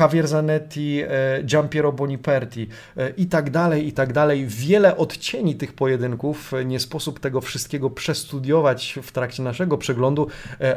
Javier 0.01 0.29
Zanetti, 0.29 1.03
Giampiero 1.45 1.93
Boniperti. 1.93 2.69
I 3.17 3.27
tak 3.27 3.51
dalej, 3.51 3.89
i 3.89 3.93
tak 3.93 4.13
dalej. 4.13 4.47
Wiele 4.47 4.97
odcieni 4.97 5.55
tych 5.55 5.73
pojedynków, 5.73 6.53
nie 6.65 6.81
sposób 6.81 7.21
tego 7.21 7.41
wszystkiego 7.41 7.91
przestudiować 7.91 8.99
w 9.03 9.13
trakcie 9.13 9.43
naszego 9.43 9.79
przeglądu, 9.79 10.27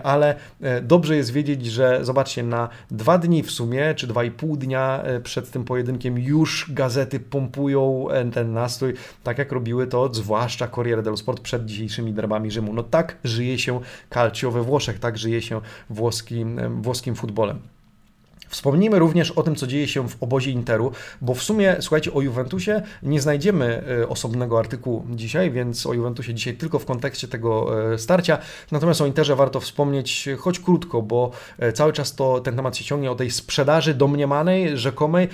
ale 0.03 0.35
dobrze 0.81 1.15
jest 1.15 1.31
wiedzieć, 1.31 1.65
że 1.65 1.99
zobaczcie, 2.01 2.43
na 2.43 2.69
dwa 2.91 3.17
dni 3.17 3.43
w 3.43 3.51
sumie, 3.51 3.93
czy 3.95 4.07
dwa 4.07 4.23
i 4.23 4.31
pół 4.31 4.57
dnia 4.57 5.03
przed 5.23 5.51
tym 5.51 5.63
pojedynkiem 5.63 6.19
już 6.29 6.71
gazety 6.73 7.19
pompują 7.19 8.07
ten 8.33 8.53
nastrój, 8.53 8.93
tak 9.23 9.37
jak 9.37 9.51
robiły 9.51 9.87
to 9.87 10.13
zwłaszcza 10.13 10.67
Corriere 10.67 11.03
dello 11.03 11.17
Sport 11.17 11.41
przed 11.41 11.65
dzisiejszymi 11.65 12.13
derbami 12.13 12.51
Rzymu. 12.51 12.73
No 12.73 12.83
tak 12.83 13.17
żyje 13.23 13.59
się 13.59 13.79
calcio 14.13 14.51
we 14.51 14.63
Włoszech, 14.63 14.99
tak 14.99 15.17
żyje 15.17 15.41
się 15.41 15.61
włoskim, 15.89 16.81
włoskim 16.81 17.15
futbolem. 17.15 17.59
Wspomnijmy 18.49 18.99
również 18.99 19.31
o 19.31 19.43
tym, 19.43 19.55
co 19.55 19.67
dzieje 19.67 19.87
się 19.87 20.09
w 20.09 20.23
obozie 20.23 20.51
Interu, 20.51 20.91
bo 21.21 21.33
w 21.33 21.43
sumie, 21.43 21.75
słuchajcie, 21.79 22.13
o 22.13 22.21
Juventusie 22.21 22.81
nie 23.03 23.21
znajdziemy 23.21 23.83
e, 24.01 24.09
osobnego 24.09 24.59
artykułu 24.59 25.05
dzisiaj, 25.09 25.51
więc 25.51 25.85
o 25.85 25.93
Juventusie 25.93 26.33
dzisiaj 26.33 26.53
tylko 26.53 26.79
w 26.79 26.85
kontekście 26.85 27.27
tego 27.27 27.81
e, 27.93 27.97
starcia. 27.97 28.37
Natomiast 28.71 29.01
o 29.01 29.05
Interze 29.05 29.35
warto 29.35 29.59
wspomnieć 29.59 30.29
choć 30.39 30.59
krótko, 30.59 31.01
bo 31.01 31.31
e, 31.59 31.73
cały 31.73 31.93
czas 31.93 32.15
to 32.15 32.39
ten 32.39 32.55
temat 32.55 32.77
się 32.77 32.83
ciągnie 32.83 33.11
o 33.11 33.15
tej 33.15 33.31
sprzedaży 33.31 33.93
domniemanej, 33.93 34.77
rzekomej 34.77 35.27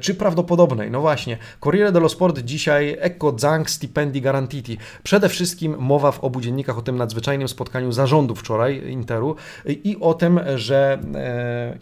czy 0.00 0.14
prawdopodobnej. 0.14 0.90
No 0.90 1.00
właśnie, 1.00 1.38
Corriere 1.60 1.92
dello 1.92 2.08
Sport 2.08 2.38
dzisiaj 2.38 2.96
Ecco 3.00 3.38
Zang 3.38 3.70
Stipendi 3.70 4.20
Garantiti. 4.20 4.78
Przede 5.02 5.28
wszystkim 5.28 5.76
mowa 5.78 6.12
w 6.12 6.24
obu 6.24 6.40
dziennikach 6.40 6.78
o 6.78 6.82
tym 6.82 6.96
nadzwyczajnym 6.96 7.48
spotkaniu 7.48 7.92
zarządu 7.92 8.34
wczoraj 8.34 8.90
Interu 8.90 9.36
i 9.66 9.96
o 10.00 10.14
tym, 10.14 10.40
że 10.56 10.98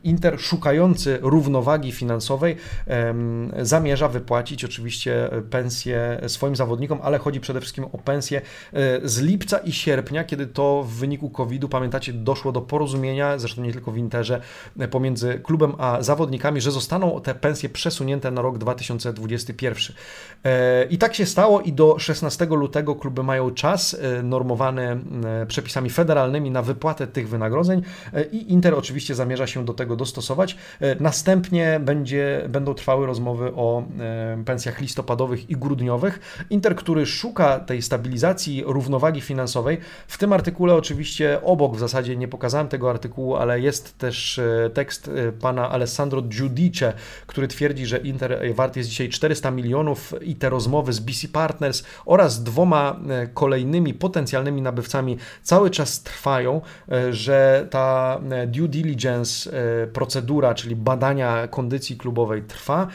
Inter 0.04 0.40
szukający 0.40 0.79
szukający 0.80 1.18
równowagi 1.22 1.92
finansowej 1.92 2.56
zamierza 3.62 4.08
wypłacić 4.08 4.64
oczywiście 4.64 5.30
pensję 5.50 6.20
swoim 6.26 6.56
zawodnikom, 6.56 6.98
ale 7.02 7.18
chodzi 7.18 7.40
przede 7.40 7.60
wszystkim 7.60 7.84
o 7.84 7.98
pensję 7.98 8.40
z 9.02 9.20
lipca 9.20 9.58
i 9.58 9.72
sierpnia, 9.72 10.24
kiedy 10.24 10.46
to 10.46 10.82
w 10.82 10.90
wyniku 10.90 11.30
COVID-u, 11.30 11.68
pamiętacie, 11.68 12.12
doszło 12.12 12.52
do 12.52 12.60
porozumienia, 12.60 13.38
zresztą 13.38 13.62
nie 13.62 13.72
tylko 13.72 13.92
w 13.92 13.96
Interze, 13.96 14.40
pomiędzy 14.90 15.40
klubem 15.42 15.72
a 15.78 16.02
zawodnikami, 16.02 16.60
że 16.60 16.70
zostaną 16.70 17.20
te 17.20 17.34
pensje 17.34 17.68
przesunięte 17.68 18.30
na 18.30 18.42
rok 18.42 18.58
2021. 18.58 19.96
I 20.90 20.98
tak 20.98 21.14
się 21.14 21.26
stało 21.26 21.60
i 21.60 21.72
do 21.72 21.98
16 21.98 22.46
lutego 22.46 22.94
kluby 22.94 23.22
mają 23.22 23.50
czas 23.50 23.96
normowany 24.22 25.00
przepisami 25.48 25.90
federalnymi 25.90 26.50
na 26.50 26.62
wypłatę 26.62 27.06
tych 27.06 27.28
wynagrodzeń 27.28 27.82
i 28.32 28.52
Inter 28.52 28.74
oczywiście 28.74 29.14
zamierza 29.14 29.46
się 29.46 29.64
do 29.64 29.74
tego 29.74 29.96
dostosować. 29.96 30.56
Następnie 31.00 31.80
będzie, 31.84 32.44
będą 32.48 32.74
trwały 32.74 33.06
rozmowy 33.06 33.52
o 33.54 33.82
pensjach 34.44 34.80
listopadowych 34.80 35.50
i 35.50 35.56
grudniowych. 35.56 36.46
Inter, 36.50 36.76
który 36.76 37.06
szuka 37.06 37.60
tej 37.60 37.82
stabilizacji, 37.82 38.62
równowagi 38.66 39.20
finansowej, 39.20 39.78
w 40.08 40.18
tym 40.18 40.32
artykule 40.32 40.74
oczywiście 40.74 41.40
obok, 41.42 41.76
w 41.76 41.78
zasadzie 41.78 42.16
nie 42.16 42.28
pokazałem 42.28 42.68
tego 42.68 42.90
artykułu, 42.90 43.36
ale 43.36 43.60
jest 43.60 43.98
też 43.98 44.38
e, 44.38 44.70
tekst 44.74 45.08
e, 45.08 45.32
pana 45.32 45.70
Alessandro 45.70 46.22
Giudice, 46.22 46.92
który 47.26 47.48
twierdzi, 47.48 47.86
że 47.86 47.98
Inter 47.98 48.54
wart 48.54 48.76
jest 48.76 48.88
dzisiaj 48.88 49.08
400 49.08 49.50
milionów 49.50 50.14
i 50.22 50.34
te 50.36 50.50
rozmowy 50.50 50.92
z 50.92 51.00
BC 51.00 51.28
Partners 51.28 51.82
oraz 52.06 52.42
dwoma 52.42 53.00
e, 53.08 53.26
kolejnymi 53.26 53.94
potencjalnymi 53.94 54.62
nabywcami 54.62 55.18
cały 55.42 55.70
czas 55.70 56.02
trwają, 56.02 56.60
że 57.10 57.66
ta 57.70 58.20
due 58.46 58.68
diligence 58.68 59.50
procedura, 59.92 60.54
czyli 60.60 60.76
badania 60.76 61.48
kondycji 61.48 61.96
klubowej 61.96 62.42
trwa, 62.42 62.86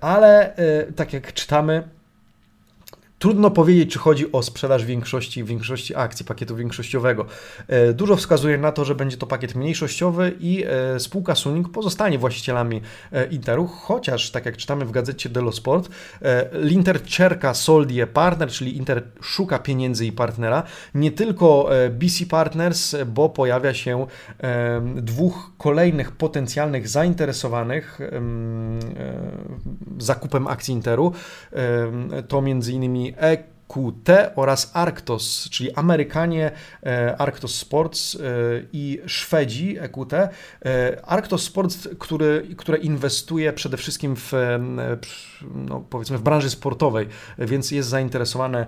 ale 0.00 0.54
tak 0.96 1.12
jak 1.12 1.32
czytamy, 1.32 1.88
Trudno 3.22 3.50
powiedzieć, 3.50 3.92
czy 3.92 3.98
chodzi 3.98 4.32
o 4.32 4.42
sprzedaż 4.42 4.84
większości, 4.84 5.44
większości 5.44 5.96
akcji 5.96 6.26
pakietu 6.26 6.56
większościowego. 6.56 7.26
E, 7.68 7.92
dużo 7.92 8.16
wskazuje 8.16 8.58
na 8.58 8.72
to, 8.72 8.84
że 8.84 8.94
będzie 8.94 9.16
to 9.16 9.26
pakiet 9.26 9.54
mniejszościowy 9.54 10.32
i 10.40 10.64
e, 10.66 11.00
spółka 11.00 11.34
Suning 11.34 11.68
pozostanie 11.68 12.18
właścicielami 12.18 12.80
e, 13.12 13.26
Interu, 13.26 13.66
chociaż, 13.66 14.30
tak 14.30 14.46
jak 14.46 14.56
czytamy 14.56 14.84
w 14.84 14.90
gazecie 14.90 15.28
Dello 15.28 15.52
Sport, 15.52 15.88
Linter 16.52 17.02
czerka 17.02 17.54
soldie 17.54 18.06
partner, 18.06 18.48
czyli 18.48 18.76
Inter 18.76 19.02
szuka 19.20 19.58
pieniędzy 19.58 20.06
i 20.06 20.12
partnera. 20.12 20.62
Nie 20.94 21.10
tylko 21.12 21.68
BC 21.90 22.26
Partners, 22.26 22.96
bo 23.06 23.28
pojawia 23.28 23.74
się 23.74 24.06
dwóch 24.96 25.50
kolejnych 25.58 26.12
potencjalnych 26.12 26.88
zainteresowanych 26.88 27.98
zakupem 29.98 30.46
akcji 30.46 30.74
Interu. 30.74 31.12
To 32.28 32.42
między 32.42 32.72
innymi 32.72 33.11
Uh, 33.18 33.36
EQT 33.72 34.32
oraz 34.36 34.70
Arctos, 34.74 35.48
czyli 35.50 35.74
Amerykanie 35.74 36.50
e, 36.86 37.16
Arctos 37.16 37.54
Sports 37.54 38.14
e, 38.14 38.18
i 38.72 39.00
Szwedzi 39.06 39.78
EQT. 39.78 40.12
E, 40.14 40.30
Arctos 41.04 41.42
Sports, 41.42 41.88
który, 41.98 42.46
które 42.56 42.78
inwestuje 42.78 43.52
przede 43.52 43.76
wszystkim 43.76 44.16
w, 44.16 44.32
no, 45.54 45.84
powiedzmy 45.90 46.18
w 46.18 46.22
branży 46.22 46.50
sportowej, 46.50 47.08
więc 47.38 47.70
jest 47.70 47.88
zainteresowane 47.88 48.66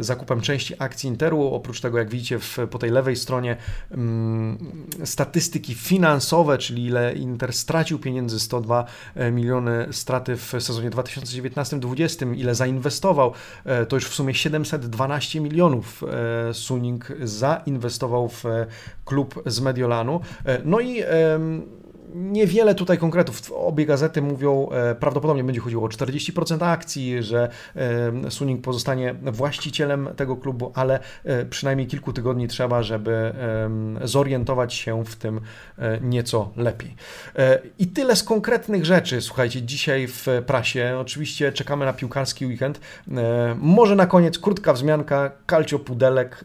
zakupem 0.00 0.40
części 0.40 0.74
akcji 0.78 1.08
Interu. 1.08 1.54
Oprócz 1.54 1.80
tego, 1.80 1.98
jak 1.98 2.10
widzicie 2.10 2.38
w, 2.38 2.58
po 2.70 2.78
tej 2.78 2.90
lewej 2.90 3.16
stronie 3.16 3.56
mm, 3.90 4.86
statystyki 5.04 5.74
finansowe, 5.74 6.58
czyli 6.58 6.84
ile 6.84 7.14
Inter 7.14 7.52
stracił 7.52 7.98
pieniędzy, 7.98 8.40
102 8.40 8.84
miliony 9.32 9.88
straty 9.90 10.36
w 10.36 10.48
sezonie 10.58 10.90
2019-2020, 10.90 12.36
ile 12.36 12.54
zainwestował, 12.54 13.32
to 13.88 13.96
już 13.96 14.04
w 14.04 14.14
sumie 14.14 14.23
712 14.32 15.40
milionów 15.40 16.02
e, 16.48 16.54
Suning 16.54 17.12
zainwestował 17.22 18.28
w 18.28 18.46
e, 18.46 18.66
klub 19.04 19.42
z 19.46 19.60
Mediolanu. 19.60 20.20
No 20.64 20.80
i 20.80 21.02
Niewiele 22.14 22.74
tutaj 22.74 22.98
konkretów. 22.98 23.52
Obie 23.52 23.86
gazety 23.86 24.22
mówią, 24.22 24.68
e, 24.68 24.94
prawdopodobnie 24.94 25.44
będzie 25.44 25.60
chodziło 25.60 25.84
o 25.84 25.88
40% 25.88 26.62
akcji, 26.62 27.22
że 27.22 27.48
e, 27.76 28.30
Suning 28.30 28.62
pozostanie 28.62 29.14
właścicielem 29.22 30.08
tego 30.16 30.36
klubu, 30.36 30.72
ale 30.74 31.00
e, 31.24 31.44
przynajmniej 31.44 31.86
kilku 31.86 32.12
tygodni 32.12 32.48
trzeba, 32.48 32.82
żeby 32.82 33.32
zorientować 34.04 34.74
się 34.74 35.04
w 35.04 35.16
tym 35.16 35.40
nieco 36.00 36.52
lepiej. 36.56 36.94
I 37.78 37.86
tyle 37.86 38.16
z 38.16 38.22
konkretnych 38.22 38.84
rzeczy, 38.84 39.20
słuchajcie, 39.20 39.62
dzisiaj 39.62 40.06
w 40.06 40.26
prasie. 40.46 40.96
Oczywiście 41.00 41.52
czekamy 41.52 41.84
na 41.84 41.92
piłkarski 41.92 42.46
weekend. 42.46 42.80
Może 43.56 43.96
na 43.96 44.06
koniec 44.06 44.38
krótka 44.38 44.72
wzmianka, 44.72 45.30
Kalcio 45.46 45.78
Pudelek, 45.78 46.44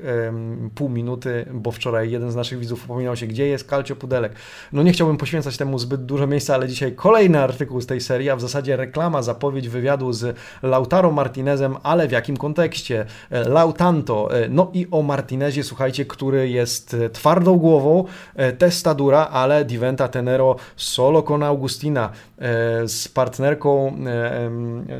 pół 0.76 0.90
minuty, 0.90 1.46
bo 1.54 1.72
wczoraj 1.72 2.12
jeden 2.12 2.32
z 2.32 2.36
naszych 2.36 2.60
widzów 2.60 2.86
upominał 2.86 3.16
się, 3.16 3.28
gdzie 3.28 3.48
jest 3.48 3.68
Kalcio 3.68 3.96
Pudelek. 3.96 4.34
No 4.74 4.84
nie 4.84 4.92
chciałbym 4.92 5.18
poświęcać 5.18 5.49
temu 5.58 5.80
zbyt 5.80 6.06
dużo 6.06 6.28
miejsca, 6.28 6.54
ale 6.54 6.68
dzisiaj 6.68 6.96
kolejny 6.96 7.40
artykuł 7.40 7.82
z 7.82 7.86
tej 7.86 8.02
serii, 8.02 8.30
a 8.30 8.36
w 8.36 8.42
zasadzie 8.42 8.76
reklama, 8.76 9.22
zapowiedź 9.22 9.70
wywiadu 9.70 10.14
z 10.14 10.38
Lautaro 10.64 11.12
Martinezem, 11.12 11.76
ale 11.84 12.08
w 12.08 12.12
jakim 12.12 12.38
kontekście? 12.38 13.06
E, 13.30 13.50
Lautanto, 13.50 14.38
e, 14.38 14.50
no 14.50 14.72
i 14.74 14.88
o 14.92 15.02
Martinezie, 15.02 15.64
słuchajcie, 15.64 16.06
który 16.06 16.50
jest 16.50 16.94
e, 16.94 17.10
twardą 17.10 17.58
głową, 17.58 18.06
testadura, 18.58 19.28
ale 19.28 19.66
diventa 19.66 20.08
tenero 20.08 20.56
solo 20.76 21.24
con 21.24 21.44
Augustina 21.44 22.10
z 22.86 23.08
partnerką 23.08 23.98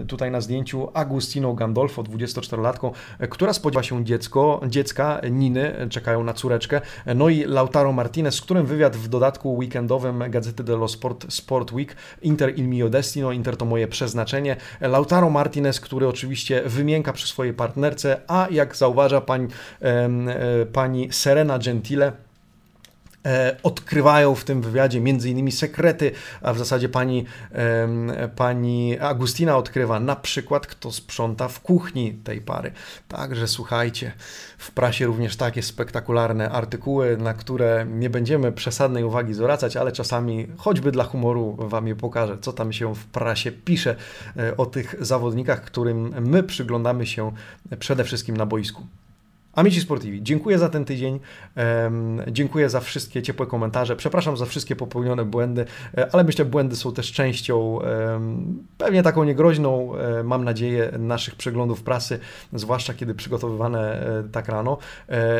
tutaj 0.08 0.32
na 0.32 0.42
zdjęciu 0.42 0.90
Agustino 0.94 1.54
Gandolfo, 1.54 2.04
24-latką, 2.04 2.92
która 3.30 3.54
spodziewa 3.54 3.84
się 3.84 4.06
dziecko, 4.06 4.62
dziecka, 4.68 5.22
Niny, 5.32 5.88
czekają 5.90 6.24
na 6.24 6.34
córeczkę, 6.34 6.82
no 7.16 7.30
i 7.30 7.44
Lautaro 7.44 7.92
Martinez, 7.92 8.36
z 8.36 8.42
którym 8.42 8.66
wywiad 8.66 8.98
w 8.98 9.08
dodatku 9.08 9.58
weekendowym 9.58 10.32
gazety 10.40 10.64
dello 10.64 10.88
Sport, 10.88 11.26
Sport 11.34 11.72
Week, 11.72 11.96
Inter 12.22 12.60
il 12.60 12.68
mio 12.68 12.90
destino, 12.90 13.32
Inter 13.32 13.58
to 13.58 13.66
moje 13.66 13.88
przeznaczenie, 13.88 14.56
Lautaro 14.82 15.30
Martinez, 15.30 15.80
który 15.80 16.08
oczywiście 16.08 16.62
wymięka 16.66 17.14
przy 17.14 17.28
swojej 17.28 17.54
partnerce, 17.54 18.22
a 18.28 18.48
jak 18.52 18.76
zauważa 18.76 19.22
pań, 19.22 19.48
e, 19.82 20.10
pani 20.66 21.08
Serena 21.12 21.60
Gentile, 21.60 22.12
odkrywają 23.64 24.36
w 24.36 24.44
tym 24.44 24.62
wywiadzie 24.62 25.02
między 25.02 25.30
innymi 25.30 25.52
sekrety, 25.52 26.12
a 26.42 26.54
w 26.54 26.58
zasadzie 26.58 26.90
pani, 26.90 27.26
pani 28.36 29.00
Agustina 29.00 29.58
odkrywa 29.58 30.00
na 30.00 30.16
przykład, 30.16 30.68
kto 30.68 30.92
sprząta 30.92 31.48
w 31.48 31.60
kuchni 31.60 32.14
tej 32.14 32.42
pary. 32.42 32.72
Także 33.08 33.48
słuchajcie, 33.48 34.12
w 34.58 34.72
prasie 34.72 35.06
również 35.06 35.36
takie 35.36 35.64
spektakularne 35.64 36.50
artykuły, 36.50 37.18
na 37.18 37.34
które 37.34 37.86
nie 37.90 38.10
będziemy 38.10 38.52
przesadnej 38.52 39.04
uwagi 39.04 39.34
zwracać, 39.34 39.78
ale 39.78 39.92
czasami 39.92 40.48
choćby 40.58 40.92
dla 40.92 41.04
humoru 41.04 41.56
wam 41.60 41.88
je 41.88 41.96
pokażę, 41.96 42.38
co 42.42 42.54
tam 42.54 42.74
się 42.74 42.96
w 42.96 43.06
prasie 43.06 43.52
pisze 43.52 43.96
e, 44.38 44.58
o 44.58 44.66
tych 44.66 44.96
zawodnikach, 45.00 45.62
którym 45.62 46.14
my 46.30 46.44
przyglądamy 46.44 47.06
się 47.08 47.32
przede 47.80 48.04
wszystkim 48.04 48.38
na 48.38 48.46
boisku. 48.46 48.84
Amici 49.54 49.82
Sportivi, 49.82 50.24
dziękuję 50.24 50.60
za 50.60 50.70
ten 50.70 50.86
tydzień, 50.86 51.20
dziękuję 52.28 52.70
za 52.70 52.80
wszystkie 52.80 53.22
ciepłe 53.22 53.46
komentarze, 53.46 53.96
przepraszam 53.96 54.38
za 54.38 54.46
wszystkie 54.46 54.76
popełnione 54.76 55.26
błędy, 55.26 55.66
e, 55.98 56.10
ale 56.14 56.24
myślę, 56.24 56.46
błędy 56.46 56.76
są 56.76 56.94
też 56.94 57.12
częścią, 57.12 57.80
pewnie 58.78 59.04
taką 59.04 59.24
niegroźną, 59.24 59.96
e, 59.96 60.24
mam 60.24 60.44
nadzieję, 60.44 60.92
naszych 61.00 61.36
przeglądów 61.36 61.84
prasy, 61.84 62.20
zwłaszcza 62.54 62.94
kiedy 62.94 63.16
przygotowywane 63.16 64.08
e, 64.20 64.24
tak 64.32 64.48
rano. 64.48 64.78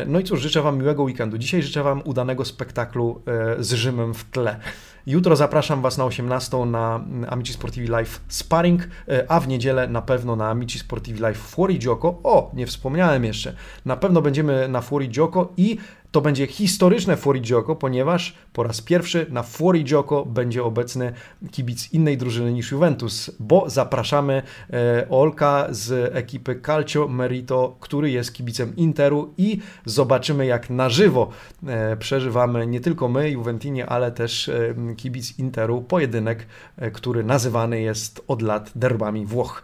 No 0.06 0.20
i 0.20 0.24
cóż, 0.24 0.40
życzę 0.40 0.62
Wam 0.62 0.78
miłego 0.78 1.02
weekendu. 1.02 1.38
Dzisiaj 1.38 1.62
życzę 1.62 1.82
Wam 1.82 2.02
udanego 2.04 2.44
spektaklu 2.44 3.22
z 3.58 3.72
Rzymem 3.72 4.14
w 4.14 4.24
tle. 4.24 4.60
Jutro 5.06 5.36
zapraszam 5.36 5.82
Was 5.82 5.98
na 5.98 6.04
18 6.04 6.56
na 6.66 7.04
Amici 7.28 7.52
Sportivi 7.52 7.88
Live 7.88 8.20
Sparring, 8.28 8.88
e, 9.08 9.24
a 9.28 9.40
w 9.40 9.48
niedzielę 9.48 9.88
na 9.88 10.02
pewno 10.02 10.36
na 10.36 10.50
Amici 10.50 10.78
Sportivi 10.78 11.20
Live 11.20 11.38
Fuori 11.38 11.78
Gioco. 11.78 12.20
O, 12.22 12.50
nie 12.54 12.66
wspomniałem 12.66 13.24
jeszcze. 13.24 13.54
Na 13.84 13.96
pewno 13.96 14.22
będziemy 14.22 14.68
na 14.68 14.80
Fuori 14.80 15.08
Gioco 15.08 15.52
i 15.56 15.78
to 16.10 16.20
będzie 16.20 16.46
historyczne 16.46 17.16
Fuorigioco, 17.16 17.76
ponieważ 17.76 18.34
po 18.52 18.62
raz 18.62 18.80
pierwszy 18.80 19.26
na 19.30 19.42
Fuorigioco 19.42 20.24
będzie 20.24 20.64
obecny 20.64 21.12
kibic 21.50 21.92
innej 21.92 22.18
drużyny 22.18 22.52
niż 22.52 22.72
Juventus, 22.72 23.30
bo 23.40 23.70
zapraszamy 23.70 24.42
e, 24.72 25.06
Olka 25.08 25.66
z 25.70 26.14
ekipy 26.16 26.60
Calcio 26.66 27.08
Merito, 27.08 27.76
który 27.80 28.10
jest 28.10 28.32
kibicem 28.34 28.76
Interu 28.76 29.34
i 29.38 29.60
zobaczymy 29.84 30.46
jak 30.46 30.70
na 30.70 30.88
żywo 30.88 31.30
e, 31.66 31.96
przeżywamy 31.96 32.66
nie 32.66 32.80
tylko 32.80 33.08
my, 33.08 33.30
Juventini, 33.30 33.82
ale 33.82 34.12
też 34.12 34.48
e, 34.48 34.74
kibic 34.96 35.38
Interu, 35.38 35.82
pojedynek, 35.82 36.46
który 36.92 37.24
nazywany 37.24 37.80
jest 37.80 38.24
od 38.28 38.42
lat 38.42 38.70
derbami 38.74 39.26
Włoch. 39.26 39.62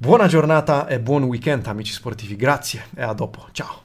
Buona 0.00 0.28
giornata 0.28 0.86
e 0.88 0.98
buon 0.98 1.24
weekend 1.24 1.68
amici 1.68 1.92
sportivi, 1.92 2.36
grazie 2.36 2.82
e 2.98 3.08
a 3.08 3.14
dopo, 3.14 3.46
ciao! 3.52 3.82